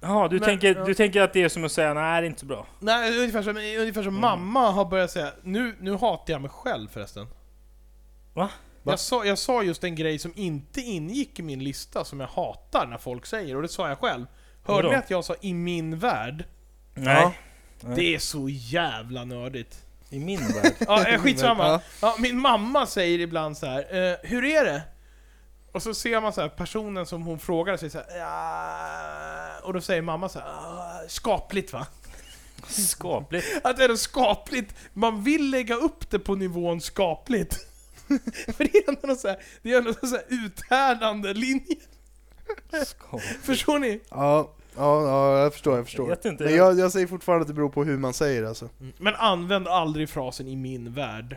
Jaha, 0.00 0.28
du, 0.28 0.36
Men- 0.38 0.44
tänker, 0.44 0.74
ja. 0.76 0.84
du 0.84 0.94
tänker 0.94 1.20
att 1.22 1.32
det 1.32 1.42
är 1.42 1.48
som 1.48 1.64
att 1.64 1.72
säga 1.72 1.94
nej, 1.94 2.20
det 2.20 2.26
är 2.26 2.28
inte 2.28 2.40
så 2.40 2.46
bra. 2.46 2.66
Nej, 2.80 3.18
ungefär 3.18 3.42
som, 3.42 3.56
ungefär 3.56 4.02
som 4.02 4.08
Mm. 4.16 4.20
mamma 4.20 4.70
har 4.70 4.84
börjat 4.84 5.10
säga, 5.10 5.32
nu, 5.42 5.74
nu 5.80 5.92
hatar 5.94 6.32
jag 6.32 6.40
mig 6.42 6.50
själv 6.50 6.88
förresten. 6.88 7.26
Va? 8.34 8.50
Jag 8.92 9.00
sa, 9.00 9.24
jag 9.24 9.38
sa 9.38 9.62
just 9.62 9.84
en 9.84 9.94
grej 9.94 10.18
som 10.18 10.32
inte 10.36 10.80
ingick 10.80 11.38
i 11.38 11.42
min 11.42 11.64
lista 11.64 12.04
som 12.04 12.20
jag 12.20 12.26
hatar 12.28 12.86
när 12.86 12.98
folk 12.98 13.26
säger, 13.26 13.56
och 13.56 13.62
det 13.62 13.68
sa 13.68 13.88
jag 13.88 13.98
själv. 13.98 14.26
Hörde 14.64 14.88
ni 14.88 14.94
att 14.94 15.10
jag 15.10 15.24
sa 15.24 15.34
'i 15.40 15.54
min 15.54 16.00
värld'? 16.00 16.44
Nej. 16.94 17.38
Nej. 17.80 17.96
Det 17.96 18.14
är 18.14 18.18
så 18.18 18.48
jävla 18.48 19.24
nördigt. 19.24 19.82
I 20.10 20.18
min 20.18 20.40
värld. 20.40 20.72
Ja, 20.86 21.04
eh, 21.08 21.20
skitsamma. 21.20 21.66
Ja. 21.68 21.80
Ja, 22.02 22.16
min 22.18 22.38
mamma 22.40 22.86
säger 22.86 23.18
ibland 23.18 23.58
så 23.58 23.66
här, 23.66 24.10
eh, 24.10 24.16
hur 24.22 24.44
är 24.44 24.64
det? 24.64 24.82
Och 25.72 25.82
så 25.82 25.94
ser 25.94 26.20
man 26.20 26.32
så 26.32 26.40
här, 26.40 26.48
personen 26.48 27.06
som 27.06 27.22
hon 27.22 27.38
frågar 27.38 27.76
sig 27.76 27.90
så 27.90 27.98
här, 27.98 28.18
ja, 28.18 29.66
och 29.66 29.72
då 29.72 29.80
säger 29.80 30.02
mamma 30.02 30.28
så 30.28 30.38
här, 30.38 30.46
"Ah, 30.48 31.00
skapligt 31.08 31.72
va? 31.72 31.86
Skapligt. 32.68 33.46
Att 33.64 33.76
det 33.76 33.84
är 33.84 33.96
skapligt, 33.96 34.74
man 34.92 35.22
vill 35.24 35.50
lägga 35.50 35.74
upp 35.74 36.10
det 36.10 36.18
på 36.18 36.34
nivån 36.34 36.80
skapligt. 36.80 37.66
För 38.56 38.64
det 38.64 38.76
är 38.78 38.88
ändå 38.88 39.00
någon 39.06 39.16
så 39.16 39.28
här, 39.28 39.36
det 39.62 39.72
är 39.72 39.78
ändå 39.78 39.90
någon 40.02 40.10
så 40.10 40.16
här 40.16 40.24
uthärdande 40.28 41.34
linje. 41.34 41.76
Förstår 43.42 43.78
ni? 43.78 44.00
Ja, 44.10 44.52
ja, 44.76 45.02
ja, 45.06 45.38
jag 45.38 45.52
förstår, 45.52 45.76
jag 45.76 45.84
förstår. 45.84 46.08
Jag 46.08 46.16
vet 46.16 46.24
inte. 46.24 46.44
Men 46.44 46.54
jag, 46.56 46.78
jag 46.78 46.92
säger 46.92 47.06
fortfarande 47.06 47.42
att 47.42 47.48
det 47.48 47.54
beror 47.54 47.68
på 47.68 47.84
hur 47.84 47.96
man 47.98 48.14
säger 48.14 48.44
alltså. 48.44 48.68
Men 48.98 49.14
använd 49.14 49.68
aldrig 49.68 50.08
frasen 50.10 50.48
'i 50.48 50.56
min 50.56 50.92
värld' 50.92 51.36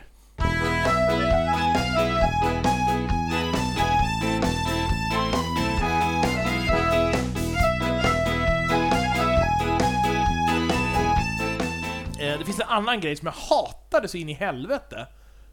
Eh, 12.19 12.39
Det 12.39 12.45
finns 12.45 12.59
en 12.59 12.67
annan 12.67 12.99
grej 12.99 13.15
som 13.15 13.25
jag 13.25 13.33
hatade 13.33 14.07
så 14.07 14.17
in 14.17 14.29
i 14.29 14.33
helvete. 14.33 15.07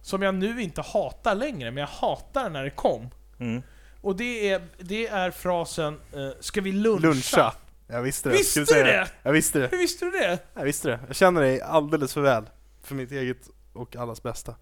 Som 0.07 0.23
jag 0.23 0.35
nu 0.35 0.62
inte 0.62 0.83
hatar 0.83 1.35
längre, 1.35 1.71
men 1.71 1.81
jag 1.81 1.88
hatar 1.88 2.51
när 2.51 2.64
det 2.64 2.71
kom. 2.71 3.11
Mm. 3.38 3.62
Och 4.01 4.16
det 4.16 4.51
är, 4.51 4.62
det 4.79 5.07
är 5.07 5.31
frasen 5.31 6.01
eh, 6.12 6.29
'Ska 6.40 6.61
vi 6.61 6.73
luncha?' 6.73 7.01
Luncha. 7.01 7.53
Jag 7.88 8.03
visste 8.03 8.29
det. 8.29 8.35
Visste 8.37 8.61
vi 8.61 8.64
du 8.64 8.73
säga 8.73 8.85
det? 8.85 9.09
Jag 9.23 9.33
visste 9.33 9.59
det. 9.59 9.69
Hur 9.71 9.79
visste 9.79 10.05
du 10.05 10.11
det? 10.11 10.38
Jag 10.55 10.64
visste 10.64 10.88
det. 10.88 10.99
Jag 11.07 11.16
känner 11.16 11.40
dig 11.40 11.61
alldeles 11.61 12.14
för 12.14 12.21
väl. 12.21 12.45
För 12.83 12.95
mitt 12.95 13.12
eget 13.12 13.38
och 13.73 13.97
allas 13.97 14.23
bästa. 14.23 14.55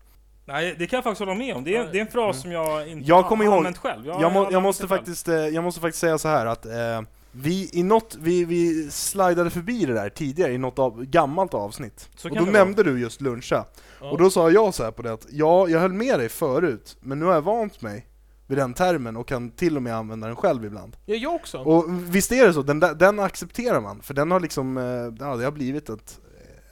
Nej, 0.44 0.74
det 0.78 0.86
kan 0.86 0.96
jag 0.96 1.04
faktiskt 1.04 1.20
hålla 1.20 1.34
med 1.34 1.56
om. 1.56 1.64
Det 1.64 1.76
är, 1.76 1.88
det 1.92 1.98
är 1.98 2.00
en 2.00 2.06
fras 2.08 2.40
som 2.42 2.52
jag 2.52 2.88
inte 2.88 3.08
Jag 3.08 3.26
kommer 3.26 3.44
har 3.44 3.52
ihåg- 3.52 3.58
använt 3.58 3.78
själv. 3.78 4.06
Jag, 4.06 4.32
må, 4.32 4.44
har 4.44 4.52
jag, 4.52 4.62
måste 4.62 4.82
det 4.84 4.88
själv. 4.88 4.98
faktiskt, 4.98 5.28
eh, 5.28 5.34
jag 5.34 5.64
måste 5.64 5.80
faktiskt 5.80 6.00
säga 6.00 6.18
så 6.18 6.28
här 6.28 6.46
att 6.46 6.66
eh, 6.66 7.02
vi 7.36 7.70
i 7.72 7.82
något, 7.82 8.16
vi, 8.20 8.44
vi 8.44 8.90
slidade 8.90 9.50
förbi 9.50 9.84
det 9.84 9.94
där 9.94 10.08
tidigare 10.08 10.52
i 10.52 10.58
något 10.58 10.78
av, 10.78 11.04
gammalt 11.04 11.54
avsnitt. 11.54 12.08
Så 12.16 12.28
och 12.28 12.34
då 12.36 12.44
det 12.44 12.50
vara. 12.50 12.64
nämnde 12.64 12.82
du 12.82 13.00
just 13.00 13.20
luncha. 13.20 13.64
Ja. 14.00 14.10
Och 14.10 14.18
då 14.18 14.30
sa 14.30 14.50
jag 14.50 14.74
så 14.74 14.84
här 14.84 14.90
på 14.90 15.02
det 15.02 15.12
att, 15.12 15.26
ja, 15.30 15.68
jag 15.68 15.80
höll 15.80 15.92
med 15.92 16.18
dig 16.18 16.28
förut, 16.28 16.96
men 17.00 17.18
nu 17.18 17.24
har 17.24 17.32
jag 17.34 17.42
vant 17.42 17.82
mig 17.82 18.06
vid 18.46 18.58
den 18.58 18.74
termen 18.74 19.16
och 19.16 19.28
kan 19.28 19.50
till 19.50 19.76
och 19.76 19.82
med 19.82 19.94
använda 19.96 20.26
den 20.26 20.36
själv 20.36 20.64
ibland. 20.64 20.96
Ja, 21.06 21.14
jag 21.14 21.34
också. 21.34 21.58
Och 21.58 21.84
visst 22.14 22.32
är 22.32 22.46
det 22.46 22.52
så, 22.52 22.62
den, 22.62 22.80
den 22.80 23.20
accepterar 23.20 23.80
man, 23.80 24.02
för 24.02 24.14
den 24.14 24.30
har 24.30 24.40
liksom, 24.40 24.76
eh, 24.76 24.84
ja 25.26 25.36
det 25.36 25.44
har 25.44 25.50
blivit 25.52 25.88
ett, 25.88 26.20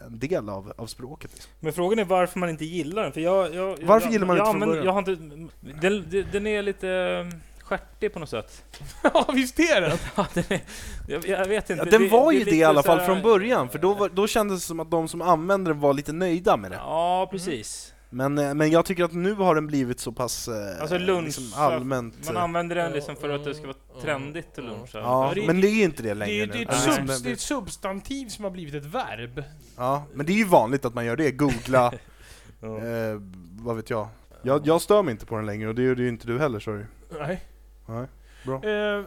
en 0.06 0.18
del 0.18 0.48
av, 0.48 0.72
av 0.76 0.86
språket. 0.86 1.30
Liksom. 1.34 1.52
Men 1.60 1.72
frågan 1.72 1.98
är 1.98 2.04
varför 2.04 2.38
man 2.38 2.48
inte 2.50 2.64
gillar 2.64 3.02
den. 3.02 3.12
För 3.12 3.20
jag, 3.20 3.54
jag, 3.54 3.78
Varför 3.82 4.06
jag, 4.06 4.12
gillar 4.12 4.26
man 4.26 4.36
jag 4.36 4.46
inte 4.46 4.52
från 4.52 4.62
använder- 4.62 4.66
början? 4.66 4.86
jag 4.86 4.92
har 4.92 4.98
inte, 4.98 5.14
den, 5.80 6.26
den- 6.32 6.46
är 6.46 6.62
lite 6.62 6.88
eh, 6.90 7.38
stjärtig 7.78 8.12
på 8.12 8.18
något 8.18 8.28
sätt. 8.28 8.64
ja, 9.02 9.28
visst 9.34 9.58
är 9.60 9.80
det? 9.80 9.98
Ja, 10.16 10.26
den 10.34 10.44
är, 10.48 10.60
jag, 11.08 11.28
jag 11.28 11.46
vet 11.48 11.70
inte. 11.70 11.84
Ja, 11.84 11.98
den 11.98 12.08
var 12.10 12.32
är 12.32 12.36
ju 12.38 12.44
det 12.44 12.50
i 12.56 12.64
alla 12.64 12.82
fall 12.82 12.98
här- 12.98 13.06
från 13.06 13.22
början, 13.22 13.68
för 13.68 13.78
då, 13.78 13.94
var, 13.94 14.08
då 14.08 14.26
kändes 14.26 14.60
det 14.60 14.66
som 14.66 14.80
att 14.80 14.90
de 14.90 15.08
som 15.08 15.22
använde 15.22 15.70
den 15.70 15.80
var 15.80 15.94
lite 15.94 16.12
nöjda 16.12 16.56
med 16.56 16.70
det. 16.70 16.76
Ja, 16.76 17.28
precis. 17.30 17.94
Men, 18.14 18.38
eh, 18.38 18.54
men 18.54 18.70
jag 18.70 18.84
tycker 18.84 19.04
att 19.04 19.12
nu 19.12 19.34
har 19.34 19.54
den 19.54 19.66
blivit 19.66 20.00
så 20.00 20.12
pass 20.12 20.48
eh, 20.48 20.80
Alltså 20.80 20.98
lunch, 20.98 21.24
liksom 21.24 21.44
allmänt... 21.62 22.26
Man 22.26 22.36
eh, 22.36 22.42
använder 22.42 22.76
den 22.76 22.88
Ja, 22.88 22.94
liksom 22.94 23.16
för 23.16 23.28
att 23.28 23.44
det 23.44 23.54
ska 23.54 23.62
ja, 23.62 23.66
vara 23.66 23.76
ja, 23.94 24.00
trendigt 24.02 24.54
till 24.54 24.64
ja. 24.64 24.70
lunch. 24.70 24.90
Ja, 24.94 25.32
det- 25.34 25.46
men 25.46 25.60
det 25.60 25.68
är 25.68 25.84
inte 25.84 26.02
det 26.02 26.08
Det 26.08 26.14
längre 26.14 26.42
är, 26.42 26.46
det, 26.46 26.58
är 26.62 26.68
ett 26.68 26.80
subs, 26.80 27.22
det 27.22 27.28
är 27.30 27.32
ett 27.32 27.40
substantiv 27.40 28.28
som 28.28 28.44
har 28.44 28.50
blivit 28.50 28.74
ett 28.74 28.84
verb. 28.84 29.42
Ja, 29.76 30.04
men 30.14 30.26
det 30.26 30.32
är 30.32 30.36
ju 30.36 30.44
vanligt 30.44 30.84
att 30.84 30.94
man 30.94 31.04
gör 31.04 31.16
det, 31.16 31.30
googla, 31.30 31.92
Ja. 32.60 32.76
eh, 32.78 33.20
vad 33.60 33.76
vet 33.76 33.90
jag. 33.90 34.08
jag. 34.42 34.66
Jag 34.66 34.80
stör 34.80 35.02
mig 35.02 35.12
inte 35.12 35.26
på 35.26 35.36
den 35.36 35.46
längre 35.46 35.68
och 35.68 35.74
det 35.74 35.82
gör 35.82 35.96
ju 35.96 36.08
inte 36.08 36.26
du 36.26 36.38
heller 36.38 36.60
sorry. 36.60 36.84
Nej. 37.18 37.40
Nej, 37.86 38.06
bra. 38.46 38.54
Eh, 38.64 39.04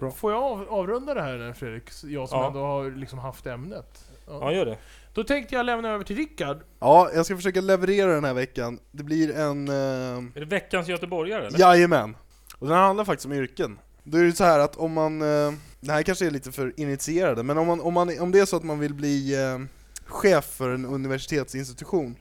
Bra. 0.00 0.10
Får 0.10 0.32
jag 0.32 0.42
av, 0.42 0.66
avrunda 0.68 1.14
det 1.14 1.22
här 1.22 1.52
Fredrik? 1.52 1.84
Jag 2.04 2.28
som 2.28 2.38
Ja. 2.38 2.46
ändå 2.46 2.60
har 2.60 2.90
liksom 2.90 3.18
haft 3.18 3.46
ämnet. 3.46 4.04
ja, 4.26 4.52
gör 4.52 4.66
det. 4.66 4.78
Då 5.14 5.24
tänkte 5.24 5.54
jag 5.54 5.66
lämna 5.66 5.88
över 5.90 6.04
till 6.04 6.16
Rickard. 6.16 6.58
Ja, 6.80 7.10
jag 7.14 7.24
ska 7.26 7.36
försöka 7.36 7.60
leverera 7.60 8.14
den 8.14 8.24
här 8.24 8.34
veckan. 8.34 8.78
Det 8.90 9.02
blir 9.02 9.36
en... 9.36 9.68
Eh, 9.68 9.74
Är 9.74 10.40
det 10.40 10.44
veckans 10.46 10.88
göteborgare 10.88 11.46
eller? 11.46 11.58
jajamän! 11.58 12.16
Och 12.58 12.66
den 12.68 12.76
handlar 12.76 13.04
faktiskt 13.04 13.26
om 13.26 13.32
yrken. 13.32 13.78
Då 14.02 14.18
är 14.18 14.24
det 14.24 14.32
så 14.32 14.44
här 14.44 14.58
att 14.58 14.76
om 14.76 14.92
man, 14.92 15.22
eh, 15.22 15.52
det 15.80 15.92
här 15.92 16.02
kanske 16.02 16.26
är 16.26 16.30
lite 16.30 16.52
för 16.52 16.72
initierade, 16.80 17.42
men 17.42 17.58
om, 17.58 17.66
man, 17.66 17.80
om, 17.80 17.94
man, 17.94 18.20
om 18.20 18.32
det 18.32 18.40
är 18.40 18.44
så 18.46 18.56
att 18.56 18.64
man 18.64 18.78
vill 18.78 18.94
bli 18.94 19.34
eh, 19.44 19.58
chef 20.06 20.44
för 20.44 20.70
en 20.70 20.84
universitetsinstitution, 20.84 22.16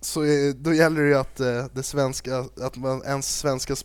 så 0.00 0.20
är, 0.22 0.52
då 0.52 0.74
gäller 0.74 1.02
det 1.02 1.08
ju 1.08 1.14
att, 1.14 1.40
eh, 1.40 1.64
det 1.72 1.82
svenska, 1.82 2.38
att 2.62 2.76
man, 2.76 3.02
ens 3.02 3.38
svenska 3.38 3.76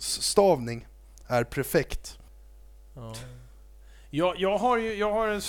språkstavning 0.00 0.86
är 1.26 1.44
perfekt. 1.44 2.18
Ja. 2.94 3.14
Jag, 4.10 4.40
jag 4.40 4.58
har 4.58 4.76
ju, 4.78 4.94
jag 4.94 5.12
har 5.12 5.28
en... 5.28 5.40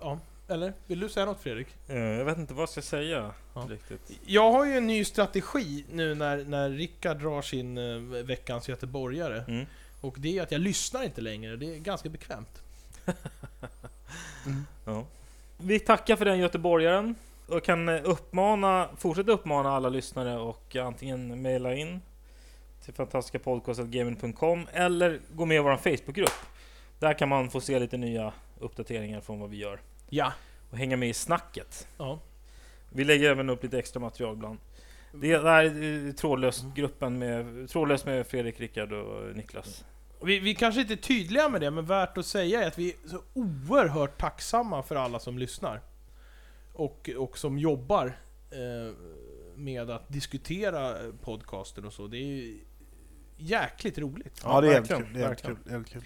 Ja, 0.00 0.18
eller? 0.48 0.72
Vill 0.86 1.00
du 1.00 1.08
säga 1.08 1.26
något 1.26 1.40
Fredrik? 1.40 1.66
Eh, 1.88 1.96
Jag 1.96 2.24
vet 2.24 2.38
inte 2.38 2.54
vad 2.54 2.62
jag 2.62 2.68
ska 2.68 2.82
säga 2.82 3.30
Ja. 3.54 3.66
riktigt. 3.70 4.18
Jag 4.26 4.52
har 4.52 4.66
ju 4.66 4.76
en 4.76 4.86
ny 4.86 5.04
strategi 5.04 5.84
nu 5.92 6.14
när, 6.14 6.44
när 6.44 6.70
Rickard 6.70 7.18
drar 7.18 7.42
sin 7.42 7.78
eh, 7.78 7.96
veckans 8.24 8.68
göteborgare. 8.68 9.44
Mm. 9.48 9.66
Och 10.00 10.14
det 10.18 10.38
är 10.38 10.42
att 10.42 10.52
jag 10.52 10.60
lyssnar 10.60 11.02
inte 11.02 11.20
längre, 11.20 11.56
det 11.56 11.74
är 11.74 11.78
ganska 11.78 12.08
bekvämt. 12.08 12.62
Ja. 14.84 15.04
Vi 15.56 15.78
tackar 15.80 16.16
för 16.16 16.24
den 16.24 16.38
göteborgaren 16.38 17.14
och 17.48 17.64
kan 17.64 17.88
eh, 17.88 18.00
uppmana, 18.04 18.88
fortsätta 18.96 19.32
uppmana 19.32 19.70
alla 19.70 19.88
lyssnare 19.88 20.38
och 20.38 20.76
antingen 20.76 21.42
mejla 21.42 21.74
in 21.74 22.00
till 22.84 22.94
fantastiskapodcast.gaming.com 22.94 24.66
eller 24.72 25.20
gå 25.34 25.44
med 25.44 25.56
i 25.56 25.60
vår 25.60 25.76
Facebookgrupp. 25.76 26.32
Där 26.98 27.14
kan 27.18 27.28
man 27.28 27.50
få 27.50 27.60
se 27.60 27.78
lite 27.78 27.96
nya 27.96 28.32
uppdateringar 28.58 29.20
från 29.20 29.40
vad 29.40 29.50
vi 29.50 29.56
gör 29.56 29.80
Ja. 30.08 30.32
och 30.70 30.78
hänga 30.78 30.96
med 30.96 31.08
i 31.08 31.12
snacket. 31.14 31.88
ja. 31.98 32.18
Vi 32.92 33.04
lägger 33.04 33.30
även 33.30 33.50
upp 33.50 33.62
lite 33.62 33.78
extra 33.78 34.00
material 34.00 34.34
ibland. 34.34 34.58
Det 35.12 35.32
är 35.32 35.64
eh, 36.08 36.12
trådlöst-gruppen 36.12 37.18
med, 37.18 37.68
trådlöst 37.68 38.06
med 38.06 38.26
Fredrik, 38.26 38.60
Rickard 38.60 38.92
och 38.92 39.36
Niklas. 39.36 39.84
Vi, 40.22 40.38
vi 40.40 40.54
kanske 40.54 40.80
inte 40.80 40.94
är 40.94 40.96
tydliga 40.96 41.48
med 41.48 41.60
det, 41.60 41.70
men 41.70 41.86
värt 41.86 42.18
att 42.18 42.26
säga 42.26 42.62
är 42.62 42.66
att 42.66 42.78
vi 42.78 42.88
är 43.04 43.08
så 43.08 43.22
oerhört 43.34 44.20
tacksamma 44.20 44.82
för 44.82 44.96
alla 44.96 45.18
som 45.18 45.38
lyssnar. 45.38 45.80
Och, 46.72 47.10
och 47.18 47.38
som 47.38 47.58
jobbar 47.58 48.06
eh, 48.50 48.94
med 49.56 49.90
att 49.90 50.08
diskutera 50.08 50.94
podcasten 51.24 51.84
och 51.84 51.92
så. 51.92 52.06
Det 52.06 52.16
är 52.16 52.24
ju 52.26 52.58
jäkligt 53.40 53.98
roligt. 53.98 54.40
Ja, 54.44 54.60
det 54.60 54.68
är 54.68 54.72
verkligen, 54.72 55.02
kul. 55.02 55.12
Det 55.14 55.24
är 55.24 55.34
kul, 55.34 55.56
helt 55.70 55.90
kul. 55.92 56.02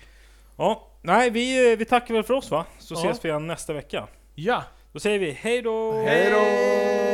Ja, 0.56 0.88
nej 1.02 1.30
vi, 1.30 1.72
eh, 1.72 1.78
vi 1.78 1.84
tackar 1.84 2.14
väl 2.14 2.22
för 2.24 2.34
oss 2.34 2.50
va? 2.50 2.66
Så 2.78 2.94
Ja. 2.94 2.98
ses 3.10 3.24
vi 3.24 3.28
igen 3.28 3.46
nästa 3.46 3.72
vecka. 3.72 4.06
Ja! 4.34 4.62
Då 4.92 5.00
säger 5.00 5.18
vi 5.18 5.30
hej 5.30 5.62
då! 5.62 5.92
Hej 5.92 6.30
då! 6.30 7.13